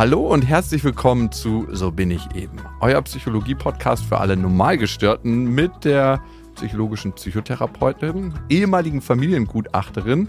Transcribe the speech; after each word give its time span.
Hallo 0.00 0.28
und 0.28 0.40
herzlich 0.40 0.82
willkommen 0.82 1.30
zu 1.30 1.66
So 1.72 1.90
bin 1.92 2.10
ich 2.10 2.34
eben, 2.34 2.56
euer 2.80 3.02
Psychologie-Podcast 3.02 4.02
für 4.02 4.16
alle 4.16 4.34
Normalgestörten 4.34 5.54
mit 5.54 5.84
der 5.84 6.22
psychologischen 6.54 7.12
Psychotherapeutin, 7.12 8.32
ehemaligen 8.48 9.02
Familiengutachterin, 9.02 10.26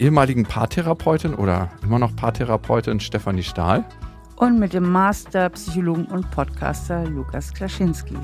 ehemaligen 0.00 0.42
Paartherapeutin 0.42 1.36
oder 1.36 1.70
immer 1.84 2.00
noch 2.00 2.16
Paartherapeutin 2.16 2.98
Stefanie 2.98 3.44
Stahl. 3.44 3.84
Und 4.34 4.58
mit 4.58 4.72
dem 4.72 4.90
Master 4.90 5.50
Psychologen 5.50 6.06
und 6.06 6.28
Podcaster 6.32 7.06
Lukas 7.08 7.54
Klaschinski. 7.54 8.16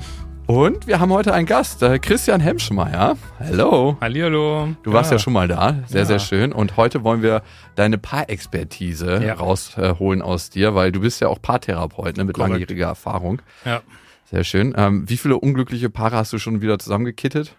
Und 0.45 0.87
wir 0.87 0.99
haben 0.99 1.11
heute 1.13 1.33
einen 1.33 1.45
Gast, 1.45 1.81
äh, 1.83 1.99
Christian 1.99 2.41
Hemschmeier. 2.41 3.17
Hallo. 3.39 3.95
Hallihallo. 4.01 4.75
Du 4.83 4.91
warst 4.91 5.09
ja. 5.09 5.17
schon 5.17 5.31
mal 5.31 5.47
da. 5.47 5.83
Sehr, 5.87 6.01
ja. 6.01 6.05
sehr 6.05 6.19
schön. 6.19 6.51
Und 6.51 6.75
heute 6.75 7.05
wollen 7.05 7.21
wir 7.21 7.43
deine 7.75 7.97
Paarexpertise 7.97 9.23
ja. 9.23 9.35
rausholen 9.35 10.21
aus 10.21 10.49
dir, 10.49 10.75
weil 10.75 10.91
du 10.91 10.99
bist 10.99 11.21
ja 11.21 11.29
auch 11.29 11.41
Paartherapeut 11.41 12.17
ne, 12.17 12.25
mit 12.25 12.35
Korrekt. 12.35 12.51
langjähriger 12.51 12.87
Erfahrung. 12.87 13.41
Ja. 13.63 13.81
Sehr 14.25 14.43
schön. 14.43 14.73
Ähm, 14.75 15.07
wie 15.07 15.15
viele 15.15 15.37
unglückliche 15.37 15.89
Paare 15.89 16.17
hast 16.17 16.33
du 16.33 16.39
schon 16.39 16.61
wieder 16.61 16.77
zusammengekittet? 16.77 17.55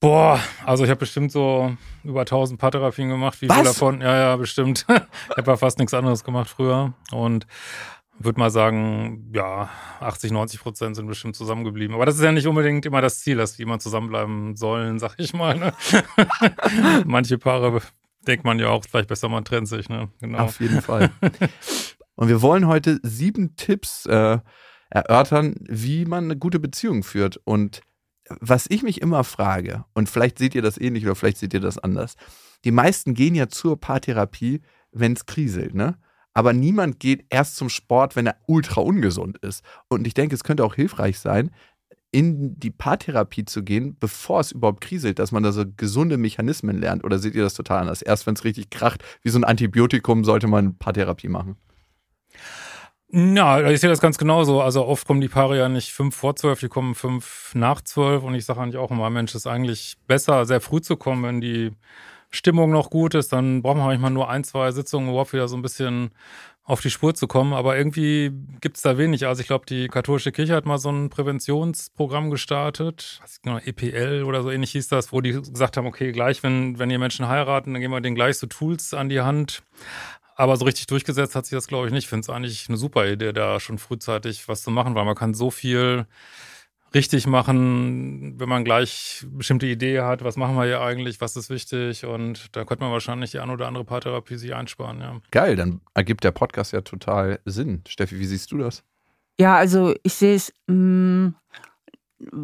Boah, 0.00 0.40
also 0.64 0.84
ich 0.84 0.90
habe 0.90 1.00
bestimmt 1.00 1.30
so 1.30 1.76
über 2.02 2.20
1000 2.20 2.58
Paartherapien 2.58 3.10
gemacht. 3.10 3.42
Wie 3.42 3.48
Was? 3.50 3.56
viele 3.56 3.68
davon? 3.68 4.00
Ja, 4.00 4.16
ja, 4.16 4.36
bestimmt. 4.36 4.86
ich 4.88 5.36
habe 5.36 5.50
ja 5.50 5.56
fast 5.58 5.78
nichts 5.78 5.92
anderes 5.92 6.24
gemacht 6.24 6.48
früher. 6.48 6.94
Und 7.12 7.46
würde 8.22 8.38
mal 8.38 8.50
sagen, 8.50 9.30
ja, 9.34 9.70
80, 10.00 10.30
90 10.30 10.60
Prozent 10.60 10.96
sind 10.96 11.06
bestimmt 11.06 11.36
zusammengeblieben. 11.36 11.94
Aber 11.94 12.06
das 12.06 12.16
ist 12.16 12.22
ja 12.22 12.32
nicht 12.32 12.46
unbedingt 12.46 12.84
immer 12.84 13.00
das 13.00 13.20
Ziel, 13.20 13.38
dass 13.38 13.56
die 13.56 13.62
immer 13.62 13.78
zusammenbleiben 13.78 14.56
sollen, 14.56 14.98
sag 15.00 15.14
ich 15.18 15.32
mal. 15.32 15.58
Ne? 15.58 15.72
Manche 17.06 17.38
Paare 17.38 17.80
denkt 18.26 18.44
man 18.44 18.58
ja 18.58 18.68
auch, 18.68 18.84
vielleicht 18.84 19.08
besser 19.08 19.28
man 19.28 19.44
trennt 19.44 19.68
sich. 19.68 19.88
Ne? 19.88 20.10
Genau. 20.20 20.44
Auf 20.44 20.60
jeden 20.60 20.82
Fall. 20.82 21.10
Und 22.14 22.28
wir 22.28 22.42
wollen 22.42 22.66
heute 22.66 23.00
sieben 23.02 23.56
Tipps 23.56 24.04
äh, 24.04 24.38
erörtern, 24.90 25.54
wie 25.60 26.04
man 26.04 26.24
eine 26.24 26.36
gute 26.36 26.60
Beziehung 26.60 27.02
führt. 27.02 27.40
Und 27.44 27.80
was 28.40 28.66
ich 28.68 28.82
mich 28.82 29.00
immer 29.00 29.24
frage, 29.24 29.84
und 29.94 30.10
vielleicht 30.10 30.38
seht 30.38 30.54
ihr 30.54 30.62
das 30.62 30.78
ähnlich 30.78 31.04
oder 31.04 31.14
vielleicht 31.14 31.38
seht 31.38 31.54
ihr 31.54 31.60
das 31.60 31.78
anders, 31.78 32.16
die 32.64 32.70
meisten 32.70 33.14
gehen 33.14 33.34
ja 33.34 33.48
zur 33.48 33.80
Paartherapie, 33.80 34.60
wenn 34.92 35.14
es 35.14 35.24
kriselt, 35.24 35.74
ne? 35.74 35.96
Aber 36.34 36.52
niemand 36.52 37.00
geht 37.00 37.24
erst 37.30 37.56
zum 37.56 37.68
Sport, 37.68 38.16
wenn 38.16 38.26
er 38.26 38.36
ultra 38.46 38.80
ungesund 38.80 39.38
ist. 39.38 39.64
Und 39.88 40.06
ich 40.06 40.14
denke, 40.14 40.34
es 40.34 40.44
könnte 40.44 40.64
auch 40.64 40.74
hilfreich 40.74 41.18
sein, 41.18 41.50
in 42.12 42.58
die 42.58 42.70
Paartherapie 42.70 43.44
zu 43.44 43.62
gehen, 43.62 43.96
bevor 43.98 44.40
es 44.40 44.52
überhaupt 44.52 44.80
kriselt, 44.80 45.18
dass 45.18 45.32
man 45.32 45.42
da 45.42 45.52
so 45.52 45.64
gesunde 45.76 46.16
Mechanismen 46.16 46.78
lernt. 46.78 47.04
Oder 47.04 47.18
seht 47.18 47.34
ihr 47.34 47.42
das 47.42 47.54
total 47.54 47.80
anders? 47.80 48.02
Erst 48.02 48.26
wenn 48.26 48.34
es 48.34 48.44
richtig 48.44 48.70
kracht, 48.70 49.04
wie 49.22 49.28
so 49.28 49.38
ein 49.38 49.44
Antibiotikum, 49.44 50.24
sollte 50.24 50.48
man 50.48 50.76
Paartherapie 50.76 51.28
machen. 51.28 51.56
Ja, 53.12 53.68
ich 53.68 53.80
sehe 53.80 53.90
das 53.90 54.00
ganz 54.00 54.18
genauso. 54.18 54.60
Also 54.60 54.86
oft 54.86 55.06
kommen 55.06 55.20
die 55.20 55.28
Paare 55.28 55.58
ja 55.58 55.68
nicht 55.68 55.92
fünf 55.92 56.14
vor 56.14 56.36
zwölf, 56.36 56.60
die 56.60 56.68
kommen 56.68 56.94
fünf 56.94 57.52
nach 57.54 57.80
zwölf. 57.80 58.22
Und 58.22 58.34
ich 58.34 58.44
sage 58.44 58.60
eigentlich 58.60 58.76
auch 58.76 58.90
immer, 58.90 59.10
Mensch, 59.10 59.32
es 59.32 59.42
ist 59.42 59.46
eigentlich 59.46 59.96
besser, 60.06 60.46
sehr 60.46 60.60
früh 60.60 60.80
zu 60.80 60.96
kommen, 60.96 61.24
wenn 61.24 61.40
die 61.40 61.72
Stimmung 62.30 62.70
noch 62.70 62.90
gut 62.90 63.14
ist, 63.14 63.32
dann 63.32 63.62
braucht 63.62 63.76
man 63.76 63.86
manchmal 63.86 64.10
nur 64.10 64.30
ein, 64.30 64.44
zwei 64.44 64.70
Sitzungen, 64.70 65.08
um 65.08 65.14
überhaupt 65.14 65.32
wieder 65.32 65.48
so 65.48 65.56
ein 65.56 65.62
bisschen 65.62 66.12
auf 66.64 66.80
die 66.80 66.90
Spur 66.90 67.14
zu 67.14 67.26
kommen. 67.26 67.52
Aber 67.52 67.76
irgendwie 67.76 68.30
gibt 68.60 68.76
es 68.76 68.82
da 68.82 68.96
wenig. 68.96 69.26
Also 69.26 69.40
ich 69.40 69.48
glaube, 69.48 69.66
die 69.66 69.88
katholische 69.88 70.30
Kirche 70.30 70.54
hat 70.54 70.66
mal 70.66 70.78
so 70.78 70.90
ein 70.90 71.10
Präventionsprogramm 71.10 72.30
gestartet, 72.30 73.18
was 73.22 73.36
ich 73.36 73.42
genau, 73.42 73.58
EPL 73.58 74.22
oder 74.22 74.42
so 74.42 74.50
ähnlich 74.50 74.70
hieß 74.72 74.88
das, 74.88 75.12
wo 75.12 75.20
die 75.20 75.32
gesagt 75.32 75.76
haben, 75.76 75.86
okay, 75.86 76.12
gleich, 76.12 76.42
wenn, 76.42 76.78
wenn 76.78 76.90
ihr 76.90 77.00
Menschen 77.00 77.26
heiraten, 77.26 77.72
dann 77.72 77.80
geben 77.80 77.92
wir 77.92 78.00
denen 78.00 78.14
gleich 78.14 78.38
so 78.38 78.46
Tools 78.46 78.94
an 78.94 79.08
die 79.08 79.20
Hand. 79.20 79.62
Aber 80.36 80.56
so 80.56 80.64
richtig 80.64 80.86
durchgesetzt 80.86 81.34
hat 81.34 81.44
sich 81.46 81.56
das, 81.56 81.66
glaube 81.66 81.88
ich, 81.88 81.92
nicht. 81.92 82.04
Ich 82.04 82.08
finde 82.08 82.22
es 82.22 82.30
eigentlich 82.30 82.68
eine 82.68 82.78
super 82.78 83.06
Idee, 83.06 83.32
da 83.32 83.60
schon 83.60 83.78
frühzeitig 83.78 84.48
was 84.48 84.62
zu 84.62 84.70
machen, 84.70 84.94
weil 84.94 85.04
man 85.04 85.16
kann 85.16 85.34
so 85.34 85.50
viel 85.50 86.06
richtig 86.94 87.26
machen, 87.26 88.38
wenn 88.38 88.48
man 88.48 88.64
gleich 88.64 89.24
bestimmte 89.30 89.66
Idee 89.66 90.00
hat, 90.00 90.24
was 90.24 90.36
machen 90.36 90.56
wir 90.56 90.64
hier 90.64 90.80
eigentlich, 90.80 91.20
was 91.20 91.36
ist 91.36 91.50
wichtig 91.50 92.04
und 92.04 92.54
da 92.56 92.64
könnte 92.64 92.84
man 92.84 92.92
wahrscheinlich 92.92 93.30
die 93.30 93.40
ein 93.40 93.50
oder 93.50 93.68
andere 93.68 93.84
Paartherapie 93.84 94.36
sich 94.36 94.54
einsparen, 94.54 95.00
ja. 95.00 95.20
Geil, 95.30 95.56
dann 95.56 95.80
ergibt 95.94 96.24
der 96.24 96.32
Podcast 96.32 96.72
ja 96.72 96.80
total 96.80 97.40
Sinn. 97.44 97.82
Steffi, 97.86 98.18
wie 98.18 98.26
siehst 98.26 98.50
du 98.52 98.58
das? 98.58 98.84
Ja, 99.38 99.56
also 99.56 99.94
ich 100.02 100.14
sehe 100.14 100.34
es 100.34 100.52
mm, 100.66 101.28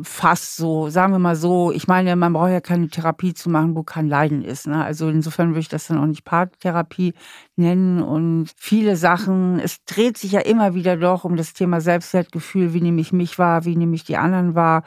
fast 0.03 0.57
so, 0.57 0.89
sagen 0.89 1.13
wir 1.13 1.19
mal 1.19 1.37
so, 1.37 1.71
ich 1.71 1.87
meine, 1.87 2.17
man 2.17 2.33
braucht 2.33 2.51
ja 2.51 2.61
keine 2.61 2.89
Therapie 2.89 3.35
zu 3.35 3.51
machen, 3.51 3.77
wo 3.77 3.83
kein 3.83 4.09
Leiden 4.09 4.43
ist. 4.43 4.67
Ne? 4.67 4.83
Also 4.83 5.09
insofern 5.09 5.51
würde 5.51 5.61
ich 5.61 5.69
das 5.69 5.87
dann 5.87 5.99
auch 5.99 6.07
nicht 6.07 6.25
Paartherapie 6.25 7.15
nennen 7.57 8.03
und 8.03 8.51
viele 8.57 8.97
Sachen, 8.97 9.61
es 9.61 9.85
dreht 9.85 10.17
sich 10.17 10.33
ja 10.33 10.41
immer 10.41 10.75
wieder 10.75 10.97
doch 10.97 11.25
um 11.25 11.37
das 11.37 11.53
Thema 11.53 11.81
Selbstwertgefühl, 11.81 12.73
wie 12.73 12.81
nehme 12.81 13.01
ich 13.01 13.13
mich 13.13 13.39
wahr, 13.39 13.65
wie 13.65 13.77
nehme 13.77 13.95
ich 13.95 14.05
die 14.05 14.17
anderen 14.17 14.55
wahr. 14.55 14.83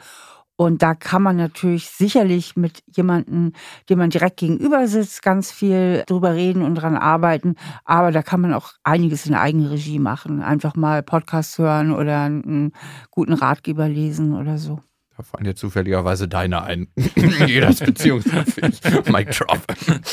Und 0.60 0.82
da 0.82 0.94
kann 0.94 1.22
man 1.22 1.36
natürlich 1.36 1.88
sicherlich 1.88 2.54
mit 2.54 2.82
jemandem, 2.94 3.54
dem 3.88 3.98
man 3.98 4.10
direkt 4.10 4.36
gegenüber 4.36 4.86
sitzt, 4.88 5.22
ganz 5.22 5.50
viel 5.50 6.04
drüber 6.06 6.34
reden 6.34 6.60
und 6.60 6.74
dran 6.74 6.98
arbeiten. 6.98 7.54
Aber 7.86 8.12
da 8.12 8.22
kann 8.22 8.42
man 8.42 8.52
auch 8.52 8.72
einiges 8.84 9.24
in 9.24 9.34
Eigenregie 9.34 9.98
machen. 9.98 10.42
Einfach 10.42 10.76
mal 10.76 11.02
Podcast 11.02 11.56
hören 11.56 11.92
oder 11.92 12.24
einen 12.24 12.72
guten 13.10 13.32
Ratgeber 13.32 13.88
lesen 13.88 14.34
oder 14.34 14.58
so. 14.58 14.80
Da 15.16 15.22
fallen 15.22 15.44
dir 15.44 15.56
zufälligerweise 15.56 16.28
deine 16.28 16.62
ein. 16.62 16.88
Jeder 17.46 17.70
ist 17.70 17.82
beziehungsfähig. 17.82 18.82
Mic 19.10 19.30
drop. 19.30 19.60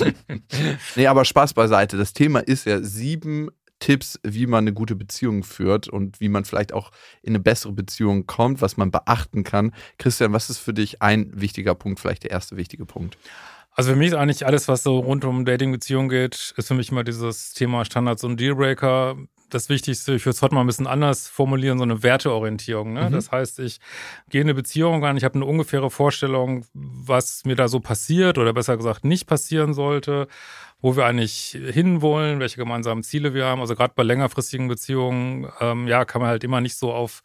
nee, 0.95 1.07
aber 1.07 1.25
Spaß 1.25 1.55
beiseite. 1.55 1.97
Das 1.97 2.13
Thema 2.13 2.39
ist 2.39 2.65
ja 2.65 2.81
sieben 2.81 3.49
Tipps, 3.79 4.19
wie 4.23 4.47
man 4.47 4.63
eine 4.63 4.73
gute 4.73 4.95
Beziehung 4.95 5.43
führt 5.43 5.87
und 5.87 6.19
wie 6.19 6.29
man 6.29 6.45
vielleicht 6.45 6.73
auch 6.73 6.91
in 7.21 7.31
eine 7.31 7.39
bessere 7.39 7.73
Beziehung 7.73 8.25
kommt, 8.25 8.61
was 8.61 8.77
man 8.77 8.91
beachten 8.91 9.43
kann. 9.43 9.73
Christian, 9.97 10.33
was 10.33 10.49
ist 10.49 10.57
für 10.57 10.73
dich 10.73 11.01
ein 11.01 11.29
wichtiger 11.39 11.75
Punkt, 11.75 11.99
vielleicht 11.99 12.23
der 12.23 12.31
erste 12.31 12.57
wichtige 12.57 12.85
Punkt? 12.85 13.17
Also 13.77 13.91
für 13.91 13.95
mich 13.95 14.07
ist 14.07 14.15
eigentlich 14.15 14.43
alles, 14.43 14.67
was 14.67 14.81
so 14.81 14.97
rund 14.97 15.23
um 15.23 15.45
Dating-Beziehungen 15.45 16.09
geht, 16.09 16.55
ist 16.57 16.67
für 16.67 16.73
mich 16.73 16.91
immer 16.91 17.03
dieses 17.03 17.53
Thema 17.53 17.85
Standards 17.85 18.23
und 18.23 18.39
Dealbreaker. 18.39 19.15
Das 19.51 19.69
Wichtigste, 19.69 20.15
ich 20.15 20.25
würde 20.25 20.35
es 20.35 20.41
heute 20.41 20.55
mal 20.55 20.61
ein 20.61 20.67
bisschen 20.67 20.87
anders 20.87 21.27
formulieren, 21.27 21.77
so 21.77 21.83
eine 21.83 22.01
Werteorientierung. 22.01 22.93
Ne? 22.93 23.03
Mhm. 23.03 23.13
Das 23.13 23.31
heißt, 23.31 23.59
ich 23.59 23.79
gehe 24.31 24.41
in 24.41 24.47
eine 24.47 24.55
Beziehung 24.55 25.05
an, 25.05 25.15
ich 25.15 25.23
habe 25.23 25.35
eine 25.35 25.45
ungefähre 25.45 25.91
Vorstellung, 25.91 26.65
was 26.73 27.45
mir 27.45 27.55
da 27.55 27.67
so 27.67 27.79
passiert 27.79 28.39
oder 28.39 28.51
besser 28.51 28.77
gesagt 28.77 29.05
nicht 29.05 29.27
passieren 29.27 29.75
sollte 29.75 30.27
wo 30.79 30.95
wir 30.95 31.05
eigentlich 31.05 31.57
hinwollen, 31.71 32.39
welche 32.39 32.57
gemeinsamen 32.57 33.01
Ziele 33.01 33.33
wir 33.33 33.45
haben. 33.45 33.61
Also 33.61 33.75
gerade 33.75 33.93
bei 33.95 34.03
längerfristigen 34.03 34.67
Beziehungen, 34.67 35.47
ähm, 35.59 35.87
ja, 35.87 36.05
kann 36.05 36.21
man 36.21 36.29
halt 36.29 36.43
immer 36.43 36.61
nicht 36.61 36.77
so 36.77 36.93
auf 36.93 37.23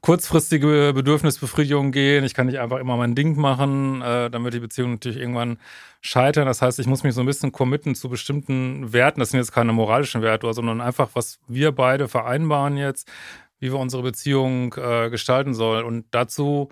kurzfristige 0.00 0.92
Bedürfnisbefriedigung 0.94 1.92
gehen. 1.92 2.24
Ich 2.24 2.34
kann 2.34 2.46
nicht 2.46 2.58
einfach 2.58 2.78
immer 2.78 2.96
mein 2.96 3.14
Ding 3.14 3.38
machen, 3.38 4.02
äh, 4.02 4.30
damit 4.30 4.54
die 4.54 4.60
Beziehung 4.60 4.92
natürlich 4.92 5.18
irgendwann 5.18 5.58
scheitern. 6.00 6.46
Das 6.46 6.62
heißt, 6.62 6.78
ich 6.78 6.86
muss 6.86 7.02
mich 7.02 7.14
so 7.14 7.20
ein 7.20 7.26
bisschen 7.26 7.52
committen 7.52 7.94
zu 7.94 8.08
bestimmten 8.08 8.92
Werten. 8.92 9.20
Das 9.20 9.30
sind 9.30 9.40
jetzt 9.40 9.52
keine 9.52 9.72
moralischen 9.72 10.22
Werte, 10.22 10.52
sondern 10.52 10.80
einfach, 10.80 11.10
was 11.14 11.38
wir 11.48 11.72
beide 11.72 12.08
vereinbaren 12.08 12.76
jetzt, 12.76 13.10
wie 13.58 13.70
wir 13.72 13.78
unsere 13.78 14.02
Beziehung 14.02 14.74
äh, 14.74 15.10
gestalten 15.10 15.54
sollen. 15.54 15.84
Und 15.84 16.06
dazu 16.12 16.70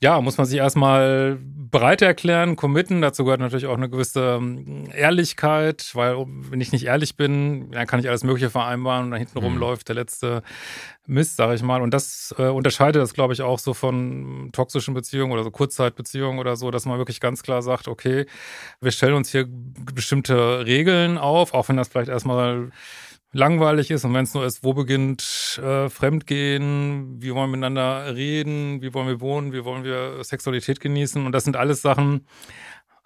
ja, 0.00 0.20
muss 0.20 0.36
man 0.36 0.46
sich 0.46 0.58
erstmal 0.58 1.38
bereit 1.40 2.02
erklären, 2.02 2.56
committen. 2.56 3.00
Dazu 3.00 3.24
gehört 3.24 3.40
natürlich 3.40 3.66
auch 3.66 3.76
eine 3.76 3.88
gewisse 3.88 4.36
ähm, 4.38 4.88
Ehrlichkeit, 4.94 5.90
weil 5.94 6.16
wenn 6.26 6.60
ich 6.60 6.72
nicht 6.72 6.84
ehrlich 6.84 7.16
bin, 7.16 7.70
dann 7.70 7.86
kann 7.86 8.00
ich 8.00 8.08
alles 8.08 8.22
Mögliche 8.22 8.50
vereinbaren 8.50 9.06
und 9.06 9.10
da 9.10 9.16
hinten 9.16 9.38
mhm. 9.42 9.58
läuft 9.58 9.88
der 9.88 9.94
letzte 9.94 10.42
Mist, 11.06 11.36
sage 11.36 11.54
ich 11.54 11.62
mal. 11.62 11.80
Und 11.80 11.92
das 11.92 12.34
äh, 12.38 12.48
unterscheidet 12.48 13.00
das, 13.00 13.14
glaube 13.14 13.32
ich, 13.32 13.42
auch 13.42 13.58
so 13.58 13.72
von 13.74 14.50
toxischen 14.52 14.92
Beziehungen 14.94 15.32
oder 15.32 15.44
so 15.44 15.50
Kurzzeitbeziehungen 15.50 16.38
oder 16.38 16.56
so, 16.56 16.70
dass 16.70 16.84
man 16.84 16.98
wirklich 16.98 17.20
ganz 17.20 17.42
klar 17.42 17.62
sagt, 17.62 17.88
okay, 17.88 18.26
wir 18.80 18.90
stellen 18.90 19.14
uns 19.14 19.30
hier 19.30 19.46
bestimmte 19.48 20.66
Regeln 20.66 21.16
auf, 21.16 21.54
auch 21.54 21.68
wenn 21.68 21.76
das 21.76 21.88
vielleicht 21.88 22.10
erstmal 22.10 22.70
langweilig 23.36 23.90
ist 23.90 24.04
und 24.04 24.14
wenn 24.14 24.24
es 24.24 24.34
nur 24.34 24.44
ist, 24.46 24.64
wo 24.64 24.72
beginnt 24.72 25.60
äh, 25.62 25.88
Fremdgehen, 25.88 27.20
wie 27.20 27.34
wollen 27.34 27.50
wir 27.50 27.56
miteinander 27.56 28.14
reden, 28.14 28.82
wie 28.82 28.92
wollen 28.94 29.06
wir 29.06 29.20
wohnen, 29.20 29.52
wie 29.52 29.64
wollen 29.64 29.84
wir 29.84 30.22
Sexualität 30.24 30.80
genießen? 30.80 31.24
Und 31.24 31.32
das 31.32 31.44
sind 31.44 31.56
alles 31.56 31.82
Sachen, 31.82 32.26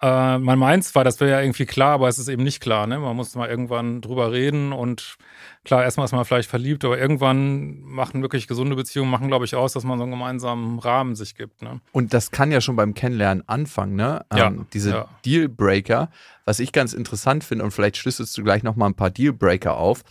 äh, 0.01 0.39
man 0.39 0.57
meint 0.57 0.83
zwar, 0.83 1.03
das 1.03 1.19
wäre 1.19 1.31
ja 1.31 1.41
irgendwie 1.41 1.65
klar, 1.65 1.93
aber 1.93 2.07
es 2.07 2.17
ist 2.17 2.27
eben 2.27 2.43
nicht 2.43 2.59
klar. 2.59 2.87
Ne? 2.87 2.97
Man 2.97 3.15
muss 3.15 3.35
mal 3.35 3.49
irgendwann 3.49 4.01
drüber 4.01 4.31
reden 4.31 4.73
und 4.73 5.17
klar, 5.63 5.83
erstmal 5.83 6.05
ist 6.05 6.11
man 6.11 6.25
vielleicht 6.25 6.49
verliebt, 6.49 6.83
aber 6.83 6.97
irgendwann 6.97 7.81
machen 7.81 8.23
wirklich 8.23 8.47
gesunde 8.47 8.75
Beziehungen, 8.75 9.11
machen, 9.11 9.27
glaube 9.27 9.45
ich, 9.45 9.55
aus, 9.55 9.73
dass 9.73 9.83
man 9.83 9.99
so 9.99 10.03
einen 10.03 10.11
gemeinsamen 10.11 10.79
Rahmen 10.79 11.15
sich 11.15 11.35
gibt. 11.35 11.61
Ne? 11.61 11.81
Und 11.91 12.15
das 12.15 12.31
kann 12.31 12.51
ja 12.51 12.61
schon 12.61 12.75
beim 12.75 12.95
Kennenlernen 12.95 13.47
anfangen, 13.47 13.95
ne? 13.95 14.25
Ja, 14.35 14.47
ähm, 14.47 14.65
diese 14.73 14.89
ja. 14.89 15.07
Dealbreaker, 15.23 16.09
was 16.45 16.59
ich 16.59 16.71
ganz 16.71 16.93
interessant 16.93 17.43
finde, 17.43 17.63
und 17.63 17.71
vielleicht 17.71 17.97
schlüsselst 17.97 18.35
du 18.37 18.43
gleich 18.43 18.63
nochmal 18.63 18.89
ein 18.89 18.95
paar 18.95 19.11
Dealbreaker 19.11 19.77
auf. 19.77 20.03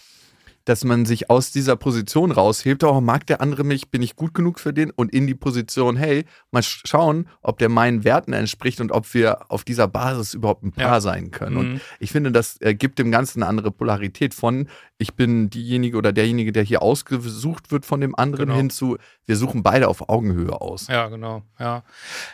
Dass 0.65 0.85
man 0.85 1.07
sich 1.07 1.31
aus 1.31 1.53
dieser 1.53 1.77
Position 1.77 2.31
raushebt, 2.33 2.85
oh, 2.85 3.01
mag 3.01 3.27
der 3.27 3.41
andere 3.41 3.65
mich, 3.65 3.91
bin 3.91 4.03
ich 4.03 4.17
gut 4.17 4.35
genug 4.35 4.61
für 4.61 4.73
den 4.73 4.91
und 4.91 5.13
in 5.13 5.27
die 5.27 5.35
Position, 5.35 5.97
hey, 5.97 6.25
mal 6.51 6.63
schauen, 6.63 7.29
ob 7.43 7.59
der 7.59 7.69
meinen 7.69 8.05
Werten 8.05 8.33
entspricht 8.33 8.81
und 8.81 8.93
ob 8.93 9.13
wir 9.15 9.51
auf 9.51 9.65
dieser 9.65 9.89
Basis 9.89 10.35
überhaupt 10.35 10.63
ein 10.63 10.73
Paar 10.73 10.85
ja. 10.85 11.01
sein 11.01 11.31
können. 11.31 11.55
Mhm. 11.55 11.59
Und 11.59 11.81
ich 11.99 12.13
finde, 12.13 12.31
das 12.33 12.61
äh, 12.61 12.75
gibt 12.75 12.99
dem 12.99 13.11
Ganzen 13.11 13.43
eine 13.43 13.49
andere 13.49 13.71
Polarität 13.71 14.35
von, 14.35 14.69
ich 14.99 15.15
bin 15.15 15.49
diejenige 15.49 15.97
oder 15.97 16.13
derjenige, 16.13 16.53
der 16.53 16.63
hier 16.63 16.83
ausgesucht 16.83 17.73
wird 17.73 17.87
von 17.87 18.01
dem 18.01 18.15
anderen 18.15 18.47
genau. 18.47 18.57
hin 18.57 18.71
zu, 18.71 18.99
wir 19.27 19.37
suchen 19.37 19.63
beide 19.63 19.89
auf 19.89 20.09
Augenhöhe 20.09 20.61
aus. 20.61 20.89
Ja, 20.89 21.09
genau. 21.09 21.43
Ja, 21.59 21.85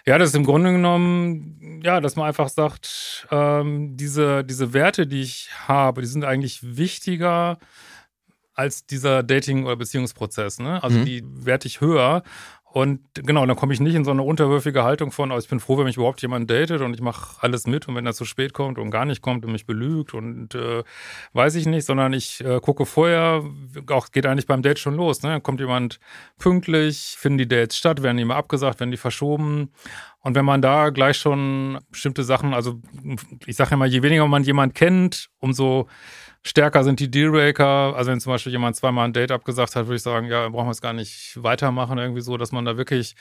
ja 0.04 0.18
das 0.18 0.30
ist 0.30 0.34
im 0.34 0.44
Grunde 0.44 0.72
genommen, 0.72 1.80
ja, 1.82 2.00
dass 2.00 2.16
man 2.16 2.26
einfach 2.26 2.48
sagt, 2.48 3.26
ähm, 3.30 3.96
diese, 3.96 4.44
diese 4.44 4.72
Werte, 4.72 5.06
die 5.06 5.22
ich 5.22 5.50
habe, 5.68 6.00
die 6.00 6.08
sind 6.08 6.24
eigentlich 6.24 6.76
wichtiger 6.76 7.58
als 8.56 8.86
dieser 8.86 9.22
Dating- 9.22 9.64
oder 9.66 9.76
Beziehungsprozess. 9.76 10.58
Ne? 10.58 10.82
Also 10.82 10.98
mhm. 10.98 11.04
die 11.04 11.22
werte 11.24 11.68
ich 11.68 11.80
höher. 11.80 12.22
Und 12.76 13.00
genau, 13.14 13.46
dann 13.46 13.56
komme 13.56 13.72
ich 13.72 13.80
nicht 13.80 13.94
in 13.94 14.04
so 14.04 14.10
eine 14.10 14.22
unterwürfige 14.22 14.82
Haltung 14.82 15.10
von, 15.10 15.32
oh, 15.32 15.38
ich 15.38 15.48
bin 15.48 15.60
froh, 15.60 15.78
wenn 15.78 15.86
mich 15.86 15.96
überhaupt 15.96 16.20
jemand 16.20 16.50
datet 16.50 16.82
und 16.82 16.92
ich 16.92 17.00
mache 17.00 17.36
alles 17.40 17.66
mit 17.66 17.88
und 17.88 17.94
wenn 17.94 18.04
er 18.04 18.12
zu 18.12 18.26
spät 18.26 18.52
kommt 18.52 18.76
und 18.76 18.90
gar 18.90 19.06
nicht 19.06 19.22
kommt 19.22 19.46
und 19.46 19.52
mich 19.52 19.64
belügt 19.64 20.12
und 20.12 20.54
äh, 20.54 20.82
weiß 21.32 21.54
ich 21.54 21.64
nicht, 21.64 21.86
sondern 21.86 22.12
ich 22.12 22.44
äh, 22.44 22.60
gucke 22.60 22.84
vorher, 22.84 23.42
auch 23.88 24.10
geht 24.10 24.26
eigentlich 24.26 24.46
beim 24.46 24.60
Date 24.60 24.78
schon 24.78 24.94
los. 24.94 25.22
Ne? 25.22 25.30
Dann 25.30 25.42
kommt 25.42 25.60
jemand 25.60 26.00
pünktlich, 26.38 27.16
finden 27.18 27.38
die 27.38 27.48
Dates 27.48 27.78
statt, 27.78 28.02
werden 28.02 28.18
die 28.18 28.24
immer 28.24 28.36
abgesagt, 28.36 28.80
werden 28.80 28.90
die 28.90 28.98
verschoben. 28.98 29.70
Und 30.20 30.34
wenn 30.34 30.44
man 30.44 30.60
da 30.60 30.90
gleich 30.90 31.16
schon 31.16 31.78
bestimmte 31.90 32.24
Sachen, 32.24 32.52
also 32.52 32.78
ich 33.46 33.56
sage 33.56 33.70
ja 33.70 33.76
mal, 33.78 33.88
je 33.88 34.02
weniger 34.02 34.26
man 34.28 34.42
jemand 34.42 34.74
kennt, 34.74 35.30
umso 35.38 35.88
Stärker 36.46 36.84
sind 36.84 37.00
die 37.00 37.10
Dealbreaker. 37.10 37.96
Also 37.96 38.12
wenn 38.12 38.20
zum 38.20 38.32
Beispiel 38.32 38.52
jemand 38.52 38.76
zweimal 38.76 39.06
ein 39.06 39.12
Date 39.12 39.32
abgesagt 39.32 39.74
hat, 39.74 39.86
würde 39.86 39.96
ich 39.96 40.02
sagen, 40.02 40.28
ja, 40.28 40.48
brauchen 40.48 40.68
wir 40.68 40.72
es 40.72 40.80
gar 40.80 40.92
nicht 40.92 41.42
weitermachen. 41.42 41.98
Irgendwie 41.98 42.20
so, 42.20 42.36
dass 42.36 42.52
man 42.52 42.64
da 42.64 42.76
wirklich 42.76 43.16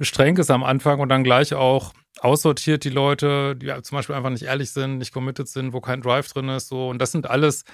streng 0.00 0.36
ist 0.36 0.50
am 0.50 0.62
Anfang 0.62 1.00
und 1.00 1.08
dann 1.08 1.24
gleich 1.24 1.54
auch 1.54 1.94
aussortiert 2.20 2.84
die 2.84 2.90
Leute, 2.90 3.56
die 3.56 3.72
zum 3.82 3.96
Beispiel 3.96 4.14
einfach 4.14 4.28
nicht 4.28 4.42
ehrlich 4.42 4.70
sind, 4.70 4.98
nicht 4.98 5.14
committed 5.14 5.48
sind, 5.48 5.72
wo 5.72 5.80
kein 5.80 6.02
Drive 6.02 6.30
drin 6.30 6.50
ist. 6.50 6.68
So. 6.68 6.90
Und 6.90 6.98
das 7.00 7.10
sind 7.10 7.30
alles 7.30 7.64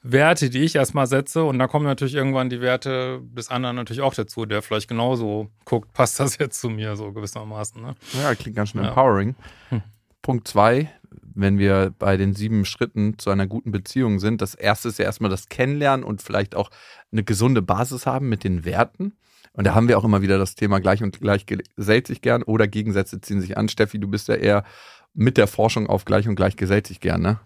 Werte, 0.00 0.48
die 0.48 0.60
ich 0.60 0.76
erstmal 0.76 1.06
setze. 1.06 1.44
Und 1.44 1.58
dann 1.58 1.68
kommen 1.68 1.84
natürlich 1.84 2.14
irgendwann 2.14 2.48
die 2.48 2.62
Werte 2.62 3.20
des 3.22 3.50
anderen 3.50 3.76
natürlich 3.76 4.00
auch 4.00 4.14
dazu, 4.14 4.46
der 4.46 4.62
vielleicht 4.62 4.88
genauso 4.88 5.50
guckt, 5.66 5.92
passt 5.92 6.20
das 6.20 6.38
jetzt 6.38 6.58
zu 6.58 6.70
mir, 6.70 6.96
so 6.96 7.12
gewissermaßen. 7.12 7.82
Ne? 7.82 7.96
Ja, 8.14 8.34
klingt 8.34 8.56
ganz 8.56 8.70
schön 8.70 8.82
ja. 8.82 8.88
empowering. 8.88 9.36
Hm. 9.68 9.82
Punkt 10.22 10.48
zwei, 10.48 10.90
wenn 11.40 11.58
wir 11.58 11.94
bei 11.98 12.16
den 12.16 12.34
sieben 12.34 12.64
Schritten 12.64 13.18
zu 13.18 13.30
einer 13.30 13.46
guten 13.46 13.70
Beziehung 13.70 14.18
sind. 14.18 14.42
Das 14.42 14.54
erste 14.54 14.88
ist 14.88 14.98
ja 14.98 15.04
erstmal 15.04 15.30
das 15.30 15.48
Kennenlernen 15.48 16.04
und 16.04 16.20
vielleicht 16.20 16.56
auch 16.56 16.70
eine 17.12 17.22
gesunde 17.22 17.62
Basis 17.62 18.06
haben 18.06 18.28
mit 18.28 18.44
den 18.44 18.64
Werten. 18.64 19.16
Und 19.52 19.66
da 19.66 19.74
haben 19.74 19.88
wir 19.88 19.98
auch 19.98 20.04
immer 20.04 20.20
wieder 20.20 20.38
das 20.38 20.56
Thema 20.56 20.80
gleich 20.80 21.02
und 21.02 21.20
gleich 21.20 21.46
gesellt 21.46 22.06
sich 22.06 22.22
gern 22.22 22.42
oder 22.42 22.66
Gegensätze 22.66 23.20
ziehen 23.20 23.40
sich 23.40 23.56
an. 23.56 23.68
Steffi, 23.68 23.98
du 23.98 24.08
bist 24.08 24.28
ja 24.28 24.34
eher 24.34 24.64
mit 25.14 25.36
der 25.36 25.46
Forschung 25.46 25.86
auf 25.86 26.04
gleich 26.04 26.28
und 26.28 26.34
gleich 26.34 26.56
gesellt 26.56 26.86
sich 26.86 27.00
gern, 27.00 27.22
ne? 27.22 27.40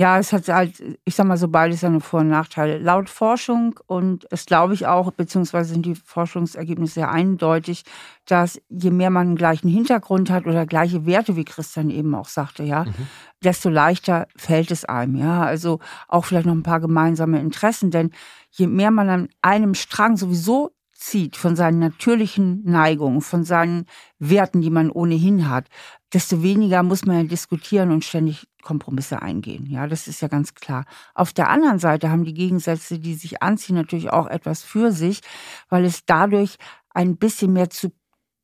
Ja, 0.00 0.16
es 0.16 0.32
hat 0.32 0.46
halt, 0.46 0.80
ich 1.04 1.16
sag 1.16 1.26
mal 1.26 1.36
so, 1.36 1.48
beides 1.48 1.80
seine 1.80 1.98
Vor- 1.98 2.20
und 2.20 2.28
Nachteile. 2.28 2.78
Laut 2.78 3.10
Forschung, 3.10 3.80
und 3.88 4.28
es 4.30 4.46
glaube 4.46 4.72
ich 4.74 4.86
auch, 4.86 5.10
beziehungsweise 5.10 5.72
sind 5.72 5.84
die 5.84 5.96
Forschungsergebnisse 5.96 6.94
sehr 6.94 7.10
eindeutig, 7.10 7.82
dass 8.24 8.62
je 8.68 8.92
mehr 8.92 9.10
man 9.10 9.26
einen 9.26 9.36
gleichen 9.36 9.68
Hintergrund 9.68 10.30
hat 10.30 10.46
oder 10.46 10.66
gleiche 10.66 11.04
Werte, 11.04 11.34
wie 11.34 11.44
Christian 11.44 11.90
eben 11.90 12.14
auch 12.14 12.28
sagte, 12.28 12.62
ja, 12.62 12.84
mhm. 12.84 13.08
desto 13.42 13.70
leichter 13.70 14.28
fällt 14.36 14.70
es 14.70 14.84
einem, 14.84 15.16
ja. 15.16 15.42
Also 15.42 15.80
auch 16.06 16.24
vielleicht 16.24 16.46
noch 16.46 16.54
ein 16.54 16.62
paar 16.62 16.78
gemeinsame 16.78 17.40
Interessen, 17.40 17.90
denn 17.90 18.12
je 18.52 18.68
mehr 18.68 18.92
man 18.92 19.08
an 19.08 19.28
einem 19.42 19.74
Strang 19.74 20.16
sowieso 20.16 20.70
zieht, 20.92 21.36
von 21.36 21.56
seinen 21.56 21.80
natürlichen 21.80 22.62
Neigungen, 22.64 23.20
von 23.20 23.42
seinen 23.42 23.86
Werten, 24.20 24.60
die 24.60 24.70
man 24.70 24.90
ohnehin 24.90 25.48
hat, 25.48 25.66
desto 26.12 26.42
weniger 26.42 26.84
muss 26.84 27.04
man 27.04 27.16
ja 27.16 27.24
diskutieren 27.24 27.90
und 27.90 28.04
ständig 28.04 28.46
Kompromisse 28.68 29.22
eingehen. 29.22 29.64
Ja, 29.64 29.86
das 29.86 30.08
ist 30.08 30.20
ja 30.20 30.28
ganz 30.28 30.54
klar. 30.54 30.84
Auf 31.14 31.32
der 31.32 31.48
anderen 31.48 31.78
Seite 31.78 32.10
haben 32.10 32.24
die 32.24 32.34
Gegensätze, 32.34 32.98
die 32.98 33.14
sich 33.14 33.42
anziehen, 33.42 33.76
natürlich 33.76 34.10
auch 34.10 34.26
etwas 34.26 34.62
für 34.62 34.92
sich, 34.92 35.22
weil 35.70 35.86
es 35.86 36.04
dadurch 36.04 36.58
ein 36.90 37.16
bisschen 37.16 37.54
mehr 37.54 37.70
zu 37.70 37.90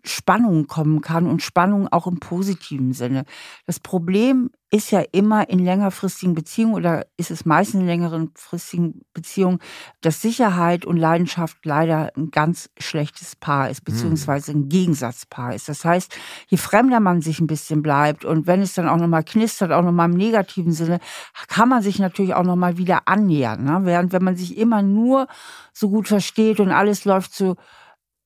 Spannung 0.05 0.67
kommen 0.67 1.01
kann 1.01 1.27
und 1.27 1.43
Spannung 1.43 1.89
auch 1.89 2.07
im 2.07 2.21
positiven 2.21 2.93
Sinne. 2.93 3.25
Das 3.67 3.81
Problem 3.81 4.51
ist 4.71 4.91
ja 4.91 5.03
immer 5.13 5.49
in 5.49 5.61
längerfristigen 5.61 6.35
Beziehungen 6.35 6.75
oder 6.75 7.07
ist 7.17 7.31
es 7.31 7.45
meistens 7.45 7.83
in 7.83 7.87
längerfristigen 7.87 9.03
Beziehungen, 9.13 9.61
dass 10.01 10.21
Sicherheit 10.21 10.85
und 10.85 10.97
Leidenschaft 10.97 11.59
leider 11.65 12.11
ein 12.17 12.33
ganz 12.33 12.71
schlechtes 12.79 13.37
Paar 13.37 13.71
ist, 13.71 13.85
beziehungsweise 13.85 14.51
ein 14.51 14.69
Gegensatzpaar 14.69 15.55
ist. 15.55 15.69
Das 15.69 15.85
heißt, 15.85 16.19
je 16.49 16.59
fremder 16.59 16.99
man 16.99 17.23
sich 17.23 17.39
ein 17.41 17.47
bisschen 17.47 17.83
bleibt 17.83 18.25
und 18.25 18.49
wenn 18.49 18.63
es 18.63 18.75
dann 18.75 18.89
auch 18.89 18.97
nochmal 18.97 19.23
knistert, 19.23 19.71
auch 19.71 19.83
nochmal 19.83 20.11
im 20.11 20.17
negativen 20.17 20.73
Sinne, 20.73 20.99
kann 21.47 21.69
man 21.69 21.83
sich 21.83 22.01
natürlich 22.01 22.35
auch 22.35 22.43
nochmal 22.43 22.77
wieder 22.77 23.03
annähern. 23.07 23.65
Ne? 23.65 23.81
Während 23.85 24.13
wenn 24.13 24.25
man 24.25 24.37
sich 24.37 24.59
immer 24.59 24.83
nur 24.83 25.29
so 25.73 25.89
gut 25.89 26.09
versteht 26.09 26.59
und 26.59 26.73
alles 26.73 27.05
läuft 27.05 27.33
so 27.33 27.57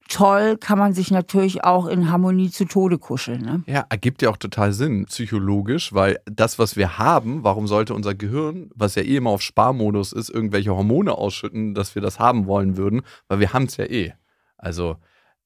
toll 0.09 0.57
kann 0.59 0.79
man 0.79 0.95
sich 0.95 1.11
natürlich 1.11 1.65
auch 1.65 1.87
in 1.87 2.11
Harmonie 2.11 2.51
zu 2.51 2.65
Tode 2.65 2.99
kuscheln. 2.99 3.43
Ne? 3.43 3.63
Ja, 3.67 3.87
ergibt 3.89 4.23
ja 4.23 4.31
auch 4.31 4.37
total 4.37 4.73
Sinn, 4.73 5.07
psychologisch, 5.07 5.93
weil 5.93 6.19
das, 6.25 6.59
was 6.59 6.77
wir 6.77 6.99
haben, 6.99 7.45
warum 7.45 7.67
sollte 7.67 7.95
unser 7.95 8.15
Gehirn, 8.15 8.71
was 8.75 8.95
ja 8.95 9.03
eh 9.03 9.17
immer 9.17 9.31
auf 9.31 9.43
Sparmodus 9.43 10.13
ist, 10.13 10.31
irgendwelche 10.31 10.75
Hormone 10.75 11.13
ausschütten, 11.13 11.75
dass 11.75 11.95
wir 11.95 12.03
das 12.03 12.19
haben 12.19 12.47
wollen 12.47 12.77
würden, 12.77 13.03
weil 13.29 13.41
wir 13.41 13.53
haben 13.53 13.65
es 13.65 13.77
ja 13.77 13.85
eh. 13.85 14.15
Also, 14.57 14.97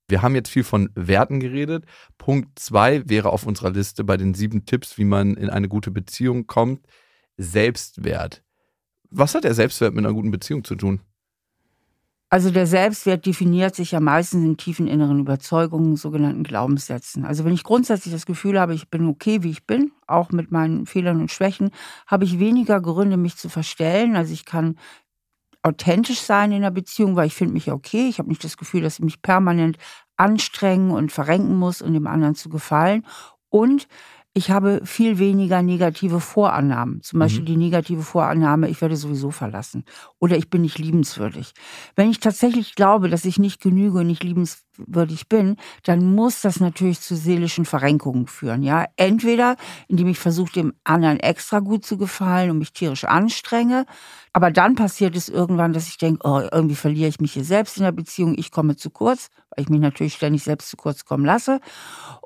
wir 0.09 0.23
haben 0.23 0.35
jetzt 0.35 0.51
viel 0.51 0.65
von 0.65 0.91
Werten 0.95 1.41
geredet. 1.41 1.85
Punkt 2.19 2.59
zwei 2.59 3.09
wäre 3.09 3.31
auf 3.31 3.47
unserer 3.47 3.71
Liste 3.71 4.05
bei 4.05 4.17
den 4.17 4.35
sieben 4.35 4.67
Tipps, 4.67 4.99
wie 4.99 5.05
man 5.05 5.35
in 5.35 5.51
eine 5.51 5.69
gute 5.69 5.91
Beziehung 5.91 6.47
kommt. 6.47 6.87
Selbstwert. 7.37 8.43
Was 9.11 9.35
hat 9.35 9.45
der 9.45 9.55
Selbstwert 9.55 9.95
mit 9.95 10.05
einer 10.05 10.15
guten 10.15 10.31
Beziehung 10.31 10.65
zu 10.65 10.75
tun? 10.75 11.01
Also 12.33 12.51
der 12.51 12.67
Selbstwert 12.67 13.27
definiert 13.27 13.75
sich 13.75 13.91
ja 13.91 14.01
meistens 14.01 14.43
in 14.43 14.57
tiefen 14.57 14.87
inneren 14.87 15.21
Überzeugungen, 15.21 15.97
sogenannten 15.97 16.45
Glaubenssätzen. 16.45 17.27
Also 17.27 17.45
wenn 17.45 17.53
ich 17.53 17.63
grundsätzlich 17.63 18.15
das 18.15 18.25
Gefühl 18.25 18.59
habe, 18.59 18.73
ich 18.73 18.89
bin 18.89 19.07
okay, 19.07 19.43
wie 19.43 19.51
ich 19.51 19.67
bin, 19.67 19.93
auch 20.07 20.31
mit 20.31 20.51
meinen 20.51 20.87
Fehlern 20.87 21.21
und 21.21 21.31
Schwächen, 21.31 21.73
habe 22.07 22.25
ich 22.25 22.39
weniger 22.39 22.81
Gründe, 22.81 23.19
mich 23.19 23.37
zu 23.37 23.51
verstellen. 23.51 24.17
Also 24.17 24.33
ich 24.33 24.47
kann 24.47 24.79
authentisch 25.63 26.21
sein 26.21 26.53
in 26.53 26.63
der 26.63 26.71
Beziehung, 26.71 27.17
weil 27.17 27.27
ich 27.27 27.35
finde 27.35 27.53
mich 27.53 27.71
okay. 27.71 28.09
Ich 28.09 28.19
habe 28.19 28.31
nicht 28.31 28.45
das 28.45 28.57
Gefühl, 28.57 28.81
dass 28.81 28.95
ich 28.95 29.05
mich 29.05 29.21
permanent 29.21 29.77
anstrengen 30.17 30.91
und 30.91 31.13
verrenken 31.13 31.59
muss, 31.59 31.83
um 31.83 31.93
dem 31.93 32.07
anderen 32.07 32.35
zu 32.35 32.49
gefallen. 32.49 33.05
Und 33.51 33.89
ich 34.35 34.51
habe 34.51 34.81
viel 34.85 35.19
weniger 35.19 35.63
negative 35.63 36.21
Vorannahmen. 36.21 37.03
Zum 37.03 37.19
Beispiel 37.19 37.43
mhm. 37.43 37.47
die 37.47 37.57
negative 37.57 38.03
Vorannahme, 38.03 38.69
ich 38.69 38.81
werde 38.81 38.97
sowieso 38.97 39.31
verlassen 39.31 39.85
oder 40.19 40.37
ich 40.37 40.49
bin 40.49 40.63
nicht 40.63 40.79
liebenswürdig. 40.79 41.53
Wenn 41.97 42.11
ich 42.11 42.21
tatsächlich 42.21 42.75
glaube, 42.75 43.09
dass 43.11 43.27
ich 43.27 43.39
nicht 43.39 43.61
genüge 43.61 43.99
und 43.99 44.07
nicht 44.07 44.25
liebenswürdig 44.25 44.72
bin, 45.29 45.57
dann 45.83 46.15
muss 46.15 46.41
das 46.41 46.61
natürlich 46.61 47.01
zu 47.01 47.17
seelischen 47.17 47.65
Verrenkungen 47.65 48.27
führen. 48.27 48.63
Ja, 48.63 48.87
entweder 48.97 49.57
indem 49.89 50.09
ich 50.09 50.19
versuche, 50.19 50.53
dem 50.53 50.75
anderen 50.85 51.21
extra 51.21 51.61
gut 51.61 51.85
zu 51.85 51.99
gefallen 51.99 52.51
und 52.51 52.59
mich 52.59 52.73
tierisch 52.73 53.05
anstrenge, 53.05 53.87
aber 54.33 54.51
dann 54.51 54.75
passiert 54.75 55.15
es 55.15 55.29
irgendwann, 55.29 55.73
dass 55.73 55.89
ich 55.89 55.99
denke, 55.99 56.27
oh, 56.27 56.41
irgendwie 56.51 56.75
verliere 56.75 57.09
ich 57.09 57.21
mich 57.21 57.33
hier 57.33 57.45
selbst 57.45 57.77
in 57.77 57.85
der 57.85 57.93
Beziehung, 57.93 58.35
ich 58.39 58.51
komme 58.51 58.77
zu 58.77 58.91
kurz, 58.91 59.29
weil 59.51 59.65
ich 59.65 59.69
mich 59.69 59.81
natürlich 59.81 60.15
ständig 60.15 60.43
selbst 60.43 60.71
zu 60.71 60.77
kurz 60.77 61.05
kommen 61.05 61.25
lasse. 61.25 61.61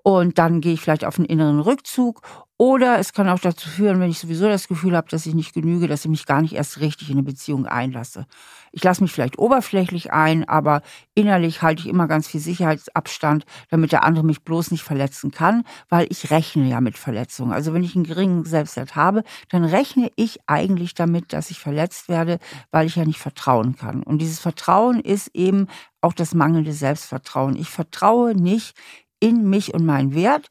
Und 0.02 0.38
dann 0.38 0.60
gehe 0.60 0.74
ich 0.74 0.80
vielleicht 0.80 1.04
auf 1.04 1.18
einen 1.18 1.26
inneren 1.26 1.60
Rückzug 1.60 2.22
oder 2.58 2.98
es 2.98 3.12
kann 3.12 3.28
auch 3.28 3.38
dazu 3.38 3.68
führen, 3.68 4.00
wenn 4.00 4.10
ich 4.10 4.18
sowieso 4.18 4.48
das 4.48 4.66
Gefühl 4.66 4.96
habe, 4.96 5.08
dass 5.10 5.26
ich 5.26 5.34
nicht 5.34 5.52
genüge, 5.52 5.88
dass 5.88 6.06
ich 6.06 6.10
mich 6.10 6.24
gar 6.24 6.40
nicht 6.40 6.54
erst 6.54 6.80
richtig 6.80 7.10
in 7.10 7.16
eine 7.16 7.22
Beziehung 7.22 7.66
einlasse. 7.66 8.26
Ich 8.72 8.82
lasse 8.82 9.02
mich 9.02 9.12
vielleicht 9.12 9.38
oberflächlich 9.38 10.12
ein, 10.12 10.48
aber 10.48 10.80
innerlich 11.14 11.60
halte 11.60 11.82
ich 11.82 11.88
immer 11.88 12.08
ganz 12.08 12.28
viel 12.28 12.40
Sicherheitsabstand, 12.40 13.44
damit 13.68 13.92
der 13.92 14.04
andere 14.04 14.24
mich 14.24 14.42
bloß 14.42 14.70
nicht 14.70 14.82
verletzen 14.82 15.32
kann, 15.32 15.64
weil 15.90 16.06
ich 16.10 16.30
rechne 16.30 16.66
ja 16.68 16.80
mit 16.80 16.96
Verletzungen. 16.96 17.52
Also 17.52 17.74
wenn 17.74 17.84
ich 17.84 17.94
einen 17.94 18.04
geringen 18.04 18.44
Selbstwert 18.46 18.96
habe, 18.96 19.22
dann 19.50 19.64
rechne 19.64 20.10
ich 20.16 20.40
eigentlich 20.46 20.94
damit, 20.94 21.34
dass 21.34 21.50
ich 21.50 21.58
verletzt 21.58 22.08
werde, 22.08 22.38
weil 22.70 22.86
ich 22.86 22.96
ja 22.96 23.04
nicht 23.04 23.20
vertrauen 23.20 23.76
kann. 23.76 24.02
Und 24.02 24.18
dieses 24.18 24.40
Vertrauen 24.40 25.00
ist 25.00 25.30
eben 25.34 25.66
auch 26.00 26.14
das 26.14 26.34
mangelnde 26.34 26.72
Selbstvertrauen. 26.72 27.56
Ich 27.56 27.68
vertraue 27.68 28.34
nicht 28.34 28.74
in 29.20 29.48
mich 29.48 29.74
und 29.74 29.84
meinen 29.84 30.14
Wert 30.14 30.48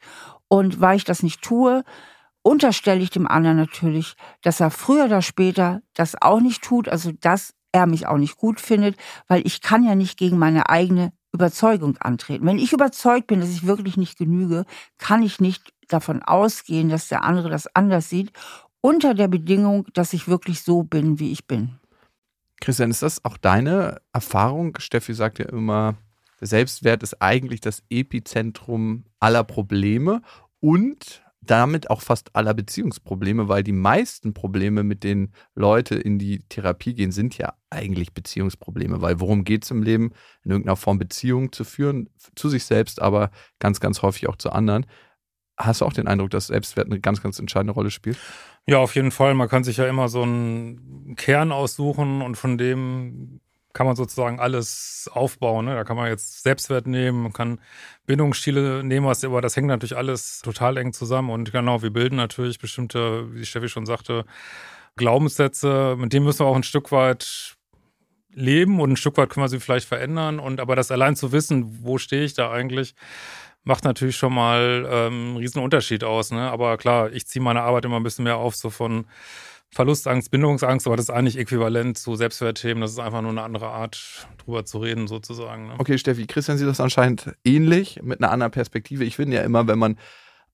und 0.48 0.82
weil 0.82 0.98
ich 0.98 1.04
das 1.04 1.24
nicht 1.24 1.42
tue, 1.42 1.84
unterstelle 2.42 3.02
ich 3.02 3.10
dem 3.10 3.28
anderen 3.28 3.58
natürlich, 3.58 4.16
dass 4.42 4.60
er 4.60 4.72
früher 4.72 5.06
oder 5.06 5.22
später 5.22 5.82
das 5.94 6.22
auch 6.22 6.40
nicht 6.40 6.64
tut, 6.64 6.88
also 6.88 7.12
dass 7.12 7.54
er 7.72 7.88
mich 7.88 8.08
auch 8.08 8.18
nicht 8.18 8.38
gut 8.38 8.62
findet, 8.62 8.96
weil 9.28 9.46
ich 9.46 9.62
kann 9.62 9.84
ja 9.84 9.96
nicht 9.96 10.18
gegen 10.18 10.38
meine 10.38 10.70
eigene 10.70 11.12
Überzeugung 11.34 11.98
antreten. 11.98 12.46
Wenn 12.46 12.60
ich 12.60 12.72
überzeugt 12.72 13.28
bin, 13.28 13.42
dass 13.42 13.50
ich 13.50 13.66
wirklich 13.66 13.98
nicht 13.98 14.18
genüge, 14.18 14.66
kann 14.98 15.24
ich 15.24 15.42
nicht 15.42 15.74
davon 15.90 16.24
ausgehen, 16.24 16.90
dass 16.90 17.10
der 17.10 17.24
andere 17.24 17.50
das 17.50 17.68
anders 17.76 18.10
sieht, 18.10 18.32
unter 18.80 19.14
der 19.14 19.28
Bedingung, 19.28 19.88
dass 19.94 20.14
ich 20.14 20.28
wirklich 20.28 20.62
so 20.62 20.84
bin, 20.84 21.20
wie 21.20 21.32
ich 21.32 21.48
bin. 21.48 21.80
Christian, 22.62 22.92
ist 22.92 23.02
das 23.02 23.26
auch 23.26 23.38
deine 23.38 24.02
Erfahrung? 24.14 24.78
Steffi 24.80 25.14
sagt 25.14 25.40
ja 25.40 25.46
immer, 25.50 25.96
Selbstwert 26.46 27.04
ist 27.04 27.22
eigentlich 27.22 27.62
das 27.62 27.84
Epizentrum 27.90 29.06
aller 29.20 29.44
Probleme 29.44 30.22
und 30.60 31.26
damit 31.46 31.90
auch 31.90 32.02
fast 32.02 32.36
aller 32.36 32.54
Beziehungsprobleme, 32.54 33.48
weil 33.48 33.64
die 33.64 33.72
meisten 33.72 34.34
Probleme, 34.34 34.84
mit 34.84 35.04
denen 35.04 35.34
Leute 35.54 35.96
in 35.96 36.18
die 36.18 36.40
Therapie 36.50 36.94
gehen, 36.94 37.12
sind 37.12 37.38
ja 37.38 37.54
eigentlich 37.70 38.14
Beziehungsprobleme. 38.14 39.02
Weil 39.02 39.20
worum 39.20 39.44
geht 39.44 39.64
es 39.64 39.72
im 39.72 39.84
Leben? 39.84 40.12
In 40.44 40.52
irgendeiner 40.52 40.76
Form 40.76 40.98
Beziehungen 40.98 41.52
zu 41.52 41.64
führen, 41.64 42.10
zu 42.36 42.50
sich 42.50 42.66
selbst, 42.66 43.02
aber 43.02 43.32
ganz, 43.60 43.80
ganz 43.80 44.02
häufig 44.02 44.28
auch 44.28 44.38
zu 44.38 44.52
anderen. 44.52 44.86
Hast 45.58 45.82
du 45.82 45.86
auch 45.86 45.94
den 45.94 46.08
Eindruck, 46.08 46.32
dass 46.32 46.48
Selbstwert 46.48 46.88
eine 46.88 47.00
ganz, 47.00 47.22
ganz 47.22 47.40
entscheidende 47.40 47.74
Rolle 47.74 47.92
spielt? 47.92 48.18
Ja, 48.68 48.80
auf 48.80 48.96
jeden 48.96 49.12
Fall. 49.12 49.36
Man 49.36 49.48
kann 49.48 49.64
sich 49.64 49.78
ja 49.78 49.88
immer 49.88 50.10
so 50.10 50.24
einen 50.24 51.16
Kern 51.16 51.52
aussuchen 51.52 52.22
und 52.22 52.36
von 52.36 52.58
dem 52.58 53.40
kann 53.76 53.86
man 53.86 53.98
sozusagen 53.98 54.40
alles 54.40 55.10
aufbauen. 55.14 55.66
Ne? 55.66 55.76
Da 55.76 55.84
kann 55.84 55.98
man 55.98 56.08
jetzt 56.08 56.44
Selbstwert 56.44 56.88
nehmen, 56.88 57.24
man 57.24 57.34
kann 57.34 57.60
Bindungsstile 58.06 58.84
nehmen, 58.84 59.06
was, 59.06 59.24
aber 59.26 59.42
das 59.42 59.58
hängt 59.58 59.68
natürlich 59.68 59.98
alles 59.98 60.40
total 60.42 60.78
eng 60.78 60.94
zusammen. 60.94 61.30
Und 61.30 61.52
genau, 61.52 61.82
wir 61.82 61.92
bilden 61.92 62.16
natürlich 62.16 62.58
bestimmte, 62.58 63.32
wie 63.36 63.46
Steffi 63.46 63.68
schon 63.68 63.86
sagte, 63.86 64.26
Glaubenssätze, 64.96 65.98
mit 66.00 66.14
denen 66.14 66.26
müssen 66.26 66.40
wir 66.40 66.46
auch 66.46 66.56
ein 66.56 66.64
Stück 66.64 66.94
weit 66.94 67.58
leben 68.32 68.80
und 68.80 68.94
ein 68.94 68.98
Stück 68.98 69.18
weit 69.18 69.30
können 69.30 69.44
wir 69.44 69.50
sie 69.50 69.60
vielleicht 69.60 69.88
verändern. 69.90 70.40
Und 70.40 70.62
aber 70.62 70.78
das 70.78 70.90
allein 70.90 71.18
zu 71.18 71.34
wissen, 71.34 71.80
wo 71.82 71.98
stehe 71.98 72.24
ich 72.24 72.34
da 72.34 72.52
eigentlich, 72.52 72.96
macht 73.66 73.84
natürlich 73.84 74.16
schon 74.16 74.34
mal 74.34 74.88
ähm, 74.90 75.14
einen 75.14 75.38
riesen 75.38 75.62
Unterschied 75.62 76.06
aus. 76.06 76.32
Ne? 76.32 76.50
Aber 76.50 76.78
klar, 76.78 77.12
ich 77.12 77.28
ziehe 77.28 77.44
meine 77.44 77.64
Arbeit 77.64 77.84
immer 77.84 77.98
ein 77.98 78.04
bisschen 78.04 78.24
mehr 78.24 78.38
auf, 78.38 78.56
so 78.56 78.70
von 78.70 79.06
Verlustangst, 79.76 80.32
Bindungsangst, 80.32 80.88
aber 80.88 80.96
das 80.96 81.10
ist 81.10 81.14
eigentlich 81.14 81.38
äquivalent 81.38 81.98
zu 81.98 82.16
Selbstwertthemen. 82.16 82.80
Das 82.80 82.92
ist 82.92 83.00
einfach 83.00 83.22
nur 83.22 83.32
eine 83.32 83.42
andere 83.42 83.68
Art, 83.68 84.26
drüber 84.38 84.64
zu 84.64 84.78
reden, 84.78 85.08
sozusagen. 85.08 85.68
Ne? 85.68 85.74
Okay, 85.78 85.98
Steffi, 85.98 86.28
Christian 86.28 86.58
sieht 86.58 86.70
das 86.70 86.80
anscheinend 86.80 87.36
ähnlich, 87.44 88.00
mit 88.02 88.22
einer 88.24 88.32
anderen 88.32 88.54
Perspektive. 88.54 89.04
Ich 89.04 89.18
finde 89.18 89.36
ja 89.36 89.44
immer, 89.44 89.68
wenn 89.68 89.78
man 89.78 89.98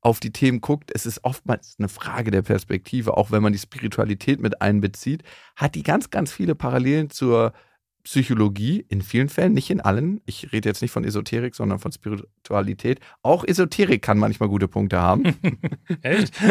auf 0.01 0.19
die 0.19 0.31
Themen 0.31 0.59
guckt, 0.59 0.89
es 0.91 1.05
ist 1.05 1.23
oftmals 1.23 1.75
eine 1.77 1.87
Frage 1.87 2.31
der 2.31 2.41
Perspektive, 2.41 3.15
auch 3.15 3.29
wenn 3.29 3.43
man 3.43 3.53
die 3.53 3.59
Spiritualität 3.59 4.39
mit 4.39 4.59
einbezieht, 4.59 5.21
hat 5.55 5.75
die 5.75 5.83
ganz, 5.83 6.09
ganz 6.09 6.31
viele 6.31 6.55
Parallelen 6.55 7.11
zur 7.11 7.53
Psychologie 8.03 8.85
in 8.89 9.01
vielen 9.01 9.29
Fällen, 9.29 9.53
nicht 9.53 9.69
in 9.69 9.81
allen. 9.81 10.21
Ich 10.25 10.51
rede 10.51 10.67
jetzt 10.67 10.81
nicht 10.81 10.91
von 10.91 11.03
Esoterik, 11.03 11.55
sondern 11.55 11.79
von 11.79 11.91
Spiritualität. 11.91 12.99
Auch 13.21 13.43
Esoterik 13.43 14.01
kann 14.01 14.17
manchmal 14.17 14.49
gute 14.49 14.67
Punkte 14.67 14.99
haben. 14.99 15.35
Echt? 16.01 16.33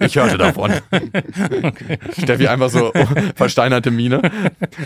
Ich 0.00 0.16
hörte 0.16 0.38
davon. 0.38 0.72
Okay. 0.90 1.98
Steffi 2.12 2.46
einfach 2.48 2.70
so 2.70 2.92
versteinerte 3.36 3.90
Miene. 3.90 4.22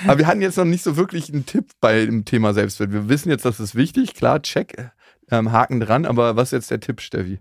Aber 0.07 0.19
wir 0.19 0.27
hatten 0.27 0.41
jetzt 0.41 0.57
noch 0.57 0.65
nicht 0.65 0.83
so 0.83 0.97
wirklich 0.97 1.33
einen 1.33 1.47
Tipp 1.47 1.71
bei 1.81 2.05
dem 2.05 2.25
Thema 2.25 2.53
Selbstwert. 2.53 2.93
Wir 2.93 3.09
wissen 3.09 3.31
jetzt, 3.31 3.45
das 3.45 3.61
ist 3.61 3.75
wichtig. 3.75 4.15
Klar, 4.15 4.43
check, 4.43 4.91
ähm, 5.31 5.53
Haken 5.53 5.81
dran. 5.81 6.07
Aber 6.07 6.37
was 6.37 6.49
ist 6.49 6.53
jetzt 6.53 6.71
der 6.71 6.81
Tipp, 6.81 7.01
Steffi? 7.01 7.39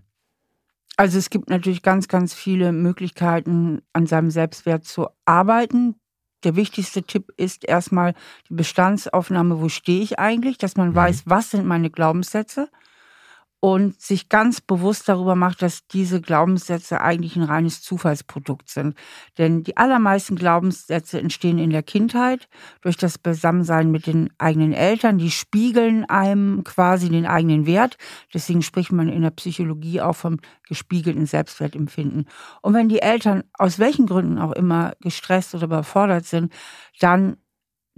Also 0.96 1.18
es 1.18 1.30
gibt 1.30 1.48
natürlich 1.50 1.82
ganz, 1.82 2.08
ganz 2.08 2.34
viele 2.34 2.72
Möglichkeiten, 2.72 3.82
an 3.92 4.06
seinem 4.06 4.30
Selbstwert 4.30 4.84
zu 4.84 5.08
arbeiten 5.24 5.94
der 6.44 6.56
wichtigste 6.56 7.02
Tipp 7.02 7.32
ist 7.36 7.64
erstmal 7.64 8.14
die 8.48 8.54
Bestandsaufnahme, 8.54 9.60
wo 9.60 9.68
stehe 9.68 10.02
ich 10.02 10.18
eigentlich, 10.18 10.58
dass 10.58 10.76
man 10.76 10.90
mhm. 10.90 10.94
weiß, 10.94 11.22
was 11.26 11.50
sind 11.50 11.66
meine 11.66 11.90
Glaubenssätze 11.90 12.68
und 13.60 14.00
sich 14.00 14.28
ganz 14.28 14.60
bewusst 14.60 15.08
darüber 15.08 15.34
macht, 15.34 15.62
dass 15.62 15.86
diese 15.88 16.20
Glaubenssätze 16.20 17.00
eigentlich 17.00 17.34
ein 17.34 17.42
reines 17.42 17.82
Zufallsprodukt 17.82 18.68
sind. 18.68 18.96
Denn 19.36 19.64
die 19.64 19.76
allermeisten 19.76 20.36
Glaubenssätze 20.36 21.18
entstehen 21.18 21.58
in 21.58 21.70
der 21.70 21.82
Kindheit 21.82 22.48
durch 22.82 22.96
das 22.96 23.18
Beisammensein 23.18 23.90
mit 23.90 24.06
den 24.06 24.30
eigenen 24.38 24.72
Eltern. 24.72 25.18
Die 25.18 25.32
spiegeln 25.32 26.04
einem 26.04 26.62
quasi 26.62 27.08
den 27.08 27.26
eigenen 27.26 27.66
Wert. 27.66 27.96
Deswegen 28.32 28.62
spricht 28.62 28.92
man 28.92 29.08
in 29.08 29.22
der 29.22 29.30
Psychologie 29.30 30.00
auch 30.00 30.16
vom 30.16 30.38
gespiegelten 30.68 31.26
Selbstwertempfinden. 31.26 32.28
Und 32.62 32.74
wenn 32.74 32.88
die 32.88 33.02
Eltern 33.02 33.42
aus 33.54 33.80
welchen 33.80 34.06
Gründen 34.06 34.38
auch 34.38 34.52
immer 34.52 34.92
gestresst 35.00 35.54
oder 35.56 35.64
überfordert 35.64 36.26
sind, 36.26 36.52
dann 37.00 37.38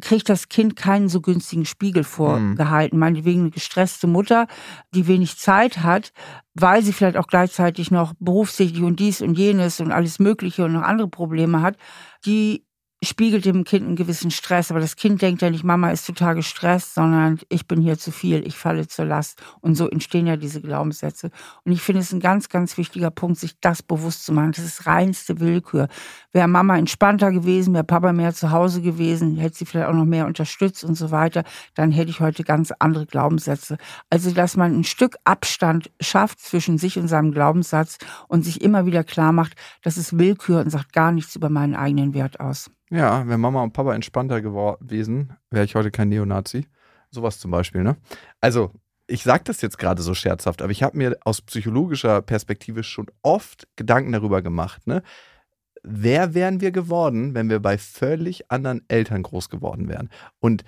kriegt 0.00 0.28
das 0.28 0.48
Kind 0.48 0.76
keinen 0.76 1.08
so 1.08 1.20
günstigen 1.20 1.64
Spiegel 1.64 2.04
vorgehalten. 2.04 2.96
Mhm. 2.96 3.00
Meinetwegen 3.00 3.40
eine 3.40 3.50
gestresste 3.50 4.06
Mutter, 4.06 4.46
die 4.94 5.06
wenig 5.06 5.38
Zeit 5.38 5.82
hat, 5.82 6.12
weil 6.54 6.82
sie 6.82 6.92
vielleicht 6.92 7.16
auch 7.16 7.26
gleichzeitig 7.26 7.90
noch 7.90 8.14
berufstätig 8.18 8.82
und 8.82 9.00
dies 9.00 9.20
und 9.20 9.36
jenes 9.36 9.80
und 9.80 9.92
alles 9.92 10.18
Mögliche 10.18 10.64
und 10.64 10.72
noch 10.72 10.82
andere 10.82 11.08
Probleme 11.08 11.62
hat, 11.62 11.76
die 12.24 12.64
spiegelt 13.02 13.46
dem 13.46 13.64
Kind 13.64 13.86
einen 13.86 13.96
gewissen 13.96 14.30
Stress. 14.30 14.70
Aber 14.70 14.80
das 14.80 14.96
Kind 14.96 15.22
denkt 15.22 15.40
ja 15.42 15.50
nicht, 15.50 15.64
Mama 15.64 15.90
ist 15.90 16.06
total 16.06 16.34
gestresst, 16.34 16.94
sondern 16.94 17.40
ich 17.48 17.66
bin 17.66 17.80
hier 17.80 17.98
zu 17.98 18.12
viel, 18.12 18.46
ich 18.46 18.56
falle 18.56 18.86
zur 18.88 19.06
Last. 19.06 19.40
Und 19.60 19.74
so 19.74 19.88
entstehen 19.88 20.26
ja 20.26 20.36
diese 20.36 20.60
Glaubenssätze. 20.60 21.30
Und 21.64 21.72
ich 21.72 21.80
finde 21.80 22.02
es 22.02 22.12
ein 22.12 22.20
ganz, 22.20 22.48
ganz 22.50 22.76
wichtiger 22.76 23.10
Punkt, 23.10 23.38
sich 23.38 23.58
das 23.60 23.82
bewusst 23.82 24.24
zu 24.24 24.32
machen. 24.32 24.52
Das 24.52 24.64
ist 24.64 24.86
reinste 24.86 25.40
Willkür. 25.40 25.88
Wäre 26.32 26.46
Mama 26.46 26.76
entspannter 26.76 27.32
gewesen, 27.32 27.72
wäre 27.72 27.84
Papa 27.84 28.12
mehr 28.12 28.34
zu 28.34 28.50
Hause 28.50 28.82
gewesen, 28.82 29.36
hätte 29.36 29.56
sie 29.56 29.66
vielleicht 29.66 29.88
auch 29.88 29.94
noch 29.94 30.04
mehr 30.04 30.26
unterstützt 30.26 30.84
und 30.84 30.94
so 30.94 31.10
weiter, 31.10 31.44
dann 31.74 31.90
hätte 31.92 32.10
ich 32.10 32.20
heute 32.20 32.44
ganz 32.44 32.72
andere 32.78 33.06
Glaubenssätze. 33.06 33.78
Also, 34.10 34.30
dass 34.32 34.56
man 34.56 34.78
ein 34.78 34.84
Stück 34.84 35.16
Abstand 35.24 35.90
schafft 36.00 36.40
zwischen 36.40 36.78
sich 36.78 36.98
und 36.98 37.08
seinem 37.08 37.32
Glaubenssatz 37.32 37.98
und 38.28 38.44
sich 38.44 38.60
immer 38.60 38.86
wieder 38.86 39.04
klar 39.04 39.32
macht, 39.32 39.54
das 39.82 39.96
ist 39.96 40.18
Willkür 40.18 40.60
und 40.60 40.70
sagt 40.70 40.92
gar 40.92 41.12
nichts 41.12 41.34
über 41.34 41.48
meinen 41.48 41.74
eigenen 41.74 42.14
Wert 42.14 42.40
aus. 42.40 42.70
Ja, 42.90 43.26
wäre 43.28 43.38
Mama 43.38 43.62
und 43.62 43.72
Papa 43.72 43.94
entspannter 43.94 44.42
gewesen, 44.42 45.36
wäre 45.50 45.64
ich 45.64 45.76
heute 45.76 45.92
kein 45.92 46.08
Neonazi. 46.08 46.66
Sowas 47.10 47.38
zum 47.38 47.52
Beispiel, 47.52 47.82
ne? 47.82 47.96
Also, 48.40 48.72
ich 49.06 49.22
sage 49.22 49.44
das 49.44 49.60
jetzt 49.60 49.78
gerade 49.78 50.02
so 50.02 50.14
scherzhaft, 50.14 50.60
aber 50.62 50.72
ich 50.72 50.82
habe 50.82 50.96
mir 50.96 51.16
aus 51.24 51.40
psychologischer 51.40 52.20
Perspektive 52.22 52.82
schon 52.82 53.06
oft 53.22 53.68
Gedanken 53.76 54.12
darüber 54.12 54.42
gemacht, 54.42 54.86
ne? 54.86 55.02
Wer 55.82 56.34
wären 56.34 56.60
wir 56.60 56.72
geworden, 56.72 57.34
wenn 57.34 57.48
wir 57.48 57.60
bei 57.60 57.78
völlig 57.78 58.50
anderen 58.50 58.82
Eltern 58.88 59.22
groß 59.22 59.48
geworden 59.48 59.88
wären? 59.88 60.10
Und 60.40 60.64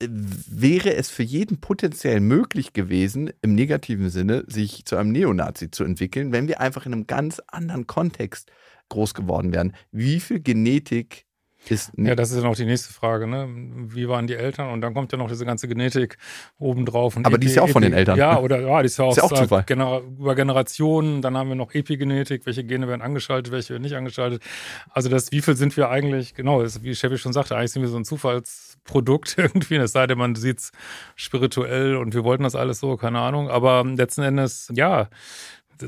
äh, 0.00 0.08
wäre 0.10 0.94
es 0.94 1.10
für 1.10 1.22
jeden 1.22 1.60
potenziell 1.60 2.20
möglich 2.20 2.72
gewesen, 2.72 3.32
im 3.40 3.54
negativen 3.54 4.10
Sinne, 4.10 4.44
sich 4.48 4.84
zu 4.84 4.96
einem 4.96 5.12
Neonazi 5.12 5.70
zu 5.70 5.84
entwickeln, 5.84 6.32
wenn 6.32 6.48
wir 6.48 6.60
einfach 6.60 6.86
in 6.86 6.92
einem 6.92 7.06
ganz 7.06 7.40
anderen 7.46 7.86
Kontext 7.86 8.50
groß 8.90 9.14
geworden 9.14 9.52
wären? 9.52 9.74
Wie 9.92 10.20
viel 10.20 10.40
Genetik 10.40 11.24
ist 11.68 11.92
ja, 11.96 12.14
das 12.14 12.30
ist 12.30 12.38
ja 12.38 12.42
noch 12.42 12.56
die 12.56 12.64
nächste 12.64 12.92
Frage. 12.92 13.26
Ne? 13.26 13.48
Wie 13.88 14.08
waren 14.08 14.26
die 14.26 14.34
Eltern? 14.34 14.70
Und 14.70 14.80
dann 14.80 14.94
kommt 14.94 15.12
ja 15.12 15.18
noch 15.18 15.28
diese 15.28 15.44
ganze 15.44 15.68
Genetik 15.68 16.18
obendrauf. 16.58 17.16
Aber 17.22 17.38
die 17.38 17.46
ist 17.46 17.54
ja 17.54 17.62
auch 17.62 17.68
von 17.68 17.82
den 17.82 17.92
Eltern. 17.92 18.18
Ja, 18.18 18.38
oder 18.38 18.60
ja, 18.60 18.80
die 18.80 18.86
ist 18.86 18.98
ja 18.98 19.04
auch, 19.04 19.10
ist 19.10 19.18
ja 19.18 19.22
auch 19.24 19.32
Zufall. 19.32 19.62
Gener 19.64 20.00
über 20.18 20.34
Generationen. 20.34 21.22
Dann 21.22 21.36
haben 21.36 21.48
wir 21.48 21.54
noch 21.54 21.72
Epigenetik. 21.74 22.46
Welche 22.46 22.64
Gene 22.64 22.88
werden 22.88 23.02
angeschaltet, 23.02 23.52
welche 23.52 23.70
werden 23.70 23.82
nicht 23.82 23.94
angeschaltet? 23.94 24.42
Also 24.90 25.08
das, 25.08 25.30
wie 25.32 25.40
viel 25.40 25.56
sind 25.56 25.76
wir 25.76 25.88
eigentlich? 25.88 26.34
Genau, 26.34 26.62
das, 26.62 26.82
wie 26.82 26.94
Chevy 26.94 27.18
schon 27.18 27.32
sagte, 27.32 27.56
eigentlich 27.56 27.72
sind 27.72 27.82
wir 27.82 27.88
so 27.88 27.96
ein 27.96 28.04
Zufallsprodukt 28.04 29.34
irgendwie. 29.38 29.76
Es 29.76 29.92
sei 29.92 30.06
denn, 30.06 30.18
man 30.18 30.34
sieht 30.34 30.58
es 30.58 30.72
spirituell 31.14 31.96
und 31.96 32.14
wir 32.14 32.24
wollten 32.24 32.42
das 32.42 32.54
alles 32.54 32.80
so, 32.80 32.96
keine 32.96 33.20
Ahnung. 33.20 33.48
Aber 33.48 33.84
letzten 33.84 34.22
Endes, 34.22 34.70
ja, 34.74 35.08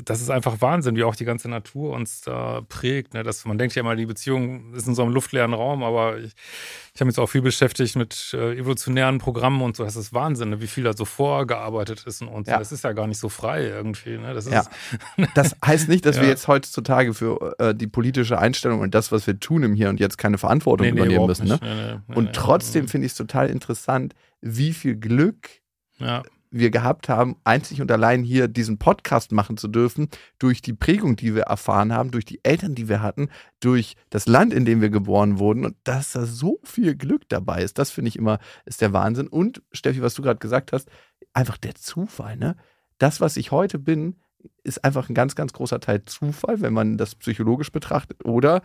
das 0.03 0.21
ist 0.21 0.29
einfach 0.29 0.61
Wahnsinn, 0.61 0.95
wie 0.95 1.03
auch 1.03 1.15
die 1.15 1.25
ganze 1.25 1.49
Natur 1.49 1.93
uns 1.93 2.21
da 2.21 2.61
prägt. 2.67 3.13
Ne? 3.13 3.23
Das, 3.23 3.45
man 3.45 3.57
denkt 3.57 3.75
ja 3.75 3.81
immer, 3.81 3.95
die 3.95 4.05
Beziehung 4.05 4.73
ist 4.73 4.87
in 4.87 4.95
so 4.95 5.03
einem 5.03 5.13
luftleeren 5.13 5.53
Raum, 5.53 5.83
aber 5.83 6.17
ich, 6.17 6.33
ich 6.93 7.01
habe 7.01 7.07
mich 7.07 7.17
auch 7.17 7.27
viel 7.27 7.41
beschäftigt 7.41 7.95
mit 7.95 8.33
äh, 8.33 8.57
evolutionären 8.57 9.19
Programmen 9.19 9.61
und 9.61 9.75
so. 9.75 9.83
Das 9.83 9.95
ist 9.95 10.13
Wahnsinn, 10.13 10.49
ne? 10.49 10.61
wie 10.61 10.67
viel 10.67 10.83
da 10.83 10.93
so 10.93 11.05
vorgearbeitet 11.05 12.03
ist 12.05 12.21
und 12.21 12.47
ja. 12.47 12.59
das 12.59 12.71
ist 12.71 12.83
ja 12.83 12.93
gar 12.93 13.07
nicht 13.07 13.19
so 13.19 13.29
frei 13.29 13.65
irgendwie. 13.65 14.17
Ne? 14.17 14.33
Das, 14.33 14.49
ja. 14.49 14.65
das 15.35 15.55
heißt 15.65 15.89
nicht, 15.89 16.05
dass 16.05 16.17
ja. 16.17 16.23
wir 16.23 16.29
jetzt 16.29 16.47
heutzutage 16.47 17.13
für 17.13 17.55
äh, 17.59 17.75
die 17.75 17.87
politische 17.87 18.39
Einstellung 18.39 18.81
und 18.81 18.95
das, 18.95 19.11
was 19.11 19.27
wir 19.27 19.39
tun 19.39 19.63
im 19.63 19.73
Hier 19.73 19.89
und 19.89 19.99
Jetzt, 19.99 20.17
keine 20.17 20.37
Verantwortung 20.37 20.85
nee, 20.85 20.91
nee, 20.91 20.99
übernehmen 20.99 21.25
müssen. 21.25 21.47
Ne? 21.47 21.59
Nee, 21.61 22.15
und 22.15 22.33
trotzdem 22.33 22.87
finde 22.87 23.05
ich 23.05 23.13
es 23.13 23.17
total 23.17 23.49
interessant, 23.49 24.15
wie 24.41 24.73
viel 24.73 24.95
Glück 24.95 25.49
ja 25.97 26.23
wir 26.57 26.71
gehabt 26.71 27.09
haben, 27.09 27.35
einzig 27.43 27.81
und 27.81 27.91
allein 27.91 28.23
hier 28.23 28.47
diesen 28.47 28.77
Podcast 28.77 29.31
machen 29.31 29.57
zu 29.57 29.67
dürfen, 29.67 30.09
durch 30.39 30.61
die 30.61 30.73
Prägung, 30.73 31.15
die 31.15 31.35
wir 31.35 31.43
erfahren 31.43 31.93
haben, 31.93 32.11
durch 32.11 32.25
die 32.25 32.39
Eltern, 32.43 32.75
die 32.75 32.87
wir 32.87 33.01
hatten, 33.01 33.29
durch 33.59 33.95
das 34.09 34.27
Land, 34.27 34.53
in 34.53 34.65
dem 34.65 34.81
wir 34.81 34.89
geboren 34.89 35.39
wurden 35.39 35.65
und 35.65 35.75
dass 35.83 36.13
da 36.13 36.25
so 36.25 36.59
viel 36.63 36.95
Glück 36.95 37.27
dabei 37.29 37.61
ist, 37.61 37.77
das 37.77 37.91
finde 37.91 38.09
ich 38.09 38.15
immer, 38.15 38.39
ist 38.65 38.81
der 38.81 38.93
Wahnsinn. 38.93 39.27
Und 39.27 39.61
Steffi, 39.71 40.01
was 40.01 40.15
du 40.15 40.21
gerade 40.21 40.39
gesagt 40.39 40.71
hast, 40.71 40.89
einfach 41.33 41.57
der 41.57 41.75
Zufall, 41.75 42.37
ne? 42.37 42.55
Das, 42.97 43.19
was 43.19 43.35
ich 43.35 43.51
heute 43.51 43.77
bin, 43.77 44.15
ist 44.63 44.83
einfach 44.85 45.09
ein 45.09 45.15
ganz, 45.15 45.35
ganz 45.35 45.51
großer 45.53 45.79
Teil 45.79 46.05
Zufall, 46.05 46.61
wenn 46.61 46.73
man 46.73 46.97
das 46.97 47.15
psychologisch 47.15 47.71
betrachtet 47.71 48.23
oder 48.23 48.61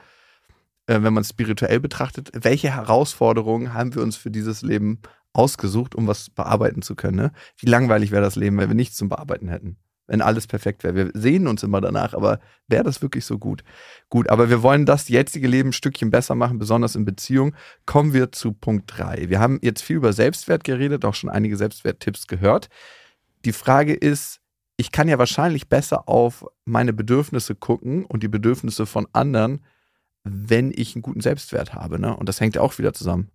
äh, 0.87 1.03
wenn 1.03 1.15
man 1.15 1.23
es 1.23 1.31
spirituell 1.31 1.81
betrachtet. 1.81 2.31
Welche 2.33 2.75
Herausforderungen 2.75 3.75
haben 3.75 3.95
wir 3.95 4.03
uns 4.03 4.17
für 4.17 4.31
dieses 4.31 4.63
Leben 4.63 5.01
ausgesucht, 5.33 5.95
um 5.95 6.07
was 6.07 6.31
bearbeiten 6.31 6.83
zu 6.83 6.95
können. 6.97 7.17
Ne? 7.17 7.33
Wie 7.57 7.69
langweilig 7.69 8.11
wäre 8.11 8.23
das 8.23 8.37
Leben, 8.37 8.59
wenn 8.59 8.69
wir 8.69 8.75
nichts 8.75 8.97
zum 8.97 9.09
Bearbeiten 9.09 9.49
hätten. 9.49 9.77
wenn 10.07 10.23
alles 10.23 10.49
perfekt 10.49 10.83
wäre. 10.83 10.97
Wir 10.97 11.11
sehen 11.15 11.47
uns 11.47 11.63
immer 11.63 11.81
danach, 11.81 12.15
aber 12.15 12.41
wäre 12.67 12.83
das 12.83 13.01
wirklich 13.01 13.25
so 13.25 13.39
gut? 13.39 13.63
Gut, 14.09 14.29
aber 14.29 14.51
wir 14.51 14.61
wollen 14.61 14.85
das 14.85 15.09
jetzige 15.09 15.47
Leben 15.47 15.69
ein 15.69 15.73
Stückchen 15.73 16.11
besser 16.11 16.35
machen, 16.35 16.59
besonders 16.59 16.97
in 16.97 17.05
Beziehung. 17.05 17.55
Kommen 17.87 18.13
wir 18.13 18.33
zu 18.33 18.53
Punkt 18.53 18.91
3. 18.99 19.29
Wir 19.29 19.39
haben 19.39 19.61
jetzt 19.63 19.83
viel 19.83 19.97
über 19.97 20.13
Selbstwert 20.13 20.65
geredet, 20.65 21.05
auch 21.05 21.15
schon 21.15 21.31
einige 21.31 21.57
Selbstwerttipps 21.57 22.27
gehört. 22.27 22.69
Die 23.45 23.53
Frage 23.53 23.95
ist, 23.95 24.41
ich 24.77 24.91
kann 24.91 25.07
ja 25.07 25.19
wahrscheinlich 25.19 25.69
besser 25.69 26.09
auf 26.09 26.45
meine 26.65 26.93
Bedürfnisse 26.93 27.55
gucken 27.55 28.05
und 28.05 28.25
die 28.25 28.29
Bedürfnisse 28.29 28.87
von 28.87 29.07
anderen, 29.13 29.65
wenn 30.25 30.73
ich 30.75 30.97
einen 30.97 31.03
guten 31.03 31.21
Selbstwert 31.21 31.73
habe. 31.75 32.01
Ne? 32.01 32.17
Und 32.17 32.29
das 32.29 32.41
hängt 32.41 32.57
ja 32.57 32.63
auch 32.63 32.79
wieder 32.79 32.93
zusammen. 32.93 33.31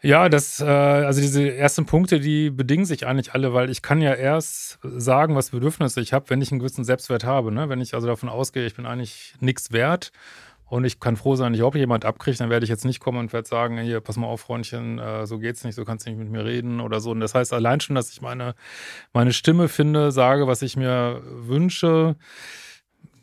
Ja, 0.00 0.28
das, 0.28 0.60
äh, 0.60 0.64
also 0.64 1.20
diese 1.20 1.54
ersten 1.56 1.84
Punkte, 1.86 2.20
die 2.20 2.50
bedingen 2.50 2.84
sich 2.84 3.06
eigentlich 3.06 3.34
alle, 3.34 3.52
weil 3.52 3.68
ich 3.68 3.82
kann 3.82 4.00
ja 4.00 4.14
erst 4.14 4.78
sagen, 4.82 5.34
was 5.34 5.50
Bedürfnisse 5.50 6.00
ich 6.00 6.12
habe, 6.12 6.30
wenn 6.30 6.40
ich 6.40 6.52
einen 6.52 6.60
gewissen 6.60 6.84
Selbstwert 6.84 7.24
habe. 7.24 7.50
Ne? 7.50 7.68
Wenn 7.68 7.80
ich 7.80 7.94
also 7.94 8.06
davon 8.06 8.28
ausgehe, 8.28 8.66
ich 8.66 8.76
bin 8.76 8.86
eigentlich 8.86 9.34
nichts 9.40 9.72
wert 9.72 10.12
und 10.66 10.84
ich 10.84 11.00
kann 11.00 11.16
froh 11.16 11.34
sein, 11.34 11.52
ich 11.52 11.60
überhaupt 11.60 11.76
jemand 11.76 12.04
abkriege, 12.04 12.36
dann 12.38 12.50
werde 12.50 12.62
ich 12.64 12.70
jetzt 12.70 12.84
nicht 12.84 13.00
kommen 13.00 13.18
und 13.18 13.32
werde 13.32 13.48
sagen, 13.48 13.78
hier, 13.78 14.00
pass 14.00 14.16
mal 14.16 14.28
auf, 14.28 14.42
Freundchen, 14.42 14.98
äh, 14.98 15.26
so 15.26 15.38
geht's 15.38 15.64
nicht, 15.64 15.74
so 15.74 15.84
kannst 15.84 16.06
du 16.06 16.10
nicht 16.10 16.18
mit 16.18 16.30
mir 16.30 16.44
reden 16.44 16.80
oder 16.80 17.00
so. 17.00 17.10
Und 17.10 17.20
das 17.20 17.34
heißt 17.34 17.52
allein 17.52 17.80
schon, 17.80 17.96
dass 17.96 18.10
ich 18.12 18.20
meine, 18.20 18.54
meine 19.12 19.32
Stimme 19.32 19.68
finde, 19.68 20.12
sage, 20.12 20.46
was 20.46 20.62
ich 20.62 20.76
mir 20.76 21.22
wünsche, 21.24 22.14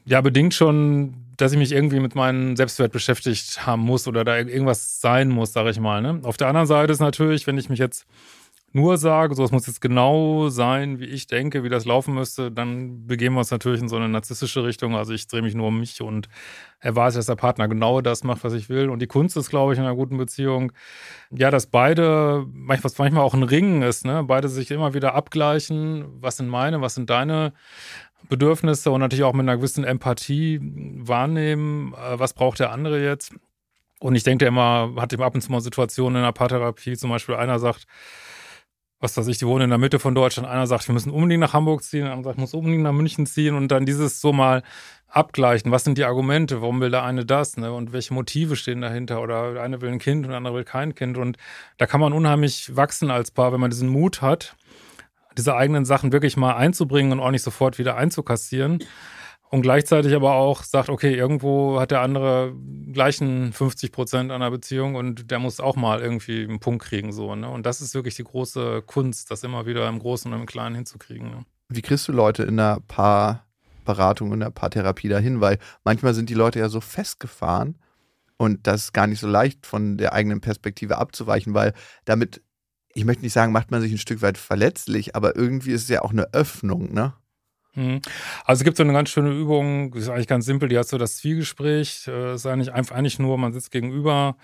ja, 0.06 0.20
bedingt 0.22 0.54
schon 0.54 1.25
dass 1.38 1.52
ich 1.52 1.58
mich 1.58 1.72
irgendwie 1.72 2.00
mit 2.00 2.16
meinem 2.16 2.56
Selbstwert 2.56 2.92
beschäftigt 2.92 3.66
haben 3.66 3.82
muss 3.82 4.08
oder 4.08 4.24
da 4.24 4.38
irgendwas 4.38 5.02
sein 5.02 5.30
muss, 5.30 5.54
sage 5.54 5.70
ich 5.70 5.80
mal. 5.80 6.02
Ne? 6.02 6.20
Auf 6.24 6.38
der 6.38 6.48
anderen 6.48 6.68
Seite 6.68 6.94
ist 6.94 7.00
natürlich, 7.00 7.48
wenn 7.48 7.58
ich 7.58 7.70
mich 7.70 7.80
jetzt 7.80 8.06
nur 8.76 8.98
sage, 8.98 9.36
so 9.36 9.44
es 9.46 9.54
muss 9.54 9.68
jetzt 9.68 9.80
genau 9.80 10.50
sein, 10.50 11.00
wie 11.00 11.06
ich 11.06 11.28
denke, 11.28 11.64
wie 11.64 11.70
das 11.70 11.86
laufen 11.86 12.14
müsste, 12.14 12.52
dann 12.52 13.08
begeben 13.08 13.36
wir 13.36 13.40
uns 13.40 13.50
natürlich 13.50 13.80
in 13.80 13.88
so 13.88 13.96
eine 13.96 14.10
narzisstische 14.10 14.66
Richtung. 14.66 14.98
Also 14.98 15.14
ich 15.14 15.28
drehe 15.28 15.42
mich 15.42 15.56
nur 15.56 15.70
um 15.70 15.80
mich 15.80 16.02
und 16.02 16.28
erwarte, 16.82 17.16
dass 17.16 17.28
der 17.28 17.38
Partner 17.38 17.70
genau 17.70 18.02
das 18.02 18.26
macht, 18.26 18.44
was 18.44 18.52
ich 18.52 18.68
will. 18.68 18.90
Und 18.90 19.02
die 19.02 19.08
Kunst 19.08 19.38
ist, 19.38 19.50
glaube 19.50 19.72
ich, 19.72 19.80
in 19.80 19.86
einer 19.86 19.96
guten 19.96 20.18
Beziehung, 20.18 20.74
ja, 21.32 21.52
dass 21.52 21.68
beide, 21.68 22.46
was 22.82 22.98
manchmal 22.98 23.24
auch 23.24 23.34
ein 23.34 23.44
Ringen 23.44 23.82
ist, 23.82 24.04
ne? 24.04 24.26
beide 24.28 24.50
sich 24.50 24.70
immer 24.72 24.94
wieder 24.94 25.16
abgleichen, 25.16 26.08
was 26.20 26.36
sind 26.36 26.50
meine, 26.50 26.82
was 26.82 26.96
sind 26.96 27.10
deine 27.10 27.54
Bedürfnisse 28.30 28.92
und 28.92 29.00
natürlich 29.00 29.24
auch 29.24 29.34
mit 29.34 29.44
einer 29.44 29.58
gewissen 29.58 29.84
Empathie 29.84 30.60
wahrnehmen, 30.62 31.94
äh, 31.94 32.20
was 32.20 32.34
braucht 32.34 32.60
der 32.60 32.72
andere 32.72 33.04
jetzt. 33.04 33.34
Und 34.00 34.16
ich 34.16 34.24
denke 34.24 34.46
immer, 34.46 34.94
hat 34.98 35.14
eben 35.14 35.24
ab 35.24 35.36
und 35.36 35.42
zu 35.42 35.52
mal 35.52 35.62
Situationen 35.62 36.18
in 36.18 36.24
der 36.24 36.32
Paartherapie, 36.32 36.98
zum 36.98 37.10
Beispiel 37.10 37.36
einer 37.36 37.60
sagt, 37.60 37.88
was 39.00 39.18
weiß 39.18 39.28
ich, 39.28 39.38
die 39.38 39.46
wohnen 39.46 39.66
in 39.66 39.70
der 39.70 39.80
Mitte 39.80 40.00
von 40.00 40.16
Deutschland, 40.16 40.48
einer 40.48 40.68
sagt, 40.68 40.88
wir 40.88 40.94
müssen 40.94 41.12
unbedingt 41.12 41.42
nach 41.42 41.54
Hamburg 41.54 41.84
ziehen, 41.84 42.06
der 42.06 42.14
andere 42.14 42.32
sagt, 42.32 42.40
muss 42.40 42.54
unbedingt 42.54 42.84
nach 42.84 42.92
München 42.92 43.26
ziehen. 43.26 43.56
Und 43.56 43.70
dann 43.70 43.86
dieses 43.86 44.22
so 44.22 44.34
mal 44.34 44.64
abgleichen, 45.08 45.72
was 45.72 45.84
sind 45.84 45.98
die 45.98 46.06
Argumente, 46.06 46.62
warum 46.62 46.82
will 46.82 46.92
der 46.92 47.04
eine 47.04 47.26
das 47.26 47.58
ne? 47.58 47.72
und 47.72 47.94
welche 47.94 48.14
Motive 48.14 48.56
stehen 48.56 48.82
dahinter? 48.82 49.22
Oder 49.22 49.54
der 49.54 49.64
eine 49.64 49.82
will 49.82 49.90
ein 49.90 50.00
Kind 50.00 50.26
und 50.26 50.30
der 50.30 50.38
andere 50.38 50.56
will 50.56 50.64
kein 50.64 50.96
Kind. 50.96 51.18
Und 51.18 51.38
da 51.78 51.86
kann 51.86 52.00
man 52.00 52.14
unheimlich 52.14 52.76
wachsen 52.76 53.12
als 53.12 53.32
Paar, 53.32 53.54
wenn 53.54 53.60
man 53.60 53.70
diesen 53.70 53.90
Mut 53.90 54.22
hat, 54.22 54.56
diese 55.38 55.56
eigenen 55.56 55.86
Sachen 55.86 56.12
wirklich 56.12 56.38
mal 56.38 56.56
einzubringen 56.56 57.14
und 57.14 57.20
auch 57.20 57.32
nicht 57.32 57.44
sofort 57.44 57.78
wieder 57.78 57.96
einzukassieren. 57.98 58.80
Und 59.52 59.62
gleichzeitig 59.62 60.14
aber 60.16 60.34
auch 60.34 60.64
sagt, 60.64 60.90
okay, 60.90 61.14
irgendwo 61.16 61.80
hat 61.80 61.92
der 61.92 62.02
andere 62.02 62.54
gleichen 62.92 63.54
50 63.54 63.92
Prozent 63.92 64.32
einer 64.32 64.50
Beziehung 64.52 64.96
und 64.96 65.30
der 65.30 65.40
muss 65.40 65.60
auch 65.60 65.76
mal 65.76 66.02
irgendwie 66.02 66.44
einen 66.44 66.60
Punkt 66.60 66.84
kriegen. 66.84 67.14
So, 67.14 67.36
ne? 67.36 67.50
Und 67.50 67.66
das 67.66 67.80
ist 67.80 67.94
wirklich 67.94 68.16
die 68.16 68.24
große 68.24 68.82
Kunst, 68.86 69.30
das 69.32 69.44
immer 69.44 69.66
wieder 69.66 69.88
im 69.88 70.00
Großen 70.00 70.34
und 70.34 70.40
im 70.40 70.46
Kleinen 70.46 70.76
hinzukriegen. 70.76 71.30
Ne? 71.30 71.46
Wie 71.70 71.82
kriegst 71.82 72.08
du 72.08 72.12
Leute 72.12 72.44
in 72.44 72.58
der 72.58 72.80
Paarberatung, 72.88 74.34
in 74.34 74.40
der 74.40 74.50
Paartherapie 74.50 75.10
dahin? 75.10 75.42
Weil 75.42 75.60
manchmal 75.84 76.14
sind 76.16 76.30
die 76.30 76.34
Leute 76.34 76.60
ja 76.60 76.68
so 76.68 76.82
festgefahren 76.82 77.78
und 78.38 78.68
das 78.68 78.86
ist 78.86 78.94
gar 78.94 79.08
nicht 79.08 79.20
so 79.20 79.28
leicht 79.28 79.66
von 79.66 79.98
der 79.98 80.14
eigenen 80.14 80.42
Perspektive 80.42 80.98
abzuweichen, 80.98 81.54
weil 81.54 81.74
damit 82.04 82.42
ich 82.96 83.06
möchte 83.06 83.24
nicht 83.24 83.34
sagen, 83.34 83.52
macht 83.52 83.72
man 83.72 83.82
sich 83.82 83.92
ein 83.92 83.98
Stück 83.98 84.22
weit 84.22 84.38
verletzlich, 84.38 85.16
aber 85.16 85.36
irgendwie 85.36 85.72
ist 85.72 85.84
es 85.84 85.90
ja 85.90 86.02
auch 86.02 86.12
eine 86.12 86.34
Öffnung, 86.34 86.94
ne? 86.94 87.14
Mhm. 87.76 88.02
Also 88.46 88.62
es 88.62 88.64
gibt 88.64 88.78
so 88.78 88.84
eine 88.84 88.94
ganz 88.94 89.10
schöne 89.10 89.32
Übung, 89.32 89.92
die 89.92 90.00
ist 90.00 90.08
eigentlich 90.08 90.28
ganz 90.28 90.46
simpel, 90.46 90.70
die 90.70 90.78
hat 90.78 90.88
so 90.88 90.98
das 90.98 91.18
Zwiegespräch, 91.18 92.04
das 92.06 92.14
äh, 92.14 92.34
ist 92.36 92.46
eigentlich, 92.46 92.74
eigentlich 92.74 93.20
nur, 93.20 93.38
man 93.38 93.52
sitzt 93.52 93.72
gegenüber, 93.72 94.38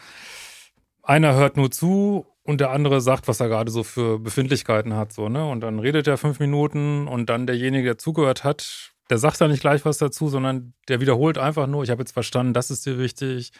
einer 1.01 1.33
hört 1.33 1.55
nur 1.55 1.71
zu 1.71 2.25
und 2.43 2.59
der 2.59 2.71
andere 2.71 2.99
sagt, 2.99 3.29
was 3.29 3.39
er 3.39 3.47
gerade 3.47 3.71
so 3.71 3.83
für 3.83 4.19
Befindlichkeiten 4.19 4.95
hat, 4.95 5.13
so, 5.13 5.29
ne? 5.29 5.47
Und 5.49 5.61
dann 5.61 5.79
redet 5.79 6.07
er 6.07 6.17
fünf 6.17 6.39
Minuten 6.39 7.07
und 7.07 7.29
dann 7.29 7.47
derjenige, 7.47 7.85
der 7.85 7.97
zugehört 7.97 8.43
hat, 8.43 8.91
der 9.09 9.17
sagt 9.17 9.39
dann 9.39 9.51
nicht 9.51 9.61
gleich 9.61 9.85
was 9.85 9.97
dazu, 9.97 10.27
sondern 10.27 10.73
der 10.89 10.99
wiederholt 10.99 11.37
einfach 11.37 11.67
nur, 11.67 11.83
ich 11.83 11.89
habe 11.89 12.01
jetzt 12.01 12.11
verstanden, 12.11 12.53
das 12.53 12.69
ist 12.69 12.85
dir 12.85 12.99
wichtig 12.99 13.53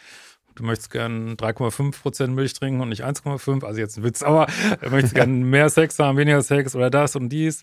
du 0.54 0.64
möchtest 0.64 0.90
gern 0.90 1.36
3,5% 1.36 2.28
Milch 2.28 2.54
trinken 2.54 2.80
und 2.80 2.88
nicht 2.88 3.04
1,5, 3.04 3.64
also 3.64 3.80
jetzt 3.80 3.98
ein 3.98 4.04
Witz, 4.04 4.22
aber 4.22 4.46
du 4.80 4.90
möchtest 4.90 5.14
gern 5.14 5.42
mehr 5.50 5.70
Sex 5.70 5.98
haben, 5.98 6.16
weniger 6.16 6.42
Sex 6.42 6.74
oder 6.74 6.90
das 6.90 7.16
und 7.16 7.28
dies. 7.28 7.62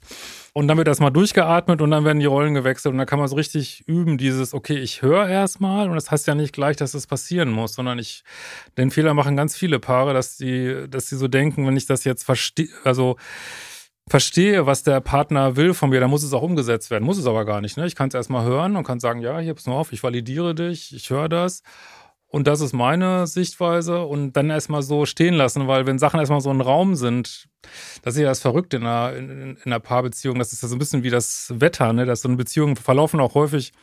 Und 0.54 0.68
dann 0.68 0.78
wird 0.78 0.88
erstmal 0.88 1.12
durchgeatmet 1.12 1.82
und 1.82 1.92
dann 1.92 2.06
werden 2.06 2.20
die 2.20 2.26
Rollen 2.26 2.54
gewechselt 2.54 2.92
und 2.92 2.98
dann 2.98 3.08
kann 3.08 3.20
man 3.20 3.28
so 3.28 3.36
richtig 3.36 3.84
üben, 3.88 4.18
dieses, 4.18 4.54
okay, 4.54 4.78
ich 4.78 5.02
höre 5.02 5.28
erstmal 5.28 5.88
und 5.88 5.96
das 5.96 6.12
heißt 6.12 6.28
ja 6.28 6.36
nicht 6.36 6.54
gleich, 6.54 6.78
dass 6.78 6.92
das 6.92 7.08
passieren 7.08 7.52
muss, 7.52 7.74
sondern 7.74 8.00
ich, 8.00 8.24
den 8.78 8.92
Fehler 8.92 9.14
machen 9.14 9.36
ganz 9.36 9.56
viele 9.56 9.80
Paare, 9.80 10.14
dass 10.14 10.38
die, 10.38 10.86
dass 10.90 11.06
die 11.06 11.16
so 11.16 11.28
denken, 11.28 11.68
wenn 11.68 11.78
ich 11.78 11.86
das 11.86 12.04
jetzt 12.04 12.24
verstehe, 12.24 12.70
also 12.84 13.18
verstehe, 14.10 14.66
was 14.66 14.84
der 14.84 15.00
Partner 15.02 15.56
will 15.56 15.74
von 15.74 15.92
mir, 15.92 16.00
dann 16.00 16.10
muss 16.10 16.24
es 16.24 16.34
auch 16.34 16.42
umgesetzt 16.42 16.90
werden. 16.90 17.06
Muss 17.06 17.18
es 17.18 17.28
aber 17.28 17.46
gar 17.46 17.62
nicht. 17.62 17.78
Ne? 17.78 17.86
Ich 17.86 17.96
kann 17.96 18.10
es 18.10 18.16
erstmal 18.16 18.44
hören 18.44 18.76
und 18.76 18.84
kann 18.84 19.00
sagen, 19.00 19.22
ja, 19.22 19.40
hier, 19.40 19.54
pass 19.54 19.68
mal 19.68 19.76
auf, 19.76 19.94
ich 19.94 20.04
validiere 20.04 20.56
dich, 20.56 20.94
ich 20.96 21.10
höre 21.10 21.30
das. 21.30 21.62
Und 22.32 22.46
das 22.46 22.62
ist 22.62 22.74
meine 22.74 23.26
Sichtweise 23.26 24.04
und 24.04 24.34
dann 24.34 24.52
erstmal 24.52 24.84
so 24.84 25.06
stehen 25.06 25.34
lassen, 25.34 25.68
weil 25.68 25.88
wenn 25.88 25.98
Sachen 25.98 26.20
erstmal 26.20 26.42
so 26.42 26.52
ein 26.52 26.62
Raum 26.62 26.94
sind, 26.94 27.50
das 28.04 28.14
ist 28.14 28.22
ja 28.22 28.28
das 28.28 28.40
Verrückte 28.40 28.78
in 28.78 28.84
einer, 28.84 29.16
in, 29.16 29.58
in 29.58 29.58
einer 29.66 29.80
Paarbeziehung, 29.80 30.38
das 30.38 30.54
ist 30.54 30.62
ja 30.62 30.70
so 30.70 30.76
ein 30.76 30.80
bisschen 30.80 31.02
wie 31.02 31.10
das 31.10 31.52
Wetter, 31.56 31.92
ne? 31.92 32.06
dass 32.06 32.22
so 32.22 32.28
eine 32.28 32.38
Beziehung 32.38 32.76
verlaufen 32.76 33.20
auch 33.20 33.34
häufig 33.34 33.74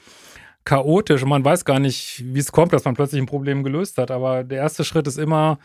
chaotisch 0.64 1.22
und 1.22 1.28
man 1.28 1.44
weiß 1.44 1.64
gar 1.64 1.80
nicht, 1.80 2.22
wie 2.24 2.38
es 2.38 2.52
kommt, 2.52 2.72
dass 2.72 2.84
man 2.84 2.94
plötzlich 2.94 3.20
ein 3.20 3.26
Problem 3.26 3.62
gelöst 3.64 3.98
hat. 3.98 4.10
Aber 4.10 4.44
der 4.44 4.58
erste 4.58 4.84
Schritt 4.84 5.06
ist 5.06 5.18
immer, 5.18 5.58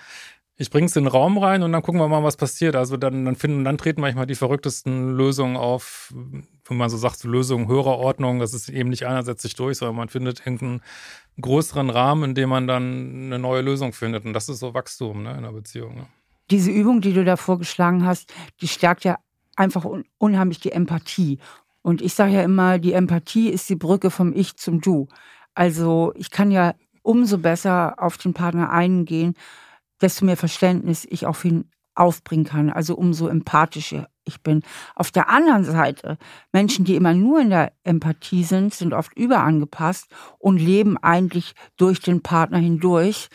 ich 0.62 0.70
bringe 0.70 0.86
es 0.86 0.96
in 0.96 1.06
den 1.06 1.12
Raum 1.12 1.40
rein 1.40 1.64
und 1.64 1.72
dann 1.72 1.82
gucken 1.82 2.00
wir 2.00 2.08
mal, 2.08 2.24
was 2.24 2.38
passiert. 2.38 2.76
Also 2.76 2.96
dann, 2.96 3.26
dann 3.26 3.36
finden, 3.36 3.64
dann 3.64 3.80
treten 3.80 4.00
manchmal 4.00 4.28
die 4.28 4.36
verrücktesten 4.36 5.18
Lösungen 5.18 5.58
auf, 5.58 6.14
wenn 6.14 6.78
man 6.78 6.88
so 6.88 6.98
sagt, 6.98 7.24
Lösungen 7.24 7.68
höherer 7.68 7.98
Ordnung. 7.98 8.40
Das 8.40 8.54
ist 8.54 8.70
eben 8.70 8.90
nicht 8.90 9.08
einer 9.08 9.24
setzt 9.24 9.42
sich 9.42 9.56
durch, 9.56 9.80
sondern 9.80 9.96
man 9.96 10.10
findet 10.10 10.40
irgendeinen 10.40 10.82
größeren 11.42 11.90
Rahmen, 11.90 12.26
in 12.26 12.36
dem 12.36 12.50
man 12.50 12.68
dann 12.68 13.26
eine 13.26 13.40
neue 13.40 13.62
Lösung 13.62 13.92
findet. 13.92 14.24
Und 14.24 14.34
das 14.34 14.50
ist 14.50 14.60
so 14.60 14.76
Wachstum 14.76 15.24
ne, 15.24 15.32
in 15.32 15.38
einer 15.38 15.52
Beziehung. 15.52 15.96
Ne? 15.96 16.06
Diese 16.52 16.70
Übung, 16.70 17.02
die 17.02 17.14
du 17.14 17.26
da 17.26 17.38
vorgeschlagen 17.38 18.06
hast, 18.06 18.32
die 18.62 18.68
stärkt 18.68 19.04
ja 19.04 19.18
einfach 19.56 19.84
un 19.84 20.06
unheimlich 20.20 20.60
die 20.60 20.74
Empathie. 20.74 21.40
Und 21.82 22.04
ich 22.04 22.14
sage 22.14 22.34
ja 22.34 22.44
immer, 22.44 22.78
die 22.78 22.94
Empathie 22.94 23.50
ist 23.50 23.68
die 23.68 23.76
Brücke 23.76 24.12
vom 24.12 24.32
Ich 24.32 24.58
zum 24.58 24.80
Du. 24.80 25.08
Also 25.56 26.14
ich 26.16 26.30
kann 26.30 26.52
ja 26.52 26.76
umso 27.02 27.40
besser 27.40 27.96
auf 27.98 28.20
den 28.20 28.36
Partner 28.36 28.70
eingehen, 28.70 29.34
desto 30.02 30.26
mehr 30.26 30.38
Verständnis 30.38 31.06
ich 31.10 31.26
auf 31.26 31.46
ihn 31.46 31.70
aufbringen 31.96 32.46
kann, 32.46 32.70
also 32.70 32.96
umso 32.96 33.28
empathischer 33.28 34.08
ich 34.24 34.42
bin. 34.42 34.64
Auf 34.96 35.12
der 35.12 35.30
anderen 35.30 35.64
Seite, 35.64 36.18
Menschen, 36.52 36.86
die 36.86 36.96
immer 36.96 37.14
nur 37.14 37.42
in 37.42 37.50
der 37.50 37.74
Empathie 37.84 38.44
sind, 38.44 38.74
sind 38.74 38.94
oft 38.94 39.14
überangepasst 39.18 40.08
und 40.40 40.58
leben 40.58 40.98
eigentlich 40.98 41.54
durch 41.78 42.00
den 42.00 42.22
Partner 42.22 42.60
hindurch. 42.60 43.30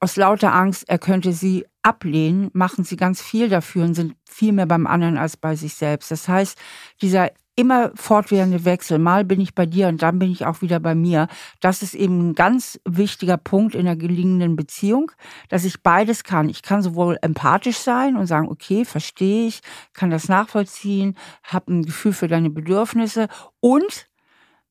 Aus 0.00 0.16
lauter 0.16 0.54
Angst, 0.54 0.88
er 0.88 0.98
könnte 0.98 1.32
sie 1.32 1.66
ablehnen, 1.82 2.50
machen 2.52 2.84
sie 2.84 2.96
ganz 2.96 3.22
viel 3.22 3.48
dafür 3.48 3.84
und 3.84 3.94
sind 3.94 4.14
viel 4.24 4.52
mehr 4.52 4.66
beim 4.66 4.86
anderen 4.86 5.16
als 5.16 5.36
bei 5.36 5.56
sich 5.56 5.74
selbst. 5.74 6.10
Das 6.10 6.28
heißt, 6.28 6.58
dieser 7.00 7.30
immer 7.58 7.90
fortwährende 7.96 8.64
Wechsel. 8.64 9.00
Mal 9.00 9.24
bin 9.24 9.40
ich 9.40 9.52
bei 9.52 9.66
dir 9.66 9.88
und 9.88 10.00
dann 10.00 10.20
bin 10.20 10.30
ich 10.30 10.46
auch 10.46 10.62
wieder 10.62 10.78
bei 10.78 10.94
mir. 10.94 11.26
Das 11.60 11.82
ist 11.82 11.94
eben 11.94 12.28
ein 12.30 12.34
ganz 12.36 12.78
wichtiger 12.84 13.36
Punkt 13.36 13.74
in 13.74 13.80
einer 13.80 13.96
gelingenden 13.96 14.54
Beziehung, 14.54 15.10
dass 15.48 15.64
ich 15.64 15.82
beides 15.82 16.22
kann. 16.22 16.48
Ich 16.48 16.62
kann 16.62 16.82
sowohl 16.82 17.18
empathisch 17.20 17.78
sein 17.78 18.16
und 18.16 18.28
sagen, 18.28 18.48
okay, 18.48 18.84
verstehe 18.84 19.48
ich, 19.48 19.60
kann 19.92 20.10
das 20.10 20.28
nachvollziehen, 20.28 21.16
habe 21.42 21.72
ein 21.72 21.82
Gefühl 21.84 22.12
für 22.12 22.28
deine 22.28 22.48
Bedürfnisse 22.48 23.26
und 23.58 24.08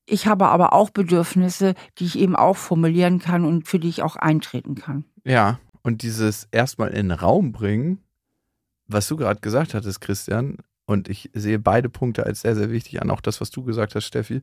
ich 0.06 0.26
habe 0.26 0.48
aber 0.48 0.72
auch 0.72 0.90
Bedürfnisse, 0.90 1.74
die 1.98 2.06
ich 2.06 2.18
eben 2.18 2.38
auch 2.38 2.56
formulieren 2.56 3.20
kann 3.20 3.44
und 3.44 3.68
für 3.68 3.80
die 3.80 3.90
ich 3.90 4.02
auch 4.02 4.16
eintreten 4.16 4.76
kann. 4.76 5.04
Ja, 5.26 5.60
und 5.84 6.04
dieses 6.04 6.48
erstmal 6.52 6.90
in 6.90 7.10
den 7.10 7.12
Raum 7.12 7.52
bringen, 7.52 8.02
was 8.88 9.10
du 9.10 9.18
gerade 9.18 9.42
gesagt 9.42 9.74
hattest, 9.74 10.00
Christian, 10.00 10.60
und 10.88 11.08
ich 11.10 11.30
sehe 11.34 11.60
beide 11.60 11.90
Punkte 11.90 12.26
als 12.26 12.42
sehr, 12.42 12.56
sehr 12.56 12.72
wichtig 12.72 13.00
an, 13.02 13.12
auch 13.12 13.22
das, 13.22 13.40
was 13.42 13.52
du 13.52 13.64
gesagt 13.64 13.94
hast, 13.94 14.06
Steffi. 14.06 14.42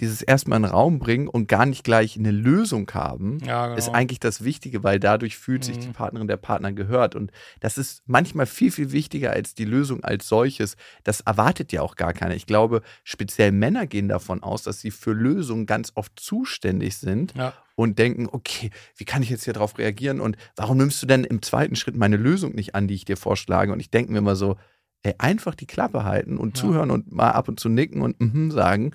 dieses 0.00 0.22
erstmal 0.22 0.58
in 0.58 0.62
den 0.64 0.70
Raum 0.70 0.98
bringen 1.00 1.26
und 1.26 1.48
gar 1.48 1.66
nicht 1.66 1.82
gleich 1.82 2.16
eine 2.16 2.30
Lösung 2.30 2.88
haben, 2.92 3.38
Ja, 3.44 3.66
genau. 3.66 3.78
ist 3.78 3.88
eigentlich 3.88 4.20
das 4.20 4.44
Wichtige, 4.44 4.84
weil 4.84 5.00
dadurch 5.00 5.36
fühlt 5.38 5.64
sich 5.64 5.76
Mhm. 5.78 5.80
die 5.80 5.88
Partnerin 5.88 6.28
der 6.28 6.36
Partner 6.36 6.72
gehört. 6.72 7.16
Und 7.16 7.32
das 7.60 7.78
ist 7.78 8.02
manchmal 8.06 8.46
viel, 8.46 8.70
viel 8.70 8.92
wichtiger 8.92 9.32
als 9.32 9.54
die 9.54 9.64
Lösung 9.64 10.04
als 10.04 10.28
solches. 10.28 10.76
Das 11.02 11.22
erwartet 11.22 11.72
ja 11.72 11.80
auch 11.82 11.96
gar 11.96 12.12
keiner. 12.12 12.36
Ich 12.36 12.46
glaube, 12.46 12.82
speziell 13.02 13.50
Männer 13.50 13.86
gehen 13.88 14.08
davon 14.08 14.42
aus, 14.42 14.62
dass 14.62 14.80
sie 14.80 14.92
für 14.92 15.12
Lösungen 15.14 15.66
ganz 15.66 15.90
oft 15.96 16.12
zuständig 16.20 16.96
sind 16.98 17.34
ja. 17.34 17.52
und 17.74 17.98
denken, 17.98 18.28
okay, 18.30 18.70
wie 18.94 19.04
kann 19.04 19.22
ich 19.24 19.30
jetzt 19.30 19.44
hier 19.46 19.54
drauf 19.54 19.78
reagieren 19.78 20.20
und 20.20 20.36
warum 20.54 20.76
nimmst 20.76 21.02
du 21.02 21.06
denn 21.06 21.24
im 21.24 21.42
zweiten 21.42 21.74
Schritt 21.74 21.96
meine 21.96 22.18
Lösung 22.18 22.54
nicht 22.54 22.74
an, 22.76 22.86
die 22.86 22.94
ich 22.94 23.04
dir 23.06 23.16
vorschlage? 23.16 23.72
Und 23.72 23.80
ich 23.80 23.90
denke 23.90 24.12
mir 24.12 24.18
immer 24.18 24.36
so, 24.36 24.56
ey, 25.02 25.14
einfach 25.18 25.54
die 25.54 25.66
Klappe 25.66 26.04
halten 26.04 26.36
und 26.38 26.56
Ja. 26.56 26.62
zuhören 26.62 26.90
und 26.90 27.12
mal 27.12 27.30
ab 27.30 27.48
und 27.48 27.60
zu 27.60 27.68
nicken 27.68 28.02
und 28.02 28.20
mhm 28.20 28.50
sagen 28.50 28.92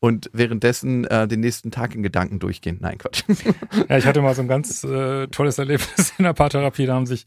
und 0.00 0.28
währenddessen 0.34 1.04
äh, 1.06 1.26
den 1.26 1.40
nächsten 1.40 1.70
Tag 1.70 1.94
in 1.94 2.02
Gedanken 2.02 2.38
durchgehen. 2.38 2.78
Nein, 2.80 2.98
Quatsch. 2.98 3.22
Ja, 3.88 3.96
ich 3.96 4.06
hatte 4.06 4.20
mal 4.20 4.34
so 4.34 4.42
ein 4.42 4.48
ganz 4.48 4.84
äh, 4.84 5.26
tolles 5.28 5.58
Erlebnis 5.58 6.12
in 6.18 6.24
der 6.24 6.34
Paartherapie. 6.34 6.86
Da 6.86 6.94
haben 6.94 7.06
sich 7.06 7.26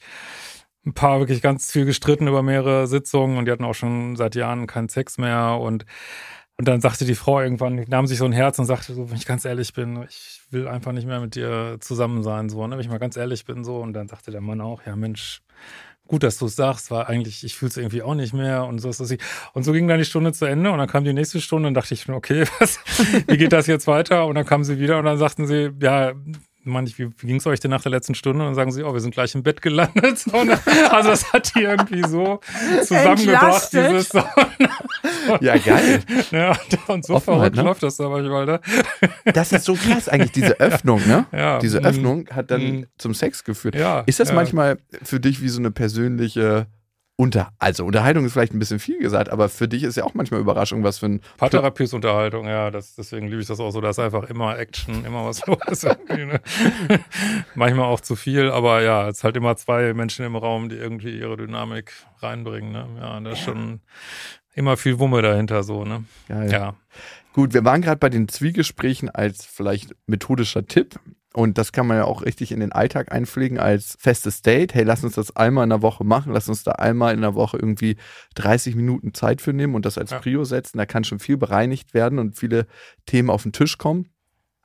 ein 0.85 0.93
paar 0.93 1.19
wirklich 1.19 1.41
ganz 1.41 1.71
viel 1.71 1.85
gestritten 1.85 2.27
über 2.27 2.43
mehrere 2.43 2.87
Sitzungen 2.87 3.37
und 3.37 3.45
die 3.45 3.51
hatten 3.51 3.65
auch 3.65 3.73
schon 3.73 4.15
seit 4.15 4.35
Jahren 4.35 4.67
keinen 4.67 4.89
Sex 4.89 5.17
mehr. 5.17 5.57
Und, 5.59 5.85
und 6.57 6.67
dann 6.67 6.79
sagte 6.79 7.03
die 7.05 7.15
Frau 7.15 7.41
irgendwann, 7.41 7.83
nahm 7.87 8.07
sich 8.07 8.19
so 8.19 8.25
ein 8.25 8.31
Herz 8.31 8.59
und 8.59 8.65
sagte 8.65 8.93
so, 8.93 9.09
wenn 9.09 9.17
ich 9.17 9.25
ganz 9.25 9.43
ehrlich 9.43 9.73
bin, 9.73 10.03
ich 10.07 10.41
will 10.51 10.67
einfach 10.67 10.91
nicht 10.91 11.07
mehr 11.07 11.19
mit 11.19 11.35
dir 11.35 11.77
zusammen 11.81 12.23
sein, 12.23 12.47
so, 12.47 12.65
ne? 12.67 12.75
wenn 12.75 12.79
ich 12.81 12.89
mal 12.89 12.99
ganz 12.99 13.17
ehrlich 13.17 13.43
bin, 13.45 13.63
so. 13.63 13.77
Und 13.79 13.93
dann 13.93 14.07
sagte 14.07 14.31
der 14.31 14.41
Mann 14.41 14.61
auch, 14.61 14.85
ja 14.85 14.95
Mensch, 14.95 15.41
gut, 16.07 16.23
dass 16.23 16.37
du 16.37 16.45
es 16.45 16.55
sagst, 16.55 16.91
weil 16.91 17.05
eigentlich, 17.05 17.43
ich 17.43 17.55
fühle 17.55 17.69
es 17.69 17.77
irgendwie 17.77 18.01
auch 18.01 18.15
nicht 18.15 18.33
mehr 18.33 18.65
und 18.65 18.79
so 18.79 18.89
ist 18.89 18.99
das. 18.99 19.13
Und 19.53 19.63
so 19.63 19.71
ging 19.73 19.87
dann 19.87 19.99
die 19.99 20.05
Stunde 20.05 20.33
zu 20.33 20.45
Ende 20.45 20.71
und 20.71 20.77
dann 20.77 20.87
kam 20.87 21.03
die 21.03 21.13
nächste 21.13 21.41
Stunde 21.41 21.67
und 21.67 21.73
dachte 21.73 21.93
ich, 21.93 22.07
okay, 22.09 22.45
was, 22.59 22.79
wie 23.27 23.37
geht 23.37 23.53
das 23.53 23.67
jetzt 23.67 23.87
weiter? 23.87 24.25
Und 24.25 24.35
dann 24.35 24.45
kamen 24.45 24.63
sie 24.63 24.79
wieder 24.79 24.99
und 24.99 25.05
dann 25.05 25.17
sagten 25.17 25.47
sie, 25.47 25.71
ja, 25.81 26.13
meine 26.67 26.87
ich, 26.87 26.97
wie, 26.99 27.09
wie 27.17 27.27
ging 27.27 27.37
es 27.37 27.47
euch 27.47 27.59
denn 27.59 27.71
nach 27.71 27.81
der 27.81 27.91
letzten 27.91 28.15
Stunde? 28.15 28.41
Und 28.41 28.47
dann 28.49 28.55
sagen 28.55 28.71
sie, 28.71 28.83
oh, 28.83 28.93
wir 28.93 28.99
sind 28.99 29.11
gleich 29.13 29.33
im 29.35 29.43
Bett 29.43 29.61
gelandet. 29.61 30.17
So, 30.27 30.43
ne? 30.43 30.59
Also 30.91 31.09
das 31.09 31.31
hat 31.33 31.53
die 31.55 31.61
irgendwie 31.63 32.01
so 32.07 32.39
zusammengebracht, 32.83 33.71
dieses 33.73 34.09
so, 34.09 34.23
ja, 35.41 35.57
geil. 35.57 36.01
ja, 36.31 36.57
und 36.87 37.05
so 37.05 37.19
verrückt 37.19 37.55
ne? 37.55 37.61
läuft 37.63 37.83
das 37.83 37.97
da 37.97 38.09
manchmal, 38.09 38.45
ne? 38.45 38.59
Das 39.33 39.51
ist 39.51 39.65
so 39.65 39.73
krass 39.75 40.09
eigentlich, 40.09 40.31
diese 40.31 40.59
Öffnung, 40.59 41.01
ne? 41.07 41.25
Ja. 41.31 41.59
Diese 41.59 41.79
Mhm. 41.79 41.85
Öffnung 41.85 42.29
hat 42.31 42.51
dann 42.51 42.61
Mhm. 42.61 42.85
zum 42.97 43.13
Sex 43.13 43.43
geführt. 43.43 43.75
Ja. 43.75 44.01
Ist 44.05 44.19
das 44.19 44.29
ja. 44.29 44.35
manchmal 44.35 44.77
für 45.03 45.19
dich 45.19 45.41
wie 45.41 45.49
so 45.49 45.59
eine 45.59 45.71
persönliche 45.71 46.67
Unter 47.19 47.51
also 47.57 47.83
Unterhaltung 47.83 48.25
ist 48.25 48.33
vielleicht 48.33 48.53
ein 48.53 48.59
bisschen 48.59 48.77
viel 48.77 48.99
gesagt, 48.99 49.29
aber 49.29 49.49
für 49.49 49.67
dich 49.67 49.81
ist 49.81 49.97
ja 49.97 50.03
auch 50.03 50.13
manchmal 50.13 50.39
Überraschung, 50.39 50.83
was 50.83 50.99
für 50.99 51.07
ein 51.07 51.21
Paartherapie 51.37 51.85
ist 51.85 51.95
Unterhaltung, 51.95 52.47
ja, 52.47 52.69
das, 52.69 52.93
deswegen 52.93 53.27
liebe 53.27 53.41
ich 53.41 53.47
das 53.47 53.59
auch 53.59 53.71
so. 53.71 53.81
Da 53.81 53.89
ist 53.89 53.97
einfach 53.97 54.29
immer 54.29 54.57
Action, 54.59 55.03
immer 55.03 55.25
was 55.25 55.43
los. 55.47 55.83
irgendwie, 55.83 56.25
ne? 56.25 56.41
Manchmal 57.55 57.85
auch 57.85 58.01
zu 58.01 58.15
viel, 58.15 58.51
aber 58.51 58.83
ja, 58.83 59.09
es 59.09 59.17
ist 59.17 59.23
halt 59.23 59.35
immer 59.35 59.55
zwei 59.55 59.95
Menschen 59.95 60.25
im 60.25 60.35
Raum, 60.35 60.69
die 60.69 60.75
irgendwie 60.75 61.17
ihre 61.17 61.37
Dynamik 61.37 61.91
reinbringen. 62.19 62.71
Ne? 62.71 62.87
Ja, 62.99 63.19
da 63.19 63.31
ist 63.31 63.39
schon 63.39 63.79
immer 64.53 64.77
viel 64.77 64.99
Wumme 64.99 65.23
dahinter 65.23 65.63
so, 65.63 65.85
ne? 65.85 66.03
Geil. 66.27 66.51
Ja. 66.51 66.75
Gut, 67.33 67.55
wir 67.55 67.65
waren 67.65 67.81
gerade 67.81 67.97
bei 67.97 68.09
den 68.09 68.27
Zwiegesprächen 68.27 69.09
als 69.09 69.43
vielleicht 69.43 69.95
methodischer 70.05 70.67
Tipp. 70.67 70.99
Und 71.33 71.57
das 71.57 71.71
kann 71.71 71.85
man 71.87 71.97
ja 71.97 72.05
auch 72.05 72.23
richtig 72.23 72.51
in 72.51 72.61
den 72.61 72.71
Alltag 72.71 73.11
einpflegen 73.11 73.59
als 73.59 73.95
festes 73.99 74.41
Date. 74.41 74.73
Hey, 74.73 74.83
lass 74.83 75.03
uns 75.03 75.15
das 75.15 75.35
einmal 75.35 75.65
in 75.65 75.69
der 75.69 75.81
Woche 75.81 76.03
machen. 76.03 76.33
Lass 76.33 76.49
uns 76.49 76.63
da 76.63 76.71
einmal 76.71 77.13
in 77.13 77.21
der 77.21 77.35
Woche 77.35 77.57
irgendwie 77.57 77.97
30 78.35 78.75
Minuten 78.75 79.13
Zeit 79.13 79.41
für 79.41 79.53
nehmen 79.53 79.75
und 79.75 79.85
das 79.85 79.97
als 79.97 80.11
Ja. 80.11 80.19
Prio 80.19 80.45
setzen. 80.45 80.77
Da 80.77 80.85
kann 80.85 81.03
schon 81.03 81.19
viel 81.19 81.37
bereinigt 81.37 81.93
werden 81.93 82.17
und 82.17 82.37
viele 82.37 82.65
Themen 83.05 83.29
auf 83.29 83.43
den 83.43 83.51
Tisch 83.51 83.77
kommen. 83.77 84.09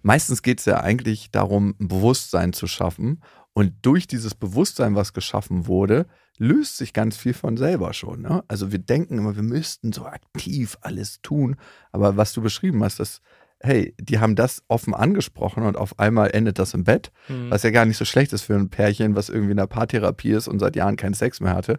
Meistens 0.02 0.42
geht 0.42 0.60
es 0.60 0.64
ja 0.64 0.80
eigentlich 0.80 1.30
darum, 1.30 1.74
ein 1.80 1.88
Bewusstsein 1.88 2.52
zu 2.52 2.66
schaffen. 2.66 3.22
Und 3.52 3.74
durch 3.82 4.06
dieses 4.06 4.34
Bewusstsein, 4.34 4.94
was 4.94 5.12
geschaffen 5.12 5.66
wurde, 5.66 6.06
löst 6.38 6.78
sich 6.78 6.92
ganz 6.92 7.16
viel 7.16 7.34
von 7.34 7.56
selber 7.56 7.92
schon. 7.92 8.22
Ne? 8.22 8.42
Also 8.48 8.72
wir 8.72 8.78
denken 8.78 9.18
immer, 9.18 9.36
wir 9.36 9.42
müssten 9.42 9.92
so 9.92 10.06
aktiv 10.06 10.78
alles 10.80 11.20
tun. 11.22 11.56
Aber 11.92 12.16
was 12.16 12.32
du 12.32 12.40
beschrieben 12.40 12.82
hast, 12.82 12.98
das, 12.98 13.20
hey, 13.62 13.94
die 14.00 14.18
haben 14.18 14.34
das 14.34 14.62
offen 14.68 14.94
angesprochen 14.94 15.62
und 15.64 15.76
auf 15.76 15.98
einmal 15.98 16.30
endet 16.34 16.58
das 16.58 16.74
im 16.74 16.84
Bett, 16.84 17.12
Hm. 17.26 17.50
was 17.50 17.62
ja 17.62 17.70
gar 17.70 17.84
nicht 17.84 17.96
so 17.96 18.04
schlecht 18.04 18.32
ist 18.32 18.42
für 18.42 18.54
ein 18.54 18.70
Pärchen, 18.70 19.14
was 19.14 19.28
irgendwie 19.28 19.52
in 19.52 19.56
der 19.56 19.66
Paartherapie 19.66 20.32
ist 20.32 20.48
und 20.48 20.58
seit 20.58 20.76
Jahren 20.76 20.96
keinen 20.96 21.14
Sex 21.14 21.40
mehr 21.40 21.54
hatte. 21.54 21.78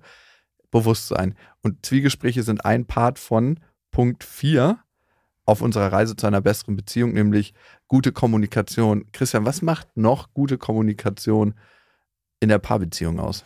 Bewusstsein. 0.71 1.35
Und 1.61 1.85
Zwiegespräche 1.85 2.41
sind 2.43 2.65
ein 2.65 2.85
Part 2.85 3.19
von 3.19 3.59
Punkt 3.91 4.23
4 4.23 4.79
auf 5.45 5.61
unserer 5.61 5.91
Reise 5.91 6.15
zu 6.15 6.25
einer 6.25 6.41
besseren 6.41 6.75
Beziehung, 6.75 7.13
nämlich 7.13 7.53
gute 7.87 8.11
Kommunikation. 8.11 9.05
Christian, 9.11 9.45
was 9.45 9.61
macht 9.61 9.87
noch 9.95 10.33
gute 10.33 10.57
Kommunikation 10.57 11.53
in 12.39 12.49
der 12.49 12.59
Paarbeziehung 12.59 13.19
aus? 13.19 13.43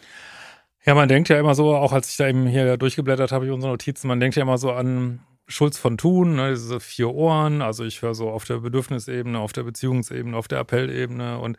Ja, 0.86 0.96
man 0.96 1.10
denkt 1.10 1.28
ja 1.28 1.38
immer 1.40 1.54
so, 1.56 1.76
auch 1.76 1.92
als 1.92 2.10
ich 2.10 2.18
da 2.18 2.28
eben 2.30 2.46
hier 2.48 2.78
durchgeblättert 2.78 3.32
habe, 3.32 3.52
unsere 3.54 3.74
Notizen, 3.74 4.08
man 4.08 4.20
denkt 4.20 4.38
ja 4.38 4.44
immer 4.44 4.58
so 4.58 4.72
an 4.72 5.20
Schulz 5.48 5.78
von 5.78 5.98
Thun, 5.98 6.36
ne, 6.36 6.50
diese 6.50 6.80
vier 6.80 7.10
Ohren. 7.10 7.62
Also 7.62 7.86
ich 7.86 8.02
höre 8.02 8.14
so 8.14 8.30
auf 8.30 8.44
der 8.44 8.58
Bedürfnisebene, 8.58 9.40
auf 9.40 9.54
der 9.54 9.64
Beziehungsebene, 9.64 10.36
auf 10.36 10.48
der 10.48 10.60
Appellebene. 10.60 11.40
Und 11.40 11.58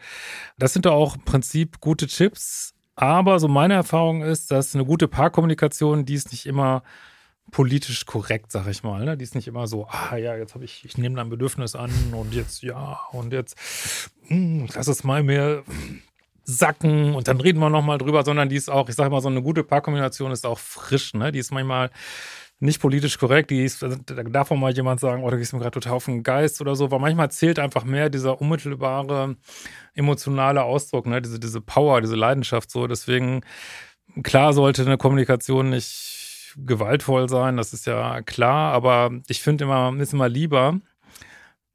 das 0.59 0.75
sind 0.75 0.87
da 0.87 0.91
auch 0.91 1.17
im 1.17 1.25
Prinzip 1.25 1.81
gute 1.81 2.07
Tipps. 2.07 2.75
Aber 2.95 3.39
so 3.39 3.49
meine 3.49 3.75
Erfahrung 3.75 4.23
ist, 4.23 4.51
dass 4.51 4.75
eine 4.75 4.85
gute 4.85 5.09
Paarkommunikation, 5.09 6.05
die 6.05 6.15
ist 6.15 6.33
nicht 6.33 6.47
immer 6.47 6.83
politisch 7.51 8.05
korrekt, 8.05 8.53
sag 8.53 8.67
ich 8.67 8.83
mal. 8.83 9.05
Ne? 9.05 9.17
Die 9.17 9.25
ist 9.25 9.35
nicht 9.35 9.49
immer 9.49 9.67
so, 9.67 9.87
ah 9.89 10.17
ja, 10.17 10.37
jetzt 10.37 10.55
habe 10.55 10.65
ich, 10.65 10.85
ich 10.85 10.99
nehme 10.99 11.17
dein 11.17 11.31
Bedürfnis 11.31 11.75
an 11.75 11.91
und 12.13 12.35
jetzt 12.35 12.63
ja 12.63 13.01
und 13.13 13.33
jetzt 13.33 13.57
hm, 14.27 14.67
lass 14.75 14.89
es 14.89 15.05
mal 15.05 15.23
mehr 15.23 15.63
sacken 16.45 17.15
und 17.15 17.29
dann 17.29 17.41
reden 17.41 17.59
wir 17.59 17.71
nochmal 17.71 17.99
drüber, 17.99 18.25
sondern 18.25 18.49
die 18.49 18.57
ist 18.57 18.71
auch, 18.71 18.89
ich 18.89 18.95
sage 18.95 19.11
mal, 19.11 19.21
so 19.21 19.29
eine 19.29 19.43
gute 19.43 19.65
Paarkombination 19.65 20.33
ist 20.33 20.47
auch 20.47 20.59
frisch, 20.59 21.15
ne? 21.15 21.31
Die 21.31 21.39
ist 21.39 21.53
manchmal 21.53 21.91
nicht 22.61 22.81
politisch 22.81 23.19
korrekt, 23.19 23.51
die 23.51 23.65
ist, 23.65 23.83
da 23.83 23.89
darf 23.89 24.51
auch 24.51 24.57
mal 24.57 24.73
jemand 24.73 25.01
sagen, 25.01 25.23
oh, 25.23 25.31
da 25.31 25.37
gehst 25.37 25.53
mir 25.53 25.61
gerade 25.61 25.73
total 25.73 25.93
auf 25.93 26.07
den 26.07 26.23
Geist 26.23 26.61
oder 26.61 26.75
so, 26.75 26.91
weil 26.91 26.99
manchmal 26.99 27.31
zählt 27.31 27.59
einfach 27.59 27.85
mehr 27.85 28.11
dieser 28.11 28.41
unmittelbare 28.41 29.37
emotionale 29.95 30.63
Ausdruck, 30.65 31.07
ne? 31.07 31.23
Diese, 31.23 31.39
diese 31.39 31.61
Power, 31.61 32.01
diese 32.01 32.17
Leidenschaft 32.17 32.71
so. 32.71 32.87
Deswegen, 32.89 33.43
klar 34.23 34.53
sollte 34.53 34.83
eine 34.83 34.99
Kommunikation 34.99 35.71
nicht 35.71 36.55
gewaltvoll 36.57 37.29
sein, 37.29 37.57
das 37.57 37.73
ist 37.73 37.87
ja 37.87 38.23
klar, 38.23 38.73
aber 38.73 39.11
ich 39.29 39.41
finde 39.41 39.65
immer, 39.65 39.95
ist 40.01 40.13
immer 40.13 40.29
lieber, 40.29 40.81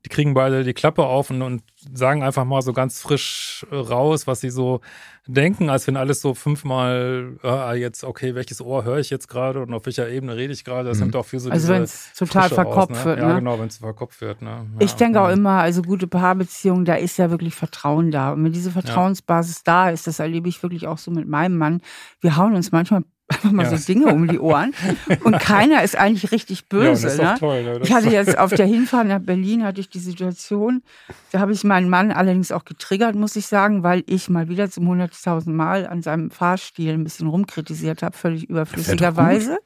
die 0.06 0.10
kriegen 0.10 0.34
beide 0.34 0.64
die 0.64 0.74
Klappe 0.74 1.06
auf 1.06 1.30
und, 1.30 1.42
und 1.42 1.64
sagen 1.94 2.24
einfach 2.24 2.46
mal 2.46 2.62
so 2.62 2.74
ganz 2.74 3.02
frisch 3.02 3.66
äh, 3.72 3.76
raus, 3.76 4.28
was 4.28 4.42
sie 4.42 4.50
so 4.50 4.82
denken, 5.28 5.70
als 5.70 5.88
wenn 5.88 5.96
alles 5.96 6.20
so 6.22 6.34
fünfmal, 6.34 7.38
ah, 7.44 7.74
jetzt, 7.74 8.04
okay, 8.04 8.36
welches 8.36 8.60
Ohr 8.62 8.84
höre 8.84 8.98
ich 9.00 9.10
jetzt 9.10 9.28
gerade 9.30 9.62
und 9.62 9.74
auf 9.74 9.86
welcher 9.86 10.10
Ebene 10.10 10.36
rede 10.36 10.52
ich 10.54 10.66
gerade. 10.66 10.90
Das 10.90 10.98
Mhm. 10.98 11.04
nimmt 11.06 11.16
auch 11.16 11.26
für 11.26 11.40
so 11.40 11.50
Also 11.50 11.70
wenn 11.70 11.84
es 11.84 12.14
total 12.14 12.44
Frische 12.44 12.56
verkopft 12.56 12.92
raus, 12.92 12.98
ne? 13.00 13.06
wird. 13.06 13.20
Ja, 13.20 13.28
Ne? 13.30 13.36
genau, 13.36 13.60
wenn 13.60 13.68
es 13.68 13.78
verkopft 13.78 14.20
wird. 14.22 14.42
Ne? 14.42 14.50
Ja, 14.50 14.66
Ich 14.80 14.94
denke 14.96 15.22
auch 15.22 15.28
mhm. 15.28 15.34
immer, 15.34 15.60
also 15.62 15.82
gute 15.82 16.08
Paarbeziehungen, 16.08 16.84
da 16.86 16.96
ist 16.96 17.18
ja 17.18 17.30
wirklich 17.32 17.56
Vertrauen 17.56 18.12
da. 18.12 18.34
Und 18.34 18.44
wenn 18.44 18.52
diese 18.54 18.72
Vertrauensbasis 18.72 19.64
da 19.64 19.90
ist, 19.90 20.08
das 20.08 20.20
erlebe 20.20 20.50
ich 20.50 20.62
wirklich 20.62 20.88
auch 20.88 20.98
so 20.98 21.10
mit 21.12 21.28
meinem 21.28 21.58
Mann. 21.58 21.82
Wir 22.20 22.36
hauen 22.38 22.54
uns 22.56 22.72
manchmal 22.72 23.04
einfach 23.30 23.52
mal 23.52 23.64
Ja. 23.64 23.76
so 23.78 23.86
Dinge 23.94 24.08
um 24.14 24.28
die 24.28 24.38
Ohren 24.38 24.74
und 25.24 25.40
keiner 25.40 25.82
ist 25.82 25.96
eigentlich 25.96 26.32
richtig 26.34 26.60
Ja, 26.60 26.66
böse. 26.70 27.04
das 27.04 27.14
ist 27.14 27.20
doch 27.20 27.24
ne? 27.32 27.36
toll. 27.40 27.64
Ne? 27.64 27.80
Ich 27.82 27.94
hatte 27.94 28.10
jetzt 28.10 28.38
auf 28.38 28.52
der 28.54 28.66
Hinfahrt 28.66 29.08
nach 29.08 29.20
Berlin 29.22 29.64
hatte 29.64 29.80
ich 29.80 29.90
die 29.90 30.00
Situation, 30.00 30.84
da 31.32 31.40
habe 31.40 31.54
ich 31.54 31.64
meinen 31.74 31.90
Mann 31.90 32.12
allerdings 32.12 32.52
auch 32.52 32.66
getriggert, 32.66 33.16
muss 33.16 33.36
ich 33.36 33.48
sagen, 33.48 33.82
weil 33.82 34.04
ich 34.06 34.30
mal 34.30 34.48
wieder 34.48 34.70
zum 34.70 34.88
hunderttausend 34.88 35.56
Mal 35.56 35.88
an 35.88 36.04
seinem 36.04 36.30
Fahrstil 36.30 36.94
ein 36.94 37.04
bisschen 37.04 37.28
rumkritisiert 37.28 38.04
habe, 38.04 38.16
völlig 38.16 38.48
überflüssigerweise. 38.48 39.58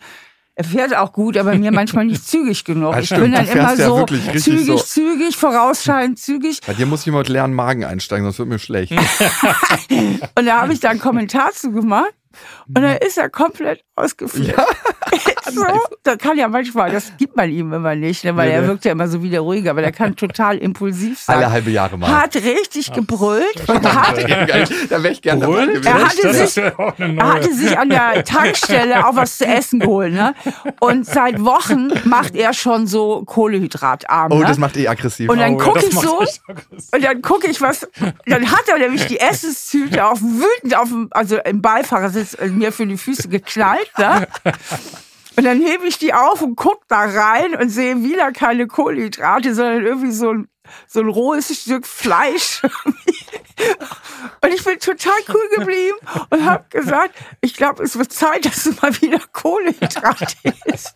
Er 0.55 0.63
fährt 0.63 0.95
auch 0.95 1.11
gut, 1.11 1.35
aber 1.37 1.53
mir 1.55 1.73
manchmal 1.73 2.05
nicht 2.05 2.25
zügig 2.27 2.63
genug. 2.63 2.95
Ah, 2.95 2.99
ich 3.01 3.09
bin 3.09 3.33
dann 3.33 3.45
immer 3.45 3.75
ja 3.75 3.75
so 3.75 4.05
zügig, 4.05 4.65
so. 4.65 4.77
zügig, 4.77 5.35
vorausschauend, 5.35 6.17
zügig. 6.17 6.61
Bei 6.65 6.73
dir 6.73 6.85
muss 6.85 7.03
jemand 7.03 7.27
lernen, 7.27 7.53
Magen 7.53 7.83
einsteigen, 7.83 8.23
sonst 8.23 8.39
wird 8.39 8.47
mir 8.47 8.59
schlecht. 8.59 8.91
Und 10.35 10.45
da 10.45 10.61
habe 10.61 10.71
ich 10.71 10.79
da 10.79 10.89
einen 10.91 11.01
Kommentar 11.01 11.51
zu 11.51 11.73
gemacht. 11.73 12.13
Und 12.67 12.81
dann 12.81 12.95
ist 12.97 13.17
er 13.17 13.29
komplett 13.29 13.83
ausgeflippt. 13.97 14.57
so, 15.53 15.63
das 16.03 16.17
kann 16.17 16.37
ja 16.37 16.47
manchmal, 16.47 16.91
das 16.91 17.11
gibt 17.17 17.35
man 17.35 17.49
ihm 17.49 17.71
immer 17.73 17.95
nicht, 17.95 18.23
ne, 18.23 18.35
weil 18.35 18.49
Nee, 18.49 18.55
er 18.55 18.67
wirkt 18.67 18.85
ja 18.85 18.91
immer 18.91 19.07
so 19.07 19.23
wie 19.23 19.29
der 19.29 19.41
Ruhige, 19.41 19.69
aber 19.69 19.81
der 19.81 19.91
kann 19.91 20.15
total 20.15 20.57
impulsiv 20.57 21.19
sein. 21.19 21.37
Alle 21.37 21.51
halbe 21.51 21.71
Jahre 21.71 21.97
mal. 21.97 22.09
hat 22.21 22.35
richtig 22.35 22.91
gebrüllt 22.93 23.67
und 23.67 23.93
hat, 23.93 24.17
da 24.17 25.03
wäre 25.03 25.11
ich 25.11 25.21
gerne 25.21 25.41
dabei 25.41 25.65
Brüllt? 25.65 25.83
gewesen. 25.83 25.87
Er 25.87 26.05
hatte 26.05 26.33
sich- 26.33 26.55
ja 26.55 26.77
auch 26.79 26.93
er 26.99 27.33
hatte 27.33 27.53
sich 27.53 27.77
an 27.77 27.89
der 27.89 28.23
Tankstelle 28.23 29.05
auch 29.07 29.15
was 29.15 29.37
zu 29.37 29.45
essen 29.45 29.79
geholt. 29.79 30.13
Ne? 30.13 30.33
Und 30.79 31.05
seit 31.05 31.43
Wochen 31.43 31.89
macht 32.05 32.35
er 32.35 32.53
schon 32.53 32.87
so 32.87 33.23
Kohlehydratarm. 33.25 34.31
Oh, 34.31 34.39
ne? 34.39 34.45
das 34.45 34.57
macht 34.57 34.77
eh 34.77 34.87
aggressiv. 34.87 35.29
Und 35.29 35.39
dann 35.39 35.55
Oh, 35.55 35.59
ja, 35.59 35.63
guck 35.65 35.75
das 35.75 35.85
ich 35.85 35.93
so 35.99 36.19
und 36.91 37.03
dann 37.03 37.21
gucke 37.21 37.47
ich 37.47 37.61
was, 37.61 37.87
dann 38.25 38.51
hat 38.51 38.67
er 38.67 38.77
nämlich 38.79 39.05
die 39.07 39.19
Essenstüte 39.19 40.05
auf 40.05 40.21
wütend 40.21 40.75
auf 40.77 40.89
dem, 40.89 41.07
also 41.11 41.37
im 41.37 41.61
Beifahrersitz 41.61 42.33
äh, 42.35 42.47
mir 42.47 42.71
für 42.71 42.85
die 42.85 42.97
Füße 42.97 43.29
geknallt, 43.29 43.86
ne? 43.97 44.27
Und 45.37 45.43
dann 45.43 45.61
hebe 45.61 45.87
ich 45.87 45.99
die 45.99 46.13
auf 46.13 46.41
und 46.41 46.55
gucke 46.55 46.83
da 46.87 47.01
rein 47.01 47.55
und 47.55 47.69
sehe 47.69 48.03
wieder 48.03 48.31
keine 48.31 48.65
Kohlenhydrate, 48.65 49.53
sondern 49.53 49.85
irgendwie 49.85 50.11
so 50.11 50.31
ein 50.31 50.47
so 50.87 50.99
ein 50.99 51.07
rohes 51.07 51.47
Stück 51.61 51.85
Fleisch. 51.85 52.61
und 54.41 54.53
ich 54.53 54.63
bin 54.63 54.79
total 54.79 55.19
cool 55.29 55.57
geblieben 55.57 55.97
und 56.29 56.45
habe 56.45 56.65
gesagt, 56.69 57.15
ich 57.41 57.55
glaube, 57.55 57.83
es 57.83 57.97
wird 57.97 58.11
Zeit, 58.11 58.45
dass 58.45 58.63
du 58.63 58.71
mal 58.81 58.93
wieder 59.01 59.19
Kohlenhydrate 59.31 60.35
isst. 60.65 60.95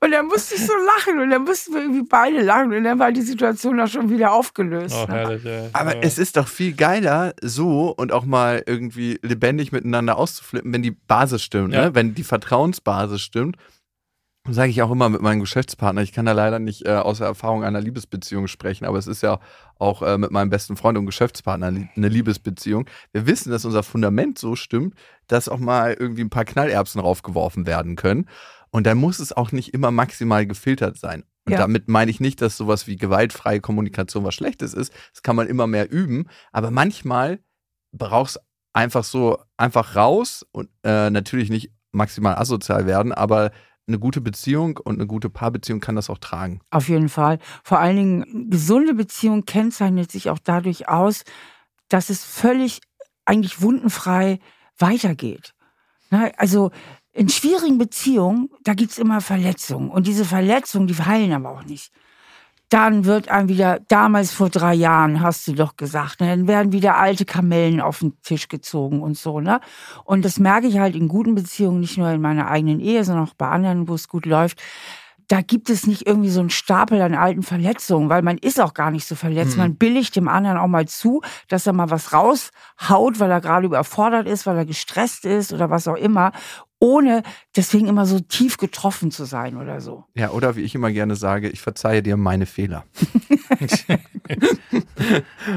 Und 0.00 0.10
dann 0.12 0.26
musste 0.26 0.54
ich 0.54 0.66
so 0.66 0.72
lachen 0.74 1.20
und 1.20 1.30
dann 1.30 1.44
mussten 1.44 1.74
wir 1.74 1.80
irgendwie 1.80 2.06
beide 2.08 2.40
lachen 2.40 2.72
und 2.72 2.84
dann 2.84 2.98
war 2.98 3.12
die 3.12 3.22
Situation 3.22 3.80
auch 3.80 3.88
schon 3.88 4.10
wieder 4.10 4.32
aufgelöst. 4.32 4.94
Oh, 4.96 5.08
herrlich, 5.08 5.44
ja. 5.44 5.68
Aber 5.72 5.96
ja. 5.96 6.02
es 6.02 6.18
ist 6.18 6.36
doch 6.36 6.48
viel 6.48 6.74
geiler, 6.74 7.34
so 7.40 7.94
und 7.96 8.12
auch 8.12 8.24
mal 8.24 8.62
irgendwie 8.66 9.18
lebendig 9.22 9.72
miteinander 9.72 10.16
auszuflippen, 10.16 10.72
wenn 10.72 10.82
die 10.82 10.92
Basis 10.92 11.42
stimmt, 11.42 11.74
ja. 11.74 11.86
ne? 11.86 11.94
wenn 11.94 12.14
die 12.14 12.24
Vertrauensbasis 12.24 13.20
stimmt 13.22 13.56
sage 14.48 14.70
ich 14.70 14.82
auch 14.82 14.90
immer 14.90 15.08
mit 15.08 15.20
meinem 15.20 15.40
Geschäftspartner. 15.40 16.02
Ich 16.02 16.12
kann 16.12 16.24
da 16.24 16.32
leider 16.32 16.58
nicht 16.58 16.86
äh, 16.86 16.92
aus 16.92 17.18
der 17.18 17.26
Erfahrung 17.26 17.62
einer 17.62 17.80
Liebesbeziehung 17.80 18.46
sprechen, 18.46 18.86
aber 18.86 18.98
es 18.98 19.06
ist 19.06 19.22
ja 19.22 19.38
auch 19.78 20.02
äh, 20.02 20.16
mit 20.16 20.30
meinem 20.30 20.50
besten 20.50 20.76
Freund 20.76 20.96
und 20.96 21.06
Geschäftspartner 21.06 21.66
eine 21.66 22.08
Liebesbeziehung. 22.08 22.86
Wir 23.12 23.26
wissen, 23.26 23.50
dass 23.50 23.64
unser 23.64 23.82
Fundament 23.82 24.38
so 24.38 24.56
stimmt, 24.56 24.94
dass 25.26 25.48
auch 25.48 25.58
mal 25.58 25.94
irgendwie 25.98 26.22
ein 26.22 26.30
paar 26.30 26.46
Knallerbsen 26.46 27.00
raufgeworfen 27.00 27.66
werden 27.66 27.96
können. 27.96 28.26
Und 28.70 28.86
dann 28.86 28.98
muss 28.98 29.18
es 29.18 29.32
auch 29.32 29.52
nicht 29.52 29.74
immer 29.74 29.90
maximal 29.90 30.46
gefiltert 30.46 30.96
sein. 30.96 31.24
Und 31.44 31.52
ja. 31.52 31.58
damit 31.58 31.88
meine 31.88 32.10
ich 32.10 32.20
nicht, 32.20 32.40
dass 32.40 32.56
sowas 32.56 32.86
wie 32.86 32.96
gewaltfreie 32.96 33.60
Kommunikation 33.60 34.24
was 34.24 34.34
Schlechtes 34.34 34.74
ist. 34.74 34.92
Das 35.12 35.22
kann 35.22 35.36
man 35.36 35.48
immer 35.48 35.66
mehr 35.66 35.90
üben. 35.90 36.28
Aber 36.52 36.70
manchmal 36.70 37.40
brauchst 37.92 38.36
du 38.36 38.40
einfach 38.72 39.04
so 39.04 39.38
einfach 39.56 39.96
raus 39.96 40.46
und 40.52 40.70
äh, 40.84 41.10
natürlich 41.10 41.50
nicht 41.50 41.72
maximal 41.92 42.36
asozial 42.36 42.86
werden, 42.86 43.12
aber 43.12 43.50
eine 43.86 43.98
gute 43.98 44.20
Beziehung 44.20 44.76
und 44.76 44.94
eine 44.94 45.06
gute 45.06 45.30
Paarbeziehung 45.30 45.80
kann 45.80 45.96
das 45.96 46.10
auch 46.10 46.18
tragen. 46.18 46.60
Auf 46.70 46.88
jeden 46.88 47.08
Fall. 47.08 47.38
Vor 47.64 47.80
allen 47.80 47.96
Dingen, 47.96 48.50
gesunde 48.50 48.94
Beziehung 48.94 49.44
kennzeichnet 49.44 50.12
sich 50.12 50.30
auch 50.30 50.38
dadurch 50.38 50.88
aus, 50.88 51.24
dass 51.88 52.08
es 52.10 52.24
völlig 52.24 52.80
eigentlich 53.24 53.60
wundenfrei 53.62 54.38
weitergeht. 54.78 55.54
Also 56.36 56.70
in 57.12 57.28
schwierigen 57.28 57.78
Beziehungen, 57.78 58.48
da 58.62 58.74
gibt 58.74 58.92
es 58.92 58.98
immer 58.98 59.20
Verletzungen. 59.20 59.90
Und 59.90 60.06
diese 60.06 60.24
Verletzungen, 60.24 60.86
die 60.86 60.94
heilen 60.94 61.32
aber 61.32 61.50
auch 61.50 61.64
nicht 61.64 61.92
dann 62.70 63.04
wird 63.04 63.28
einem 63.28 63.48
wieder, 63.48 63.80
damals 63.88 64.32
vor 64.32 64.48
drei 64.48 64.74
Jahren 64.74 65.20
hast 65.20 65.46
du 65.48 65.54
doch 65.54 65.76
gesagt, 65.76 66.20
ne, 66.20 66.28
dann 66.28 66.46
werden 66.46 66.72
wieder 66.72 66.96
alte 66.96 67.24
Kamellen 67.24 67.80
auf 67.80 67.98
den 67.98 68.14
Tisch 68.22 68.48
gezogen 68.48 69.02
und 69.02 69.18
so, 69.18 69.40
ne? 69.40 69.60
Und 70.04 70.24
das 70.24 70.38
merke 70.38 70.68
ich 70.68 70.78
halt 70.78 70.94
in 70.94 71.08
guten 71.08 71.34
Beziehungen, 71.34 71.80
nicht 71.80 71.98
nur 71.98 72.08
in 72.10 72.20
meiner 72.20 72.48
eigenen 72.48 72.78
Ehe, 72.78 73.04
sondern 73.04 73.26
auch 73.26 73.34
bei 73.34 73.48
anderen, 73.48 73.88
wo 73.88 73.94
es 73.94 74.08
gut 74.08 74.24
läuft. 74.24 74.62
Da 75.26 75.42
gibt 75.42 75.68
es 75.68 75.86
nicht 75.86 76.06
irgendwie 76.06 76.30
so 76.30 76.40
einen 76.40 76.50
Stapel 76.50 77.02
an 77.02 77.14
alten 77.14 77.42
Verletzungen, 77.42 78.08
weil 78.08 78.22
man 78.22 78.38
ist 78.38 78.60
auch 78.60 78.74
gar 78.74 78.92
nicht 78.92 79.06
so 79.06 79.16
verletzt. 79.16 79.52
Mhm. 79.56 79.62
Man 79.62 79.76
billigt 79.76 80.14
dem 80.14 80.28
anderen 80.28 80.56
auch 80.56 80.66
mal 80.68 80.86
zu, 80.86 81.22
dass 81.48 81.66
er 81.66 81.72
mal 81.72 81.90
was 81.90 82.12
raushaut, 82.12 83.18
weil 83.18 83.30
er 83.30 83.40
gerade 83.40 83.66
überfordert 83.66 84.28
ist, 84.28 84.46
weil 84.46 84.56
er 84.56 84.64
gestresst 84.64 85.24
ist 85.24 85.52
oder 85.52 85.70
was 85.70 85.88
auch 85.88 85.96
immer 85.96 86.32
ohne 86.80 87.22
deswegen 87.56 87.86
immer 87.86 88.06
so 88.06 88.18
tief 88.18 88.56
getroffen 88.56 89.10
zu 89.10 89.24
sein 89.24 89.56
oder 89.56 89.80
so. 89.80 90.04
Ja, 90.14 90.30
oder 90.30 90.56
wie 90.56 90.62
ich 90.62 90.74
immer 90.74 90.90
gerne 90.90 91.14
sage, 91.14 91.48
ich 91.50 91.60
verzeihe 91.60 92.02
dir 92.02 92.16
meine 92.16 92.46
Fehler. 92.46 92.84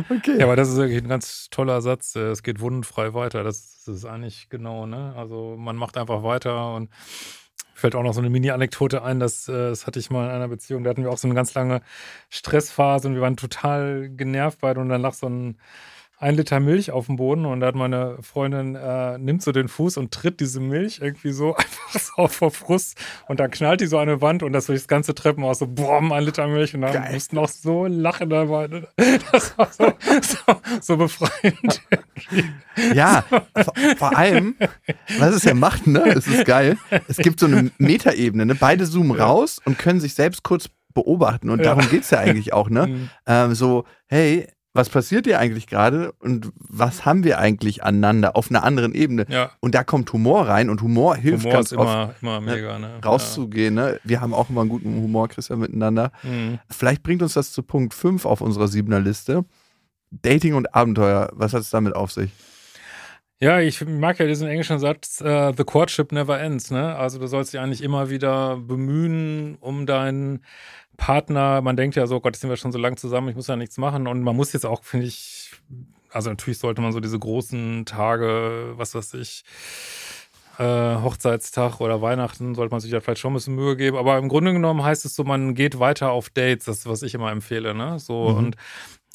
okay. 0.10 0.38
Ja, 0.38 0.46
aber 0.46 0.58
das 0.58 0.70
ist 0.70 0.76
wirklich 0.76 1.02
ein 1.02 1.08
ganz 1.08 1.48
toller 1.50 1.82
Satz. 1.82 2.16
Es 2.16 2.44
geht 2.44 2.60
wundenfrei 2.60 3.14
weiter. 3.14 3.44
Das, 3.44 3.88
ist 3.88 4.06
eigentlich 4.06 4.50
genau, 4.50 4.86
ne? 4.86 5.14
Also 5.18 5.56
man 5.58 5.76
macht 5.78 5.98
einfach 5.98 6.24
weiter 6.24 6.76
und 6.76 6.90
fällt 7.74 7.96
auch 7.96 8.04
noch 8.04 8.14
so 8.14 8.22
eine 8.22 8.30
Mini-Anekdote 8.30 9.04
ein, 9.04 9.20
das, 9.20 9.48
äh, 9.50 9.70
das 9.70 9.88
hatte 9.88 10.00
ich 10.00 10.10
mal 10.10 10.26
in 10.26 10.32
einer 10.32 10.48
Beziehung, 10.48 10.84
da 10.84 10.90
hatten 10.92 11.04
wir 11.04 11.12
auch 11.12 11.18
so 11.18 11.28
eine 11.28 11.36
ganz 11.36 11.54
lange 11.54 11.82
Stressphase 12.30 13.10
und 13.10 13.16
wir 13.16 13.22
waren 13.22 13.36
total 13.36 14.10
genervt 14.10 14.60
beide 14.62 14.80
und 14.80 14.88
dann 14.90 15.02
lag 15.02 15.14
so 15.14 15.28
ein 15.28 15.58
ein 16.24 16.36
Liter 16.36 16.62
Milch 16.62 16.90
auf 16.90 17.08
dem 17.08 17.18
Boden 17.18 17.46
und 17.46 17.60
da 17.60 17.68
hat 17.68 17.76
meine 17.76 18.18
Freundin, 18.22 18.76
äh, 18.76 19.18
nimmt 19.18 19.44
so 19.44 19.52
den 19.52 19.68
Fuß 19.68 19.98
und 19.98 20.12
tritt 20.12 20.40
diese 20.40 20.62
Milch 20.62 21.00
irgendwie 21.02 21.34
so 21.34 21.56
einfach 21.56 22.00
so 22.00 22.28
vor 22.28 22.52
Frust 22.52 22.98
und 23.28 23.42
dann 23.42 23.52
knallt 23.52 23.82
die 23.82 23.88
so 23.88 23.98
an 23.98 24.08
eine 24.08 24.22
Wand 24.22 24.42
und 24.42 24.54
das 24.54 24.68
durch 24.68 24.80
das 24.80 24.88
ganze 24.88 25.14
Treppenhaus 25.14 25.60
so, 25.60 25.68
boah, 25.68 26.02
ein 26.02 26.24
Liter 26.24 26.48
Milch 26.48 26.74
und 26.74 26.82
dann 26.82 26.94
Geil. 26.94 27.14
mussten 27.14 27.38
auch 27.38 27.50
so 27.50 27.86
lachen 27.86 28.30
dabei. 28.30 28.64
Das 29.32 29.58
war 29.58 29.70
so, 29.72 29.94
so, 30.22 30.56
so 30.82 30.98
befreiend. 30.98 31.82
Ja, 32.94 33.24
vor, 33.24 33.74
vor, 33.98 34.18
allem, 34.18 34.56
was 35.20 35.36
es 35.36 35.44
ja 35.44 35.54
macht, 35.54 35.86
ne, 35.86 36.04
es 36.16 36.26
ist 36.26 36.46
geil, 36.46 36.78
es 37.08 37.18
gibt 37.18 37.40
so 37.40 37.46
eine 37.46 37.70
Metaebene, 37.78 38.46
ne, 38.46 38.56
beide 38.56 38.86
zoomen 38.86 39.18
ja. 39.18 39.26
raus 39.26 39.60
und 39.66 39.78
können 39.78 40.00
sich 40.00 40.16
selbst 40.16 40.44
kurz 40.44 40.70
beobachten 40.94 41.50
und 41.50 41.64
darum 41.64 41.88
geht 41.90 42.04
es 42.04 42.10
ja 42.10 42.20
eigentlich 42.20 42.54
auch, 42.54 42.70
ne? 42.70 42.88
Mhm. 42.88 43.10
Ähm, 43.28 43.56
so, 43.56 43.84
hey, 44.08 44.48
was 44.74 44.90
passiert 44.90 45.28
hier 45.28 45.40
eigentlich 45.40 45.68
gerade 45.68 46.14
und 46.20 46.52
was 46.58 47.06
haben 47.06 47.24
wir 47.24 47.38
eigentlich 47.38 47.84
aneinander 47.84 48.36
auf 48.36 48.50
einer 48.50 48.64
anderen 48.64 48.96
Ebene. 48.96 49.26
Ja. 49.30 49.52
Und 49.60 49.76
da 49.76 49.84
kommt 49.84 50.12
Humor 50.12 50.48
rein 50.48 50.70
und 50.70 50.82
Humor 50.82 51.16
hilft 51.16 51.44
Humor 51.44 51.54
ganz 51.54 51.68
ist 51.68 51.74
immer, 51.74 52.10
oft, 52.10 52.22
immer 52.24 52.42
ne, 52.42 52.52
mega, 52.54 52.80
ne? 52.80 53.00
rauszugehen. 53.06 53.76
Ne? 53.76 54.00
Wir 54.04 54.20
haben 54.20 54.34
auch 54.34 54.50
immer 54.50 54.62
einen 54.62 54.72
guten 54.72 54.96
Humor, 54.96 55.28
Christian, 55.28 55.60
miteinander. 55.60 56.12
Mhm. 56.24 56.60
Vielleicht 56.70 57.04
bringt 57.04 57.22
uns 57.22 57.34
das 57.34 57.52
zu 57.52 57.62
Punkt 57.62 57.94
5 57.94 58.26
auf 58.26 58.42
unserer 58.42 58.68
siebener 58.68 59.00
Liste. 59.00 59.46
Dating 60.10 60.56
und 60.56 60.74
Abenteuer, 60.74 61.30
was 61.34 61.54
hat 61.54 61.62
es 61.62 61.70
damit 61.70 61.96
auf 61.96 62.12
sich? 62.12 62.32
Ja, 63.40 63.60
ich 63.60 63.86
mag 63.86 64.20
ja 64.20 64.26
diesen 64.26 64.48
englischen 64.48 64.80
Satz, 64.80 65.22
uh, 65.22 65.52
the 65.56 65.66
courtship 65.66 66.12
never 66.14 66.40
ends. 66.40 66.72
Ne? 66.72 66.96
Also 66.96 67.20
du 67.20 67.28
sollst 67.28 67.54
dich 67.54 67.60
eigentlich 67.60 67.84
immer 67.84 68.10
wieder 68.10 68.58
bemühen, 68.58 69.58
um 69.60 69.86
deinen 69.86 70.46
Partner, 70.98 71.62
man 71.62 71.76
denkt 71.76 71.96
ja 71.96 72.08
so, 72.08 72.20
Gott, 72.20 72.36
jetzt 72.36 72.42
sind 72.42 72.50
wir 72.50 72.58
schon 72.58 72.72
so 72.72 72.78
lange 72.78 72.96
zusammen, 72.96 73.30
ich 73.30 73.36
muss 73.36 73.48
ja 73.48 73.56
nichts 73.56 73.78
machen. 73.78 74.08
Und 74.08 74.22
man 74.22 74.36
muss 74.36 74.54
jetzt 74.54 74.66
auch, 74.66 74.84
finde 74.84 75.08
ich, 75.08 75.52
also 76.12 76.30
natürlich 76.30 76.60
sollte 76.60 76.82
man 76.82 76.92
so 76.92 77.00
diese 77.00 77.20
großen 77.20 77.86
Tage, 77.86 78.74
was 78.76 78.96
weiß 78.96 79.16
ich, 79.16 79.44
äh, 80.60 80.98
Hochzeitstag 81.02 81.82
oder 81.82 82.02
Weihnachten, 82.02 82.54
sollte 82.54 82.72
man 82.72 82.80
sich 82.80 82.92
ja 82.92 83.02
vielleicht 83.02 83.20
schon 83.20 83.32
ein 83.34 83.36
bisschen 83.36 83.56
Mühe 83.56 83.76
geben. 83.76 83.98
Aber 83.98 84.18
im 84.18 84.30
Grunde 84.30 84.54
genommen 84.54 84.84
heißt 84.84 85.06
es 85.06 85.16
so, 85.16 85.24
man 85.24 85.56
geht 85.56 85.80
weiter 85.80 86.12
auf 86.12 86.30
Dates, 86.30 86.66
das 86.66 86.80
ist, 86.80 86.88
was 86.88 87.02
ich 87.02 87.16
immer 87.16 87.32
empfehle. 87.32 87.74
Ne? 87.74 87.98
So, 88.00 88.30
mhm. 88.30 88.38
und 88.38 88.56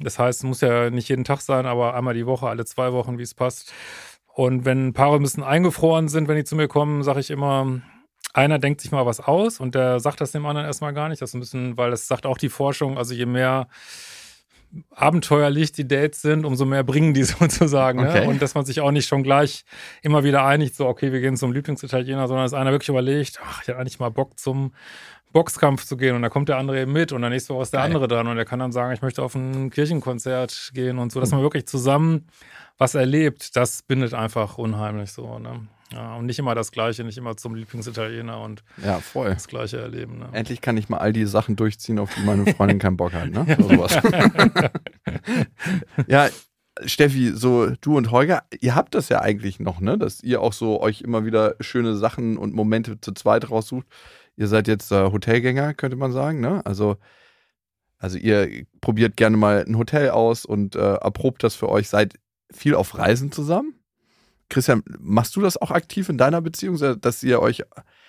das 0.00 0.18
heißt, 0.18 0.40
es 0.40 0.44
muss 0.44 0.60
ja 0.60 0.90
nicht 0.90 1.08
jeden 1.08 1.24
Tag 1.24 1.40
sein, 1.40 1.66
aber 1.66 1.94
einmal 1.94 2.14
die 2.14 2.26
Woche, 2.26 2.48
alle 2.48 2.64
zwei 2.64 2.92
Wochen, 2.92 3.18
wie 3.18 3.22
es 3.22 3.34
passt. 3.34 3.72
Und 4.26 4.64
wenn 4.64 4.92
Paare 4.92 5.16
ein 5.16 5.22
bisschen 5.22 5.42
eingefroren 5.42 6.08
sind, 6.08 6.28
wenn 6.28 6.36
die 6.36 6.44
zu 6.44 6.54
mir 6.54 6.68
kommen, 6.68 7.02
sage 7.02 7.20
ich 7.20 7.30
immer, 7.30 7.80
einer 8.34 8.58
denkt 8.58 8.80
sich 8.80 8.92
mal 8.92 9.06
was 9.06 9.20
aus 9.20 9.60
und 9.60 9.74
der 9.74 10.00
sagt 10.00 10.20
das 10.20 10.32
dem 10.32 10.46
anderen 10.46 10.66
erstmal 10.66 10.92
gar 10.92 11.08
nicht. 11.08 11.22
Das 11.22 11.32
bisschen, 11.32 11.76
weil 11.76 11.90
das 11.90 12.08
sagt 12.08 12.26
auch 12.26 12.38
die 12.38 12.48
Forschung, 12.48 12.98
also 12.98 13.14
je 13.14 13.26
mehr 13.26 13.68
abenteuerlich 14.90 15.72
die 15.72 15.88
Dates 15.88 16.20
sind, 16.20 16.44
umso 16.44 16.64
mehr 16.66 16.84
bringen 16.84 17.14
die 17.14 17.22
sozusagen. 17.24 18.02
Ne? 18.02 18.08
Okay. 18.08 18.20
Ne? 18.20 18.28
Und 18.28 18.42
dass 18.42 18.54
man 18.54 18.64
sich 18.64 18.80
auch 18.80 18.90
nicht 18.90 19.08
schon 19.08 19.22
gleich 19.22 19.64
immer 20.02 20.24
wieder 20.24 20.44
einigt, 20.44 20.74
so, 20.74 20.86
okay, 20.86 21.12
wir 21.12 21.20
gehen 21.20 21.36
zum 21.36 21.52
Lieblingsitaliener, 21.52 22.28
sondern 22.28 22.44
dass 22.44 22.54
einer 22.54 22.70
wirklich 22.70 22.90
überlegt, 22.90 23.40
ach, 23.42 23.62
ich 23.62 23.68
hätte 23.68 23.78
eigentlich 23.78 23.98
mal 23.98 24.10
Bock 24.10 24.38
zum 24.38 24.72
Boxkampf 25.32 25.84
zu 25.84 25.96
gehen 25.96 26.16
und 26.16 26.22
da 26.22 26.30
kommt 26.30 26.48
der 26.48 26.56
andere 26.56 26.80
eben 26.80 26.92
mit 26.92 27.12
und 27.12 27.20
dann 27.20 27.30
nächste 27.30 27.54
Woche 27.54 27.62
ist 27.62 27.72
der 27.72 27.80
Geil. 27.80 27.86
andere 27.86 28.08
dran 28.08 28.26
und 28.28 28.36
der 28.36 28.46
kann 28.46 28.58
dann 28.58 28.72
sagen, 28.72 28.94
ich 28.94 29.02
möchte 29.02 29.22
auf 29.22 29.34
ein 29.34 29.70
Kirchenkonzert 29.70 30.70
gehen 30.72 30.98
und 30.98 31.12
so, 31.12 31.20
dass 31.20 31.32
man 31.32 31.42
wirklich 31.42 31.66
zusammen 31.66 32.28
was 32.78 32.94
erlebt, 32.94 33.54
das 33.56 33.82
bindet 33.82 34.14
einfach 34.14 34.56
unheimlich 34.56 35.12
so. 35.12 35.38
Ne? 35.38 35.66
Ja, 35.92 36.16
und 36.16 36.26
nicht 36.26 36.38
immer 36.38 36.54
das 36.54 36.70
Gleiche, 36.70 37.02
nicht 37.02 37.16
immer 37.16 37.36
zum 37.36 37.54
Lieblingsitaliener 37.54 38.40
und 38.40 38.62
ja, 38.84 38.98
voll. 38.98 39.30
das 39.30 39.48
Gleiche 39.48 39.78
erleben. 39.78 40.18
Ne? 40.18 40.28
Endlich 40.32 40.60
kann 40.60 40.76
ich 40.76 40.88
mal 40.88 40.98
all 40.98 41.14
die 41.14 41.24
Sachen 41.24 41.56
durchziehen, 41.56 41.98
auf 41.98 42.14
die 42.14 42.22
meine 42.22 42.52
Freundin 42.54 42.78
keinen 42.78 42.98
Bock 42.98 43.14
hat. 43.14 43.30
Ne? 43.30 43.46
ja, 46.06 46.28
Steffi, 46.84 47.32
so 47.34 47.70
du 47.80 47.96
und 47.96 48.10
Holger, 48.10 48.44
ihr 48.60 48.74
habt 48.74 48.94
das 48.94 49.08
ja 49.08 49.20
eigentlich 49.20 49.60
noch, 49.60 49.80
ne? 49.80 49.98
Dass 49.98 50.22
ihr 50.22 50.40
auch 50.40 50.52
so 50.52 50.80
euch 50.80 51.00
immer 51.00 51.24
wieder 51.24 51.56
schöne 51.60 51.96
Sachen 51.96 52.36
und 52.36 52.54
Momente 52.54 53.00
zu 53.00 53.12
zweit 53.12 53.50
raussucht. 53.50 53.86
Ihr 54.36 54.46
seid 54.46 54.68
jetzt 54.68 54.92
äh, 54.92 55.10
Hotelgänger, 55.10 55.74
könnte 55.74 55.96
man 55.96 56.12
sagen, 56.12 56.40
ne? 56.40 56.64
Also, 56.64 56.96
also 57.98 58.18
ihr 58.18 58.66
probiert 58.80 59.16
gerne 59.16 59.36
mal 59.36 59.64
ein 59.66 59.76
Hotel 59.76 60.10
aus 60.10 60.44
und 60.44 60.76
äh, 60.76 60.94
erprobt 60.96 61.42
das 61.42 61.54
für 61.54 61.68
euch, 61.68 61.88
seid 61.88 62.14
viel 62.52 62.74
auf 62.74 62.96
Reisen 62.96 63.32
zusammen. 63.32 63.74
Christian, 64.48 64.82
machst 64.98 65.36
du 65.36 65.40
das 65.40 65.56
auch 65.56 65.70
aktiv 65.70 66.08
in 66.08 66.18
deiner 66.18 66.40
Beziehung, 66.40 66.78
dass 67.00 67.22
ihr 67.22 67.40
euch, 67.40 67.62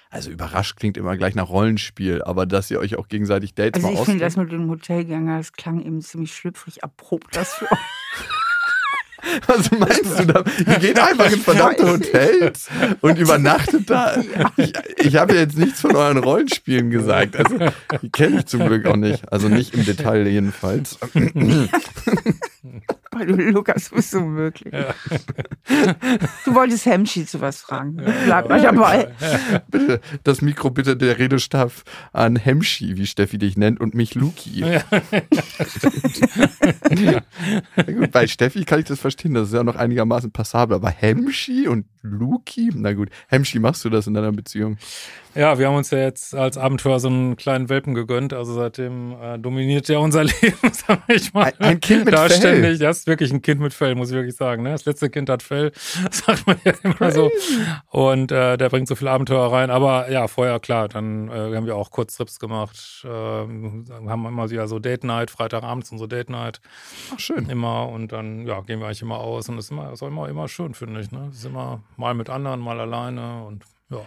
also 0.10 0.32
überrascht 0.32 0.78
klingt 0.78 0.98
immer 0.98 1.18
gleich 1.18 1.36
nach 1.36 1.50
Rollenspiel, 1.50 2.22
aber 2.24 2.46
dass 2.46 2.72
ihr 2.72 2.80
euch 2.80 2.98
auch 2.98 3.08
gegenseitig 3.08 3.54
Dates 3.54 3.84
also 3.84 3.88
mal 3.88 4.00
Ich 4.00 4.06
finde 4.06 4.24
das 4.24 4.38
mit 4.38 4.52
dem 4.52 4.70
Hotelgänger, 4.70 5.38
das 5.38 5.54
klang 5.54 5.82
eben 5.82 6.02
ziemlich 6.02 6.34
schlüpfrig, 6.34 6.82
erprobt 6.84 7.36
das 7.36 7.54
für 7.54 7.66
euch. 7.66 7.80
Was 9.48 9.70
meinst 9.72 10.20
du 10.20 10.26
da? 10.26 10.44
Ihr 10.58 10.80
geht 10.80 10.98
einfach 10.98 11.32
in 11.32 11.40
verdammte 11.40 11.92
Hotels 11.92 12.70
und 13.02 13.18
übernachtet 13.18 13.90
da. 13.90 14.16
Ich, 14.56 14.74
ich 14.98 15.16
habe 15.18 15.36
ja 15.36 15.42
jetzt 15.42 15.58
nichts 15.58 15.82
von 15.82 15.96
euren 15.96 16.18
Rollenspielen 16.20 16.90
gesagt. 16.90 17.36
Also, 17.36 17.58
die 18.02 18.10
kenne 18.10 18.40
ich 18.40 18.46
zum 18.46 18.66
Glück 18.66 18.86
auch 18.86 18.96
nicht. 18.96 19.32
Also 19.32 19.50
nicht 19.50 19.74
im 19.74 19.84
Detail 19.86 20.26
jedenfalls. 20.28 20.98
du, 23.26 23.34
Lukas, 23.36 23.90
bist 23.90 24.12
so 24.12 24.22
möglich. 24.22 24.74
Ja. 24.74 24.94
Du 26.46 26.56
wolltest 26.56 26.86
Hemschi 26.86 27.26
zu 27.26 27.42
was 27.42 27.62
fragen. 27.62 27.98
Bleib 28.26 28.50
mal 28.50 28.62
dabei. 28.62 29.14
Bitte, 29.70 30.02
das 30.24 30.42
Mikro 30.42 30.70
bitte 30.70 30.98
der 30.98 31.20
Redestab 31.20 31.72
an 32.14 32.36
Hemschi, 32.36 32.98
wie 32.98 33.06
Steffi 33.06 33.38
dich 33.38 33.58
nennt, 33.58 33.80
und 33.80 33.94
mich 33.94 34.16
Luki. 34.16 34.64
Ja. 36.90 37.22
gut, 37.84 38.12
bei 38.12 38.28
Steffi 38.28 38.66
kann 38.66 38.80
ich 38.80 38.86
das 38.86 39.00
verstehen, 39.00 39.34
das 39.34 39.50
ist 39.50 39.54
ja 39.54 39.64
noch 39.64 39.76
einigermaßen 39.76 40.32
passabel, 40.32 40.76
aber 40.76 40.90
Hemschi 40.90 41.68
und 41.68 41.86
Luki? 42.02 42.72
Na 42.74 42.94
gut, 42.94 43.10
Hemschi, 43.28 43.60
machst 43.60 43.86
du 43.86 43.90
das 43.90 44.08
in 44.08 44.14
deiner 44.14 44.32
Beziehung? 44.32 44.78
Ja, 45.40 45.58
wir 45.58 45.68
haben 45.68 45.78
uns 45.78 45.90
ja 45.90 46.00
jetzt 46.00 46.36
als 46.36 46.58
Abenteuer 46.58 47.00
so 47.00 47.08
einen 47.08 47.38
kleinen 47.38 47.70
Welpen 47.70 47.94
gegönnt. 47.94 48.34
Also 48.34 48.54
seitdem 48.56 49.14
äh, 49.22 49.40
dominiert 49.40 49.88
ja 49.88 50.00
unser 50.00 50.24
Leben, 50.26 50.58
sag 50.74 51.00
ich 51.08 51.34
mal. 51.34 51.54
Ein, 51.60 51.66
ein 51.66 51.80
Kind 51.80 52.04
mit 52.04 52.14
da 52.14 52.28
Fell. 52.28 52.38
Ständig, 52.38 52.80
das 52.80 53.00
ist 53.00 53.08
wirklich 53.08 53.32
ein 53.32 53.42
Kind 53.42 53.62
mit 53.62 53.74
Fell, 53.74 53.96
muss 53.96 54.10
ich 54.10 54.16
wirklich 54.18 54.36
sagen. 54.36 54.64
Ne? 54.64 54.72
Das 54.72 54.84
letzte 54.84 55.10
Kind 55.10 55.30
hat 55.30 55.42
Fell, 55.42 55.72
sagt 56.12 56.46
man 56.46 56.60
ja 56.66 56.74
immer 56.84 56.94
Crazy. 56.96 57.16
so. 57.16 57.32
Und 57.88 58.34
äh, 58.34 58.58
der 58.58 58.68
bringt 58.68 58.90
so 58.90 58.96
viele 58.96 59.12
Abenteuer 59.12 59.50
rein. 59.50 59.70
Aber 59.70 60.12
ja, 60.12 60.28
vorher, 60.28 60.60
klar, 60.60 60.90
dann 60.90 61.30
äh, 61.30 61.56
haben 61.56 61.66
wir 61.66 61.78
auch 61.78 61.90
Kurztrips 61.90 62.38
gemacht. 62.38 63.06
Äh, 63.06 63.08
haben 63.08 64.26
immer 64.26 64.50
wieder 64.50 64.68
so 64.68 64.78
Date 64.80 65.06
Night, 65.06 65.32
Freitagabends 65.32 65.90
unsere 65.90 66.10
Date 66.10 66.30
Night. 66.30 66.60
Ach, 67.14 67.20
schön. 67.20 67.50
Immer. 67.50 67.88
Und 67.88 68.12
dann, 68.12 68.46
ja, 68.46 68.60
gehen 68.60 68.82
wir 68.82 68.88
eigentlich 68.88 69.04
immer 69.04 69.20
aus. 69.20 69.48
Und 69.48 69.56
das 69.56 69.66
ist 69.66 69.72
immer, 69.72 69.94
ist 69.94 70.04
auch 70.04 70.08
immer, 70.08 70.28
immer 70.28 70.50
schön, 70.50 70.74
finde 70.74 71.00
ich. 71.00 71.12
Ne? 71.12 71.28
Das 71.30 71.38
ist 71.38 71.46
immer 71.46 71.82
mal 71.96 72.14
mit 72.14 72.30
anderen, 72.30 72.60
mal 72.60 72.82
alleine 72.82 73.46
und 73.46 73.64
ja. 73.90 74.06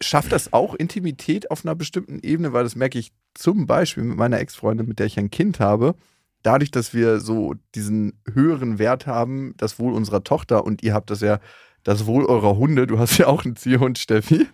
Schafft 0.00 0.32
das 0.32 0.52
auch 0.52 0.74
Intimität 0.74 1.50
auf 1.50 1.64
einer 1.64 1.74
bestimmten 1.74 2.20
Ebene? 2.20 2.52
Weil 2.52 2.64
das 2.64 2.76
merke 2.76 2.98
ich 2.98 3.12
zum 3.34 3.66
Beispiel 3.66 4.04
mit 4.04 4.16
meiner 4.16 4.38
Ex-Freundin, 4.38 4.86
mit 4.86 4.98
der 4.98 5.06
ich 5.06 5.18
ein 5.18 5.30
Kind 5.30 5.60
habe. 5.60 5.94
Dadurch, 6.42 6.70
dass 6.70 6.94
wir 6.94 7.20
so 7.20 7.54
diesen 7.74 8.20
höheren 8.32 8.78
Wert 8.78 9.06
haben, 9.06 9.54
das 9.56 9.78
Wohl 9.78 9.92
unserer 9.92 10.22
Tochter 10.22 10.64
und 10.64 10.82
ihr 10.82 10.94
habt 10.94 11.10
das 11.10 11.20
ja, 11.20 11.40
das 11.82 12.06
Wohl 12.06 12.26
eurer 12.26 12.56
Hunde, 12.56 12.86
du 12.86 12.98
hast 12.98 13.18
ja 13.18 13.26
auch 13.28 13.44
einen 13.44 13.56
Ziehhund, 13.56 13.98
Steffi. 13.98 14.46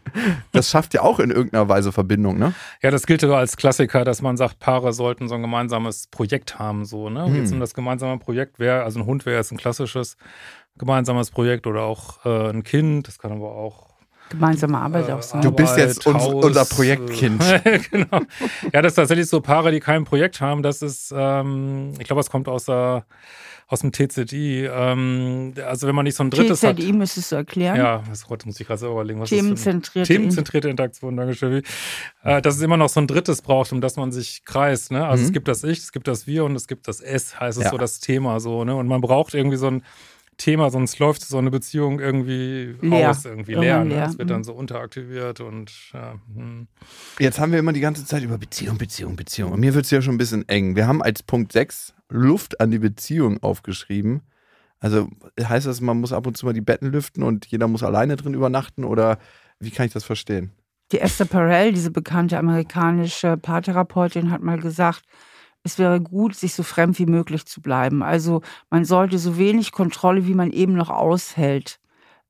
Das 0.53 0.71
schafft 0.71 0.95
ja 0.95 1.03
auch 1.03 1.19
in 1.19 1.31
irgendeiner 1.31 1.69
Weise 1.69 1.91
Verbindung, 1.91 2.39
ne? 2.39 2.55
Ja, 2.81 2.91
das 2.91 3.07
gilt 3.07 3.21
sogar 3.21 3.39
als 3.39 3.57
Klassiker, 3.57 4.05
dass 4.05 4.23
man 4.23 4.37
sagt, 4.37 4.61
Paare 4.61 4.93
sollten 4.93 5.29
so 5.29 5.35
ein 5.35 5.43
gemeinsames 5.43 6.07
Projekt 6.07 6.59
haben, 6.59 6.85
so, 6.85 7.11
ne? 7.11 7.27
Hm. 7.27 7.35
Jetzt 7.35 7.53
um 7.53 7.61
das 7.61 7.75
gemeinsame 7.75 8.19
Projekt 8.19 8.59
wäre, 8.59 8.85
also 8.85 9.01
ein 9.01 9.07
Hund 9.07 9.27
wäre 9.27 9.37
jetzt 9.37 9.51
ein 9.51 9.59
klassisches 9.59 10.17
gemeinsames 10.77 11.31
Projekt 11.31 11.67
oder 11.67 11.83
auch 11.83 12.25
äh, 12.25 12.51
ein 12.51 12.63
Kind, 12.63 13.09
das 13.09 13.19
kann 13.19 13.33
aber 13.33 13.53
auch 13.53 13.94
Gemeinsame 14.31 14.79
Arbeit 14.79 15.11
auch 15.11 15.23
sein. 15.23 15.43
Du 15.43 15.51
bist 15.51 15.77
jetzt 15.77 16.07
uns, 16.07 16.25
unser 16.27 16.65
Projektkind. 16.65 17.43
genau. 17.91 18.21
Ja, 18.73 18.83
das 18.83 18.93
ist 18.93 18.97
tatsächlich 18.97 19.27
so 19.27 19.41
Paare, 19.41 19.71
die 19.71 19.81
kein 19.81 20.05
Projekt 20.05 20.41
haben. 20.41 20.63
Das 20.63 20.83
ist, 20.83 21.13
ähm, 21.17 21.93
ich 21.99 22.07
glaube, 22.07 22.21
es 22.21 22.31
kommt 22.31 22.49
aus, 22.49 22.65
der, 22.65 23.05
aus 23.69 23.81
dem 23.81 23.93
TZI. 23.93 24.69
Ähm, 24.73 25.53
also 25.67 25.87
wenn 25.87 25.95
man 25.95 26.05
nicht 26.05 26.17
so 26.17 26.25
ein 26.25 26.31
drittes 26.31 26.61
TZI 26.61 26.67
hat. 26.67 26.77
TZI 26.79 26.93
müsstest 26.93 27.33
du 27.33 27.37
erklären. 27.37 27.77
Ja, 27.77 28.03
das 28.09 28.29
muss 28.29 28.59
ich 28.59 28.67
gerade 28.67 28.81
selber 28.81 28.95
überlegen. 28.95 29.21
Was 29.21 29.29
Themenzentrierte, 29.29 30.13
Themenzentrierte 30.13 30.69
Interaktion, 30.69 31.17
danke 31.17 31.35
schön. 31.35 31.63
Äh, 32.23 32.41
dass 32.41 32.57
es 32.57 32.63
immer 32.63 32.79
noch 32.79 32.89
so 32.89 33.01
ein 33.01 33.07
drittes 33.07 33.43
braucht, 33.43 33.73
um 33.73 33.81
das 33.81 33.97
man 33.97 34.11
sich 34.11 34.45
kreist. 34.45 34.91
Ne? 34.91 35.07
Also 35.07 35.21
mhm. 35.21 35.27
es 35.27 35.33
gibt 35.33 35.49
das 35.49 35.63
Ich, 35.65 35.79
es 35.79 35.93
gibt 35.93 36.09
das 36.09 36.27
Wir 36.27 36.45
und 36.45 36.57
es 36.57 36.67
gibt 36.67 36.89
das 36.89 37.01
Es, 37.01 37.39
heißt 37.39 37.59
es 37.59 37.65
ja. 37.65 37.71
so 37.71 37.79
das 37.79 38.01
Thema 38.01 38.41
so. 38.41 38.65
Ne? 38.65 38.75
Und 38.75 38.87
man 38.89 39.01
braucht 39.01 39.35
irgendwie 39.35 39.59
so 39.59 39.69
ein 39.69 39.83
Thema, 40.37 40.71
sonst 40.71 40.99
läuft 40.99 41.23
so 41.23 41.39
eine 41.39 41.51
Beziehung 41.51 42.01
irgendwie 42.01 42.75
leer. 42.81 43.11
aus, 43.11 43.25
irgendwie 43.25 43.55
leer. 43.55 43.85
Ne? 43.85 44.05
Es 44.05 44.19
wird 44.19 44.31
dann 44.31 44.39
mhm. 44.39 44.45
so 44.45 44.53
unteraktiviert 44.53 45.41
und 45.41 45.73
ja, 45.93 46.15
hm. 46.35 46.67
Jetzt 47.19 47.39
haben 47.39 47.53
wir 47.53 47.59
immer 47.59 47.73
die 47.73 47.81
ganze 47.81 48.05
Zeit 48.05 48.23
über 48.23 48.39
Beziehung, 48.39 48.79
Beziehung, 48.79 49.17
Beziehung. 49.17 49.53
Und 49.53 49.61
mir 49.61 49.75
wird 49.75 49.85
es 49.85 49.91
ja 49.91 50.03
schon 50.03 50.15
ein 50.15 50.19
bisschen 50.19 50.49
eng. 50.49 50.77
Wir 50.77 50.87
haben 50.87 51.03
als 51.03 51.23
Punkt 51.23 51.53
6 51.53 51.95
Luft 52.09 52.61
an 52.61 52.71
die 52.71 52.79
Beziehung 52.79 53.43
aufgeschrieben. 53.43 54.23
Also 54.81 55.09
heißt 55.41 55.67
das, 55.67 55.81
man 55.81 56.01
muss 56.01 56.13
ab 56.13 56.27
und 56.27 56.37
zu 56.37 56.47
mal 56.47 56.53
die 56.53 56.61
Betten 56.61 56.91
lüften 56.91 57.23
und 57.23 57.47
jeder 57.47 57.69
muss 57.69 57.83
alleine 57.83 58.17
drin 58.17 58.35
übernachten 58.35 58.85
oder 58.85 59.19
wie 59.59 59.71
kann 59.71 59.87
ich 59.87 59.93
das 59.93 60.05
verstehen? 60.05 60.53
Die 60.93 61.01
Esther 61.01 61.25
Perel, 61.25 61.73
diese 61.73 61.91
bekannte 61.91 62.39
amerikanische 62.39 63.37
Paartherapeutin, 63.37 64.31
hat 64.31 64.43
mal 64.43 64.61
gesagt, 64.61 65.03
es 65.65 65.79
wäre 65.79 66.01
gut, 66.01 66.37
sich 66.37 66.55
so 66.55 66.63
fremd 66.63 66.99
wie 66.99 67.07
möglich 67.07 67.47
zu 67.47 67.61
bleiben. 67.61 68.03
Also 68.03 68.43
man 68.71 68.85
sollte 68.85 69.19
so 69.19 69.39
wenig 69.39 69.73
Kontrolle, 69.73 70.27
wie 70.27 70.35
man 70.35 70.53
eben 70.53 70.75
noch 70.75 70.91
aushält, 70.91 71.81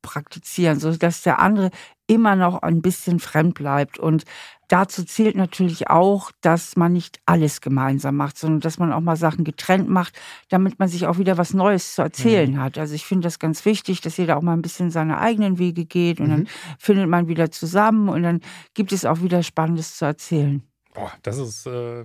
praktizieren, 0.02 0.78
sodass 0.78 1.22
der 1.22 1.40
andere 1.40 1.70
immer 2.06 2.36
noch 2.36 2.62
ein 2.62 2.82
bisschen 2.82 3.18
fremd 3.18 3.54
bleibt. 3.54 3.98
Und 3.98 4.24
dazu 4.68 5.04
zählt 5.04 5.34
natürlich 5.34 5.88
auch, 5.88 6.30
dass 6.42 6.76
man 6.76 6.92
nicht 6.92 7.18
alles 7.26 7.60
gemeinsam 7.60 8.16
macht, 8.16 8.38
sondern 8.38 8.60
dass 8.60 8.78
man 8.78 8.92
auch 8.92 9.00
mal 9.00 9.16
Sachen 9.16 9.42
getrennt 9.44 9.88
macht, 9.88 10.14
damit 10.50 10.78
man 10.78 10.88
sich 10.88 11.06
auch 11.06 11.18
wieder 11.18 11.38
was 11.38 11.54
Neues 11.54 11.94
zu 11.94 12.02
erzählen 12.02 12.52
mhm. 12.52 12.60
hat. 12.60 12.78
Also 12.78 12.94
ich 12.94 13.06
finde 13.06 13.26
das 13.26 13.38
ganz 13.38 13.64
wichtig, 13.64 14.00
dass 14.02 14.18
jeder 14.18 14.36
auch 14.36 14.42
mal 14.42 14.52
ein 14.52 14.62
bisschen 14.62 14.90
seine 14.90 15.18
eigenen 15.18 15.58
Wege 15.58 15.86
geht 15.86 16.20
und 16.20 16.26
mhm. 16.26 16.30
dann 16.30 16.48
findet 16.78 17.08
man 17.08 17.26
wieder 17.26 17.50
zusammen 17.50 18.08
und 18.10 18.22
dann 18.22 18.40
gibt 18.74 18.92
es 18.92 19.04
auch 19.06 19.22
wieder 19.22 19.42
Spannendes 19.42 19.96
zu 19.96 20.04
erzählen. 20.04 20.62
Boah, 20.94 21.12
das 21.22 21.38
ist, 21.38 21.66
äh, 21.66 22.04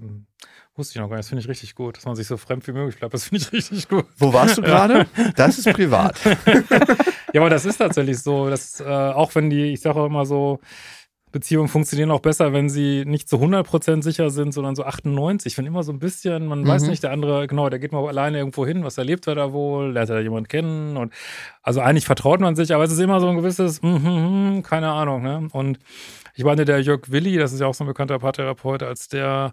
wusste 0.75 0.93
ich 0.93 1.02
noch 1.02 1.10
gar 1.10 1.15
nicht, 1.15 1.19
das 1.19 1.30
finde 1.30 1.43
ich 1.43 1.47
richtig 1.47 1.75
gut, 1.75 1.95
dass 1.95 2.06
man 2.06 2.15
sich 2.15 2.25
so 2.25 2.38
fremd 2.38 2.67
wie 2.67 2.71
möglich 2.71 2.97
bleibt, 2.97 3.13
das 3.13 3.25
finde 3.25 3.43
ich 3.43 3.52
richtig 3.54 3.88
gut. 3.88 4.06
Wo 4.17 4.34
warst 4.34 4.58
du 4.58 4.62
gerade? 4.62 5.06
Das 5.36 5.58
ist 5.60 5.71
privat. 5.71 6.17
ja, 7.34 7.41
aber 7.41 7.52
das 7.52 7.65
ist 7.65 7.78
tatsächlich 7.78 8.19
so, 8.19 8.49
dass 8.49 8.80
äh, 8.80 8.84
auch 8.84 9.34
wenn 9.36 9.49
die, 9.49 9.65
ich 9.73 9.82
sage 9.82 9.99
auch 9.99 10.08
immer 10.08 10.25
so, 10.25 10.60
Beziehungen 11.32 11.67
funktionieren 11.67 12.10
auch 12.10 12.21
besser, 12.21 12.54
wenn 12.54 12.69
sie 12.69 13.04
nicht 13.06 13.30
zu 13.30 13.36
100% 13.36 14.02
sicher 14.02 14.32
sind, 14.32 14.52
sondern 14.52 14.75
so 14.75 14.84
98. 14.84 15.52
Ich 15.52 15.56
finde 15.56 15.69
immer 15.69 15.84
so 15.84 15.91
ein 15.91 15.99
bisschen, 15.99 16.47
man 16.47 16.62
mhm. 16.62 16.67
weiß 16.67 16.88
nicht, 16.88 17.04
der 17.04 17.12
andere, 17.12 17.45
genau, 17.45 17.69
der 17.69 17.78
geht 17.78 17.91
mal 17.91 18.08
alleine 18.08 18.39
irgendwo 18.39 18.65
hin, 18.65 18.84
was 18.84 18.97
erlebt 18.97 19.28
er 19.28 19.36
da 19.36 19.54
wohl, 19.54 19.91
lernt 19.91 20.10
er 20.10 20.15
da 20.15 20.21
jemand 20.21 20.49
kennen 20.49 20.97
und 20.97 21.13
also 21.62 21.82
eigentlich 21.82 22.06
vertraut 22.06 22.39
man 22.39 22.56
sich, 22.56 22.73
aber 22.73 22.84
es 22.84 22.91
ist 22.91 22.99
immer 22.99 23.19
so 23.19 23.28
ein 23.28 23.38
gewisses, 23.38 23.84
mm, 23.84 23.88
mm, 23.88 24.58
mm, 24.58 24.63
keine 24.63 24.89
Ahnung, 24.89 25.21
ne? 25.21 25.47
Und 25.52 25.78
ich 26.39 26.45
meine, 26.45 26.63
der 26.63 26.82
Jörg 26.82 27.02
Willi, 27.12 27.36
das 27.36 27.52
ist 27.52 27.60
ja 27.60 27.67
auch 27.67 27.73
so 27.73 27.84
ein 27.84 27.88
bekannter 27.88 28.17
Paartherapeut, 28.19 28.82
als 28.82 29.10
der 29.10 29.52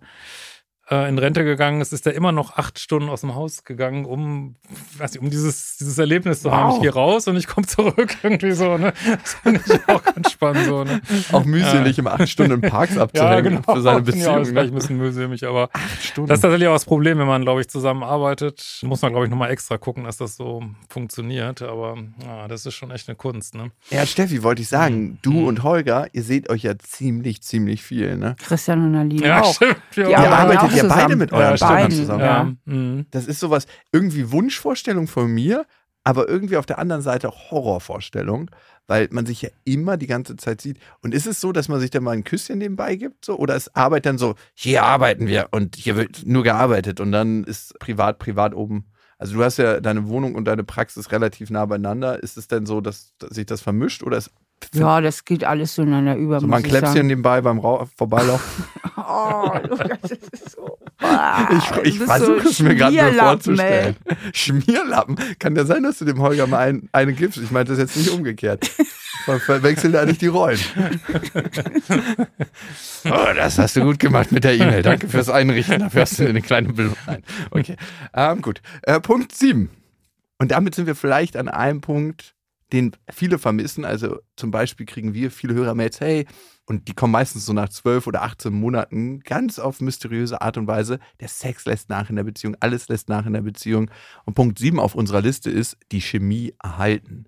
äh, 0.91 1.09
in 1.09 1.19
Rente 1.19 1.45
gegangen 1.45 1.81
ist, 1.81 1.93
ist 1.93 2.07
er 2.07 2.15
immer 2.15 2.33
noch 2.33 2.57
acht 2.57 2.79
Stunden 2.79 3.09
aus 3.09 3.23
dem 3.23 3.35
Haus 3.35 3.65
gegangen, 3.65 4.05
um, 4.05 4.57
weiß 4.99 5.13
nicht, 5.13 5.23
um 5.23 5.31
dieses, 5.31 5.77
dieses 5.79 5.99
Erlebnis 5.99 6.43
zu 6.43 6.51
wow. 6.51 6.55
haben. 6.55 6.75
Ich 6.77 6.83
gehe 6.83 6.93
raus 6.93 7.27
und 7.27 7.37
ich 7.37 7.47
komme 7.47 7.67
zurück 7.67 8.17
irgendwie 8.23 8.53
so. 8.53 8.77
Ne? 8.77 8.93
Das 9.23 9.35
finde 9.35 9.61
ich 9.67 9.89
auch 9.89 10.03
ganz 10.03 10.31
spannend 10.31 10.67
so. 10.67 10.85
Ne? 10.85 11.01
Auch 11.33 11.45
mühselig, 11.45 11.99
äh, 11.99 12.01
im 12.01 12.07
acht 12.07 12.29
Stunden 12.29 12.53
im 12.53 12.61
Parks 12.61 12.97
abzuhängen 12.99 13.55
ja, 13.55 13.61
genau. 13.61 13.75
für 13.75 13.81
seine 13.81 14.03
Beziehung. 14.03 14.45
Ja, 14.45 14.53
ne? 14.53 14.61
ein 14.61 14.75
bisschen 14.75 14.97
mühselig, 14.99 15.45
aber 15.47 15.71
das 15.73 16.19
ist 16.19 16.41
tatsächlich 16.41 16.69
auch 16.69 16.75
das 16.75 16.85
Problem, 16.85 17.19
wenn 17.19 17.27
man, 17.27 17.43
glaube 17.43 17.61
ich, 17.61 17.69
zusammenarbeitet. 17.69 18.81
Muss 18.83 19.03
man, 19.03 19.13
glaube 19.13 19.27
ich, 19.27 19.31
nochmal 19.31 19.51
extra 19.51 19.79
gucken, 19.79 20.05
dass 20.05 20.19
das 20.19 20.37
so 20.37 20.63
funktioniert. 20.89 21.63
Aber 21.63 21.97
ja, 22.25 22.47
das 22.47 22.65
ist 22.65 22.75
schon 22.75 22.91
echt 22.93 23.09
eine 23.09 23.17
Kunst. 23.17 23.55
Ne? 23.55 23.73
Ja, 23.91 24.07
Steffi, 24.07 24.43
wollte 24.43 24.63
ich 24.63 24.69
sagen, 24.69 24.97
mhm. 24.97 25.19
du 25.23 25.33
mhm. 25.33 25.47
und 25.47 25.63
Holger, 25.65 26.07
ihr 26.13 26.23
seht 26.23 26.49
euch 26.49 26.63
ja 26.63 26.79
ziemlich, 26.79 27.43
ziemlich 27.43 27.83
viel. 27.83 28.17
Ne? 28.17 28.37
Christian 28.39 28.85
und 28.85 28.95
Aline 28.95 29.27
ja, 29.27 29.43
auch. 29.43 29.55
Stimmt, 29.55 29.77
ja, 29.97 30.09
ihr 30.09 30.31
arbeitet 30.31 30.76
ihr 30.77 30.83
zusammen. 30.83 31.03
beide 31.03 31.17
mit 31.17 31.33
euren 31.33 31.57
ja, 31.57 31.67
Partnern 31.67 31.91
zusammen. 31.91 32.21
Ja. 32.21 32.53
Mhm. 32.65 33.07
Das 33.11 33.27
ist 33.27 33.41
sowas, 33.41 33.67
irgendwie 33.93 34.31
Wunschvorstellung 34.31 35.09
von 35.09 35.33
mir, 35.33 35.67
aber 36.05 36.29
irgendwie 36.29 36.57
auf 36.57 36.67
der 36.67 36.79
anderen 36.79 37.03
Seite 37.03 37.29
auch 37.29 37.51
Horrorvorstellung, 37.51 38.51
weil 38.87 39.09
man 39.11 39.27
sich 39.27 39.43
ja 39.43 39.49
immer 39.65 39.97
die 39.97 40.07
ganze 40.07 40.37
Zeit 40.37 40.61
sieht. 40.61 40.79
Und 41.03 41.15
ist 41.15 41.27
es 41.27 41.41
so, 41.41 41.51
dass 41.51 41.69
man 41.69 41.81
sich 41.81 41.91
da 41.91 42.01
mal 42.01 42.13
ein 42.13 42.23
Küsschen 42.23 42.59
nebenbei 42.59 42.95
gibt? 42.95 43.25
So? 43.25 43.37
Oder 43.37 43.57
ist 43.57 43.75
Arbeit 43.75 44.07
dann 44.07 44.17
so, 44.17 44.37
hier 44.55 44.85
arbeiten 44.85 45.27
wir 45.27 45.49
und 45.51 45.75
hier 45.75 45.97
wird 45.97 46.25
nur 46.25 46.45
gearbeitet 46.45 47.01
und 47.01 47.11
dann 47.11 47.43
ist 47.43 47.77
privat, 47.81 48.21
privat 48.21 48.55
oben. 48.55 48.87
Also 49.19 49.35
du 49.35 49.43
hast 49.43 49.57
ja 49.57 49.81
deine 49.81 50.07
Wohnung 50.09 50.35
und 50.35 50.45
deine 50.45 50.63
Praxis 50.63 51.11
relativ 51.11 51.51
nah 51.51 51.67
beieinander. 51.67 52.23
Ist 52.23 52.37
es 52.37 52.49
denn 52.49 52.67
so, 52.67 52.81
dass, 52.81 53.15
dass 53.19 53.31
sich 53.31 53.47
das 53.47 53.61
vermischt 53.61 54.03
oder 54.03 54.19
ist 54.19 54.31
ja, 54.75 55.01
das 55.01 55.25
geht 55.25 55.45
alles 55.45 55.75
so 55.75 55.83
ineinander 55.83 56.17
über. 56.17 56.41
So 56.41 56.47
mal 56.47 56.59
ein 56.59 56.63
Kläpschen 56.63 57.07
nebenbei 57.07 57.41
beim 57.41 57.59
Ra 57.59 57.87
Vorbeilaufen. 57.97 58.65
oh, 58.97 59.51
das 60.01 60.11
ist 60.11 60.51
so. 60.51 60.79
Ah, 60.99 61.49
ich 61.53 61.95
ich 61.95 61.99
versuche 61.99 62.43
so 62.43 62.49
es 62.49 62.61
mir 62.61 62.75
gerade 62.75 62.97
nur 62.97 63.13
vorzustellen. 63.13 63.97
Ey. 64.05 64.17
Schmierlappen? 64.33 65.17
Kann 65.39 65.57
ja 65.57 65.65
sein, 65.65 65.83
dass 65.83 65.99
du 65.99 66.05
dem 66.05 66.21
Holger 66.21 66.47
mal 66.47 66.59
einen, 66.59 66.89
eine 66.93 67.13
gibst. 67.13 67.39
Ich 67.39 67.51
meine 67.51 67.67
das 67.67 67.79
jetzt 67.79 67.97
nicht 67.97 68.11
umgekehrt. 68.11 68.71
Man 69.27 69.41
verwechselt 69.41 69.95
da 69.95 70.05
nicht 70.05 70.23
die 70.23 70.29
Rollen. 70.29 70.61
oh, 73.05 73.27
das 73.35 73.59
hast 73.59 73.77
du 73.77 73.83
gut 73.83 73.99
gemacht 73.99 74.31
mit 74.31 74.45
der 74.45 74.55
E-Mail. 74.55 74.83
Danke 74.83 75.09
fürs 75.09 75.29
Einrichten. 75.29 75.81
Dafür 75.81 76.03
hast 76.03 76.19
du 76.19 76.29
eine 76.29 76.43
kleine 76.43 76.73
Belohnung. 76.73 76.97
Okay, 77.51 77.77
ähm, 78.15 78.41
gut. 78.41 78.63
Äh, 78.83 79.01
Punkt 79.01 79.35
7. 79.35 79.69
Und 80.39 80.53
damit 80.53 80.75
sind 80.75 80.87
wir 80.87 80.95
vielleicht 80.95 81.37
an 81.37 81.49
einem 81.49 81.81
Punkt, 81.81 82.36
den 82.73 82.93
viele 83.11 83.39
vermissen. 83.39 83.85
Also 83.85 84.19
zum 84.37 84.51
Beispiel 84.51 84.87
kriegen 84.87 85.15
wir 85.15 85.31
viele 85.31 85.55
Hörermails, 85.55 86.01
hey, 86.01 86.27
und 86.67 86.89
die 86.89 86.95
kommen 86.95 87.13
meistens 87.13 87.47
so 87.47 87.53
nach 87.53 87.69
zwölf 87.69 88.07
oder 88.07 88.23
18 88.23 88.53
Monaten 88.53 89.21
ganz 89.21 89.59
auf 89.59 89.81
mysteriöse 89.81 90.41
Art 90.41 90.57
und 90.57 90.67
Weise. 90.67 90.99
Der 91.21 91.29
Sex 91.29 91.65
lässt 91.65 91.89
nach 91.89 92.11
in 92.11 92.17
der 92.17 92.25
Beziehung, 92.25 92.57
alles 92.61 92.89
lässt 92.89 93.09
nach 93.09 93.25
in 93.25 93.35
der 93.35 93.43
Beziehung. 93.43 93.91
Und 94.25 94.35
Punkt 94.35 94.59
7 94.59 94.81
auf 94.81 94.95
unserer 94.95 95.21
Liste 95.21 95.51
ist 95.51 95.77
die 95.93 96.01
Chemie 96.01 96.55
erhalten. 96.63 97.27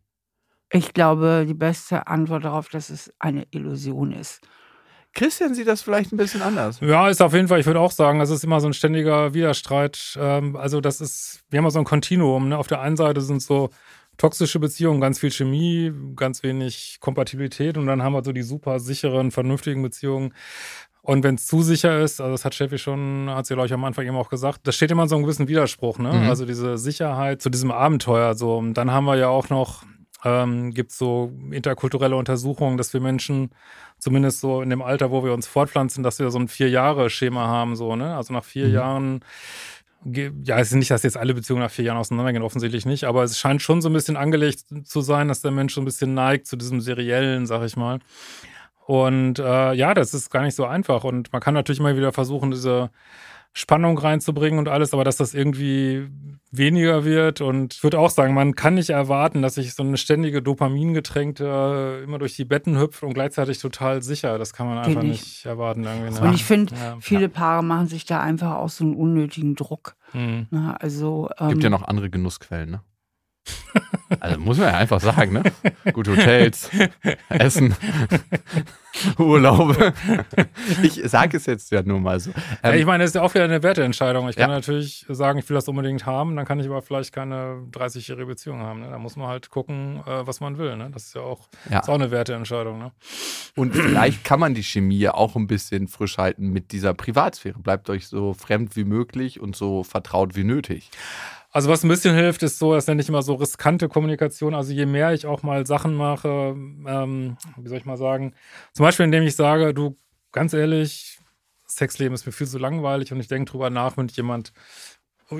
Ich 0.70 0.92
glaube, 0.92 1.46
die 1.48 1.55
beste 1.55 2.09
Antwort 2.09 2.44
darauf, 2.44 2.68
dass 2.68 2.90
es 2.90 3.12
eine 3.18 3.46
Illusion 3.53 4.12
ist. 4.12 4.40
Christian 5.14 5.55
sieht 5.55 5.66
das 5.66 5.83
vielleicht 5.83 6.12
ein 6.12 6.16
bisschen 6.16 6.42
anders. 6.42 6.81
Ja, 6.81 7.09
ist 7.09 7.22
auf 7.22 7.33
jeden 7.33 7.49
Fall, 7.49 7.61
ich 7.61 7.66
würde 7.66 7.80
auch 7.80 7.93
sagen, 7.93 8.18
das 8.18 8.30
ist 8.30 8.45
immer 8.45 8.61
so 8.61 8.66
ein 8.66 8.74
ständiger 8.74 9.34
Widerstreit. 9.34 10.16
Ähm, 10.20 10.55
also 10.57 10.80
das 10.80 11.01
ist, 11.01 11.43
wir 11.49 11.59
haben 11.59 11.64
ja 11.64 11.70
so 11.70 11.78
ein 11.78 11.84
Kontinuum. 11.84 12.51
Ne? 12.51 12.59
Auf 12.59 12.66
der 12.66 12.80
einen 12.80 12.97
Seite 12.97 13.20
sind 13.20 13.43
so 13.43 13.70
toxische 14.19 14.59
Beziehungen, 14.59 15.01
ganz 15.01 15.21
viel 15.21 15.31
Chemie, 15.31 15.93
ganz 16.16 16.43
wenig 16.43 16.99
Kompatibilität 17.01 17.79
und 17.79 17.87
dann 17.87 18.03
haben 18.03 18.12
wir 18.12 18.25
so 18.25 18.33
die 18.33 18.43
super 18.43 18.81
sicheren, 18.81 19.31
vernünftigen 19.31 19.83
Beziehungen. 19.83 20.35
Und 21.01 21.25
wenn 21.25 21.37
es 21.37 21.47
zu 21.47 21.62
sicher 21.62 22.01
ist, 22.01 22.21
also 22.21 22.33
das 22.33 22.45
hat 22.45 22.55
Steffi 22.55 22.77
schon, 22.77 23.31
hat 23.31 23.47
sie, 23.47 23.55
glaube 23.55 23.66
ich, 23.66 23.73
am 23.73 23.85
Anfang 23.85 24.07
eben 24.07 24.16
auch 24.16 24.29
gesagt, 24.29 24.66
das 24.66 24.77
steht 24.77 24.91
immer 24.91 25.05
in 25.05 25.09
so 25.09 25.14
einem 25.14 25.25
gewissen 25.25 25.49
Widerspruch, 25.49 25.99
ne? 25.99 26.12
Mhm. 26.12 26.29
Also 26.29 26.45
diese 26.45 26.77
Sicherheit 26.77 27.41
zu 27.41 27.49
diesem 27.49 27.71
Abenteuer. 27.71 28.35
So. 28.35 28.59
Und 28.59 28.75
dann 28.75 28.91
haben 28.91 29.07
wir 29.07 29.16
ja 29.16 29.29
auch 29.29 29.49
noch, 29.49 29.85
ähm, 30.25 30.73
gibt 30.75 30.91
es 30.91 30.99
so 30.99 31.33
interkulturelle 31.51 32.14
Untersuchungen, 32.14 32.77
dass 32.77 32.93
wir 32.93 33.01
Menschen, 33.01 33.53
zumindest 33.99 34.41
so 34.41 34.61
in 34.61 34.69
dem 34.69 34.83
Alter, 34.83 35.11
wo 35.11 35.25
wir 35.25 35.33
uns 35.33 35.47
fortpflanzen, 35.47 36.03
dass 36.03 36.19
wir 36.19 36.31
so 36.31 36.39
ein 36.41 36.49
Vier-Jahre-Schema 36.49 37.47
haben, 37.47 37.75
so, 37.75 37.97
ne? 37.97 38.14
Also 38.14 38.35
nach 38.35 38.45
vier 38.45 38.66
mhm. 38.66 38.75
Jahren 38.75 39.21
ja, 40.05 40.59
es 40.59 40.68
ist 40.68 40.74
nicht, 40.74 40.90
dass 40.90 41.03
jetzt 41.03 41.16
alle 41.16 41.34
Beziehungen 41.34 41.62
nach 41.62 41.70
vier 41.70 41.86
Jahren 41.86 41.99
auseinandergehen, 41.99 42.42
offensichtlich 42.42 42.86
nicht, 42.86 43.05
aber 43.05 43.24
es 43.24 43.38
scheint 43.38 43.62
schon 43.62 43.82
so 43.82 43.88
ein 43.88 43.92
bisschen 43.92 44.16
angelegt 44.16 44.64
zu 44.84 45.01
sein, 45.01 45.28
dass 45.28 45.40
der 45.40 45.51
Mensch 45.51 45.74
so 45.74 45.80
ein 45.80 45.84
bisschen 45.84 46.14
neigt 46.14 46.46
zu 46.46 46.57
diesem 46.57 46.80
seriellen, 46.80 47.46
sag 47.46 47.64
ich 47.64 47.76
mal. 47.76 47.99
Und 48.86 49.38
äh, 49.38 49.74
ja, 49.74 49.92
das 49.92 50.14
ist 50.14 50.30
gar 50.30 50.42
nicht 50.42 50.55
so 50.55 50.64
einfach. 50.64 51.05
Und 51.05 51.30
man 51.32 51.42
kann 51.42 51.53
natürlich 51.53 51.78
immer 51.78 51.94
wieder 51.96 52.12
versuchen, 52.12 52.51
diese 52.51 52.90
Spannung 53.53 53.99
reinzubringen 53.99 54.59
und 54.59 54.68
alles, 54.68 54.92
aber 54.92 55.05
dass 55.05 55.16
das 55.16 55.34
irgendwie 55.34 56.09
weniger 56.51 57.05
wird. 57.05 57.40
Und 57.40 57.74
ich 57.74 57.82
würde 57.82 57.99
auch 57.99 58.11
sagen, 58.11 58.34
man 58.34 58.55
kann 58.55 58.74
nicht 58.74 58.90
erwarten, 58.90 59.42
dass 59.42 59.55
sich 59.55 59.74
so 59.74 59.82
eine 59.82 59.96
ständige 59.96 60.42
Dopamingetränkte 60.42 62.03
immer 62.05 62.18
durch 62.18 62.36
die 62.36 62.44
Betten 62.44 62.78
hüpft 62.78 63.03
und 63.03 63.14
gleichzeitig 63.14 63.59
total 63.59 64.03
sicher. 64.03 64.38
Das 64.38 64.53
kann 64.53 64.66
man 64.66 64.78
einfach 64.78 65.03
nicht. 65.03 65.24
nicht 65.24 65.46
erwarten. 65.46 65.84
Irgendwie. 65.84 66.20
Ne? 66.20 66.28
Und 66.28 66.34
ich 66.34 66.44
finde, 66.44 66.74
ja. 66.74 66.96
viele 67.01 67.28
Paare 67.28 67.62
machen 67.62 67.88
sich 67.88 68.05
da 68.05 68.20
einfach 68.20 68.57
auch 68.57 68.70
so 68.70 68.84
einen 68.84 68.94
unnötigen 68.94 69.55
Druck. 69.55 69.96
Mhm. 70.12 70.46
Ne? 70.51 70.76
Also, 70.80 71.28
ähm, 71.38 71.49
Gibt 71.51 71.64
ja 71.64 71.70
noch 71.70 71.82
andere 71.82 72.11
Genussquellen, 72.11 72.70
ne? 72.70 72.80
Also 74.20 74.40
muss 74.40 74.59
man 74.59 74.68
ja 74.68 74.78
einfach 74.78 75.01
sagen, 75.01 75.32
ne? 75.32 75.42
Gute 75.92 76.12
Hotels, 76.12 76.70
Essen, 77.28 77.74
Urlaube. 79.18 79.92
Ich 80.82 81.01
sage 81.05 81.36
es 81.36 81.46
jetzt 81.46 81.70
ja 81.70 81.82
nur 81.82 82.01
mal 82.01 82.18
so. 82.18 82.30
Ähm, 82.62 82.78
ich 82.78 82.86
meine, 82.86 83.05
das 83.05 83.11
ist 83.11 83.14
ja 83.14 83.22
auch 83.22 83.34
wieder 83.34 83.44
eine 83.44 83.62
Werteentscheidung. 83.62 84.28
Ich 84.28 84.36
kann 84.36 84.51
ja. 84.51 84.57
natürlich 84.57 85.05
sagen, 85.09 85.38
ich 85.38 85.49
will 85.49 85.55
das 85.55 85.68
unbedingt 85.68 86.07
haben, 86.07 86.36
dann 86.36 86.46
kann 86.46 86.59
ich 86.59 86.66
aber 86.66 86.82
vielleicht 86.82 87.12
keine 87.12 87.66
30-jährige 87.70 88.26
Beziehung 88.26 88.61
haben. 88.61 88.80
Ne? 88.80 88.88
Da 88.90 88.99
muss 88.99 89.16
man 89.16 89.28
halt 89.28 89.51
gucken, 89.51 90.03
äh, 90.07 90.26
was 90.26 90.40
man 90.40 90.59
will. 90.59 90.76
Ne? 90.76 90.90
Das 90.92 91.05
ist 91.05 91.14
ja 91.14 91.22
auch, 91.22 91.49
ja. 91.70 91.80
Ist 91.80 91.88
auch 91.88 91.94
eine 91.94 92.11
Werteentscheidung. 92.11 92.78
Ne? 92.78 92.92
Und 93.57 93.74
vielleicht 93.74 94.24
kann 94.24 94.40
man 94.40 94.55
die 94.55 94.64
Chemie 94.64 95.09
auch 95.09 95.36
ein 95.36 95.46
bisschen 95.46 95.88
frisch 95.88 96.18
halten 96.18 96.49
mit 96.49 96.72
dieser 96.72 96.94
Privatsphäre. 96.94 97.59
Bleibt 97.59 97.90
euch 97.90 98.09
so 98.09 98.34
fremd 98.34 98.74
wie 98.76 98.84
möglich 98.84 99.40
und 99.40 99.55
so 99.55 99.84
vertraut 99.84 100.34
wie 100.34 100.44
nötig. 100.44 100.90
Also 101.51 101.70
was 101.70 101.82
ein 101.82 101.88
bisschen 101.88 102.14
hilft, 102.14 102.42
ist 102.42 102.59
so, 102.59 102.74
das 102.74 102.86
nenne 102.86 103.01
ich 103.01 103.09
immer 103.09 103.22
so 103.22 103.34
riskante 103.34 103.88
Kommunikation. 103.88 104.55
Also 104.55 104.72
je 104.72 104.86
mehr 104.86 105.12
ich 105.14 105.26
auch 105.26 105.42
mal 105.42 105.66
Sachen 105.66 105.94
mache, 105.94 106.55
ähm, 106.86 107.36
wie 107.57 107.68
soll 107.68 107.78
ich 107.78 107.86
mal 107.86 107.96
sagen, 107.96 108.34
zum 108.72 108.84
Beispiel 108.84 109.05
indem 109.05 109.24
ich 109.24 109.34
sage, 109.34 109.72
du, 109.72 109.96
ganz 110.32 110.53
ehrlich, 110.53 111.18
Sexleben 111.66 112.14
ist 112.14 112.26
mir 112.26 112.32
viel 112.32 112.46
zu 112.46 112.59
langweilig 112.59 113.12
und 113.12 113.20
ich 113.20 113.28
denke 113.28 113.51
drüber 113.51 113.70
nach, 113.70 113.96
wenn 113.96 114.09
jemand 114.09 114.53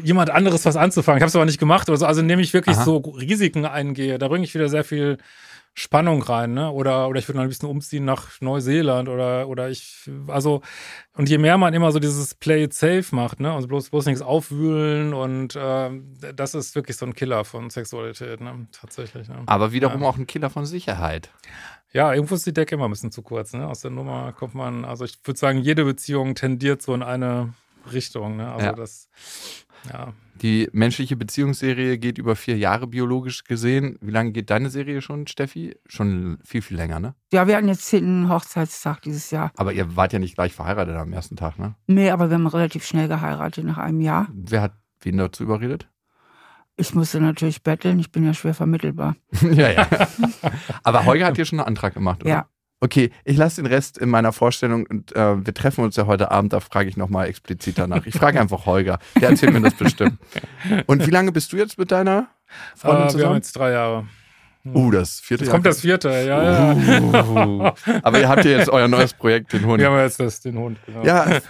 jemand 0.03 0.31
anderes 0.31 0.65
was 0.67 0.77
anzufangen. 0.77 1.19
Ich 1.19 1.23
habe 1.23 1.29
es 1.29 1.37
aber 1.37 1.47
nicht 1.47 1.61
gemacht 1.61 1.89
oder 1.89 1.97
so. 1.97 2.07
Also 2.07 2.21
indem 2.21 2.41
ich 2.41 2.53
wirklich 2.53 2.77
Aha. 2.77 2.85
so 2.85 2.99
Risiken 2.99 3.65
eingehe, 3.65 4.19
da 4.19 4.29
bringe 4.29 4.45
ich 4.45 4.55
wieder 4.55 4.69
sehr 4.69 4.85
viel 4.85 5.19
Spannung 5.79 6.23
rein, 6.23 6.55
ne? 6.55 6.73
Oder, 6.73 7.09
oder 7.09 7.21
ich 7.21 7.29
würde 7.29 7.37
noch 7.39 7.45
ein 7.45 7.49
bisschen 7.49 7.69
umziehen 7.69 8.05
nach 8.05 8.41
Neuseeland 8.41 9.09
oder, 9.09 9.47
oder 9.47 9.71
ich, 9.71 10.11
also, 10.27 10.61
und 11.13 11.29
je 11.29 11.39
mehr 11.39 11.57
man 11.57 11.73
immer 11.73 11.93
so 11.93 12.01
dieses 12.01 12.35
Play 12.35 12.65
it 12.65 12.75
safe 12.75 13.15
macht, 13.15 13.39
ne? 13.39 13.53
Also 13.53 13.69
bloß, 13.69 13.91
bloß 13.91 14.07
nichts 14.07 14.21
aufwühlen 14.21 15.15
und 15.15 15.55
äh, 15.55 15.91
das 16.35 16.57
ist 16.57 16.75
wirklich 16.75 16.97
so 16.97 17.07
ein 17.07 17.15
Killer 17.15 17.45
von 17.45 17.71
Sexualität, 17.71 18.41
ne? 18.41 18.67
Tatsächlich. 18.73 19.29
Ne? 19.29 19.45
Aber 19.47 19.71
wiederum 19.71 20.03
ja. 20.03 20.09
auch 20.09 20.19
ein 20.19 20.27
Killer 20.27 20.51
von 20.51 20.67
Sicherheit. 20.67 21.31
Ja, 21.93 22.13
irgendwo 22.13 22.35
ist 22.35 22.45
die 22.45 22.53
Decke 22.53 22.75
immer 22.75 22.89
ein 22.89 22.91
bisschen 22.91 23.13
zu 23.13 23.23
kurz, 23.23 23.53
ne? 23.53 23.69
Aus 23.69 23.81
der 23.81 23.93
Nummer 23.93 24.33
kommt 24.33 24.57
man, 24.57 24.85
also 24.85 25.05
ich 25.05 25.21
würde 25.23 25.39
sagen, 25.39 25.61
jede 25.61 25.85
Beziehung 25.85 26.35
tendiert 26.35 26.83
so 26.83 26.93
in 26.93 27.05
eine 27.05 27.55
Richtung, 27.93 28.37
ne? 28.37 28.53
Also 28.53 28.67
ja. 28.67 28.73
das, 28.73 29.09
ja. 29.93 30.13
Die 30.43 30.69
menschliche 30.73 31.17
Beziehungsserie 31.17 31.99
geht 31.99 32.19
über 32.19 32.37
vier 32.37 32.57
Jahre 32.57 32.87
biologisch 32.87 33.43
gesehen. 33.45 33.99
Wie 34.01 34.13
lange 34.13 34.31
geht 34.31 34.51
deine 34.51 34.71
Serie 34.71 35.03
schon, 35.03 35.27
Steffi? 35.27 35.77
Schon 35.87 36.39
viel, 36.45 36.63
viel 36.63 36.77
länger, 36.77 37.01
ne? 37.01 37.15
Ja, 37.33 37.49
wir 37.49 37.57
hatten 37.57 37.69
jetzt 37.69 37.93
den 37.93 38.29
Hochzeitstag 38.29 39.03
dieses 39.03 39.31
Jahr. 39.33 39.51
Aber 39.57 39.73
ihr 39.73 39.97
wart 39.97 40.13
ja 40.13 40.21
nicht 40.21 40.37
gleich 40.37 40.53
verheiratet 40.53 40.95
am 40.95 41.13
ersten 41.13 41.37
Tag, 41.37 41.59
ne? 41.59 41.75
Nee, 41.89 42.11
aber 42.11 42.31
wir 42.31 42.35
haben 42.35 42.47
relativ 42.47 42.85
schnell 42.85 43.09
geheiratet 43.09 43.65
nach 43.65 43.79
einem 43.79 44.01
Jahr. 44.01 44.29
Wer 44.33 44.63
hat 44.63 44.75
wen 45.01 45.17
dazu 45.17 45.43
überredet? 45.43 45.89
Ich 46.77 46.95
musste 46.95 47.21
natürlich 47.21 47.65
betteln, 47.65 47.99
ich 47.99 48.13
bin 48.13 48.25
ja 48.25 48.33
schwer 48.33 48.55
vermittelbar. 48.55 49.17
ja, 49.43 49.71
ja. 49.73 49.89
Aber 50.85 51.05
Holger 51.05 51.27
hat 51.27 51.37
dir 51.37 51.45
schon 51.45 51.59
einen 51.59 51.67
Antrag 51.67 51.95
gemacht, 51.95 52.23
oder? 52.23 52.31
Ja. 52.31 52.49
Okay, 52.81 53.11
ich 53.25 53.37
lasse 53.37 53.61
den 53.61 53.67
Rest 53.67 53.99
in 53.99 54.09
meiner 54.09 54.33
Vorstellung 54.33 54.87
und 54.87 55.15
äh, 55.17 55.45
wir 55.45 55.53
treffen 55.53 55.83
uns 55.83 55.97
ja 55.97 56.07
heute 56.07 56.31
Abend, 56.31 56.53
da 56.53 56.61
frage 56.61 56.89
ich 56.89 56.97
nochmal 56.97 57.27
explizit 57.27 57.77
danach. 57.77 58.07
Ich 58.07 58.15
frage 58.15 58.41
einfach 58.41 58.67
Holger, 58.67 59.01
der 59.21 59.31
erzählt 59.31 59.53
mir 59.53 59.61
das 59.61 59.75
bestimmt. 59.75 60.19
Und 60.87 61.05
wie 61.07 61.11
lange 61.11 61.33
bist 61.33 61.53
du 61.53 61.57
jetzt 61.57 61.77
mit 61.79 61.91
deiner 61.91 62.29
Freundin 62.77 63.05
uh, 63.05 63.07
zusammen? 63.07 63.23
Wir 63.23 63.29
haben 63.29 63.37
jetzt 63.37 63.57
drei 63.57 63.73
Jahre. 63.73 64.07
Uh, 64.65 64.91
das 64.91 65.21
vierte 65.21 65.45
jetzt 65.45 65.49
Jahr. 65.49 65.57
kommt 65.57 65.67
das 65.67 65.81
vierte, 65.81 66.09
ja, 66.09 66.73
ja. 66.73 67.75
Aber 68.03 68.21
ihr 68.21 68.29
habt 68.29 68.45
ja 68.45 68.51
jetzt 68.53 68.69
euer 68.69 68.87
neues 68.87 69.13
Projekt, 69.15 69.53
den 69.53 69.65
Hund. 69.65 69.81
Wir 69.81 69.91
haben 69.91 69.99
jetzt 69.99 70.21
das, 70.21 70.41
den 70.41 70.59
Hund, 70.59 70.79
genau. 70.85 71.05
Ja, 71.05 71.41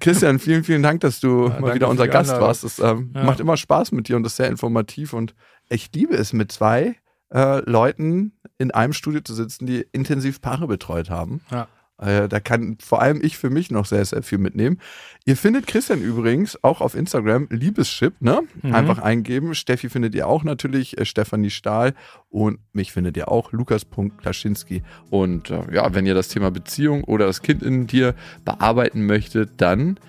Christian, 0.00 0.38
vielen, 0.38 0.62
vielen 0.62 0.82
Dank, 0.82 1.00
dass 1.00 1.20
du 1.20 1.48
ja, 1.48 1.60
mal 1.60 1.74
wieder 1.74 1.88
unser 1.88 2.06
Gast 2.06 2.30
Anlage. 2.30 2.46
warst. 2.46 2.64
Es 2.64 2.78
ähm, 2.78 3.12
ja. 3.14 3.24
macht 3.24 3.40
immer 3.40 3.56
Spaß 3.56 3.92
mit 3.92 4.08
dir 4.08 4.16
und 4.16 4.26
ist 4.26 4.36
sehr 4.36 4.48
informativ 4.48 5.14
und 5.14 5.34
ich 5.68 5.90
liebe 5.94 6.14
es 6.14 6.32
mit 6.32 6.52
zwei 6.52 6.96
äh, 7.32 7.60
Leuten 7.68 8.32
in 8.58 8.70
einem 8.70 8.92
Studio 8.92 9.20
zu 9.20 9.34
sitzen, 9.34 9.66
die 9.66 9.86
intensiv 9.92 10.40
Paare 10.40 10.66
betreut 10.66 11.10
haben. 11.10 11.40
Ja. 11.50 11.68
Äh, 12.00 12.28
da 12.28 12.40
kann 12.40 12.78
vor 12.80 13.02
allem 13.02 13.20
ich 13.22 13.36
für 13.36 13.50
mich 13.50 13.70
noch 13.70 13.84
sehr, 13.84 14.04
sehr 14.04 14.22
viel 14.22 14.38
mitnehmen. 14.38 14.78
Ihr 15.26 15.36
findet 15.36 15.66
Christian 15.66 16.00
übrigens 16.00 16.62
auch 16.64 16.80
auf 16.80 16.94
Instagram, 16.94 17.46
Liebeschip, 17.50 18.14
ne? 18.20 18.40
Mhm. 18.62 18.74
Einfach 18.74 18.98
eingeben. 18.98 19.54
Steffi 19.54 19.90
findet 19.90 20.14
ihr 20.14 20.26
auch 20.26 20.42
natürlich, 20.42 20.98
äh, 20.98 21.04
Stefanie 21.04 21.50
Stahl 21.50 21.94
und 22.30 22.58
mich 22.72 22.92
findet 22.92 23.16
ihr 23.18 23.28
auch, 23.28 23.52
Lukas.Klaschinski. 23.52 24.82
Und 25.10 25.50
äh, 25.50 25.74
ja, 25.74 25.94
wenn 25.94 26.06
ihr 26.06 26.14
das 26.14 26.28
Thema 26.28 26.50
Beziehung 26.50 27.04
oder 27.04 27.26
das 27.26 27.42
Kind 27.42 27.62
in 27.62 27.86
dir 27.86 28.14
bearbeiten 28.44 29.04
möchtet, 29.04 29.50
dann 29.58 30.00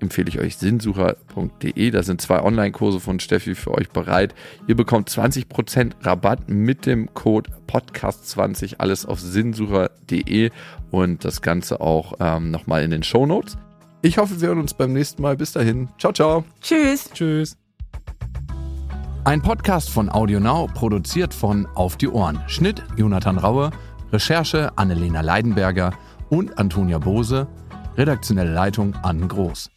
empfehle 0.00 0.28
ich 0.28 0.38
euch 0.38 0.56
sinnsucher.de. 0.56 1.90
Da 1.90 2.02
sind 2.02 2.20
zwei 2.20 2.42
Online-Kurse 2.42 3.00
von 3.00 3.20
Steffi 3.20 3.54
für 3.54 3.72
euch 3.72 3.90
bereit. 3.90 4.34
Ihr 4.66 4.76
bekommt 4.76 5.10
20% 5.10 5.92
Rabatt 6.02 6.48
mit 6.48 6.86
dem 6.86 7.12
Code 7.14 7.50
Podcast20. 7.66 8.76
Alles 8.78 9.06
auf 9.06 9.20
sinnsucher.de 9.20 10.50
und 10.90 11.24
das 11.24 11.42
Ganze 11.42 11.80
auch 11.80 12.14
ähm, 12.20 12.50
nochmal 12.50 12.82
in 12.82 12.90
den 12.90 13.02
Show 13.02 13.26
Notes. 13.26 13.56
Ich 14.02 14.18
hoffe, 14.18 14.40
wir 14.40 14.48
hören 14.48 14.60
uns 14.60 14.74
beim 14.74 14.92
nächsten 14.92 15.22
Mal. 15.22 15.36
Bis 15.36 15.52
dahin. 15.52 15.88
Ciao, 15.98 16.12
ciao. 16.12 16.44
Tschüss. 16.60 17.10
Tschüss. 17.12 17.56
Ein 19.24 19.42
Podcast 19.42 19.90
von 19.90 20.08
AudioNow, 20.08 20.72
produziert 20.72 21.34
von 21.34 21.66
Auf 21.74 21.96
die 21.96 22.08
Ohren. 22.08 22.40
Schnitt 22.46 22.82
Jonathan 22.96 23.36
Raue, 23.36 23.70
Recherche 24.10 24.70
Annelena 24.76 25.20
Leidenberger 25.20 25.92
und 26.30 26.58
Antonia 26.58 26.98
Bose, 26.98 27.46
redaktionelle 27.98 28.52
Leitung 28.52 28.94
Anne 29.02 29.26
Groß. 29.26 29.70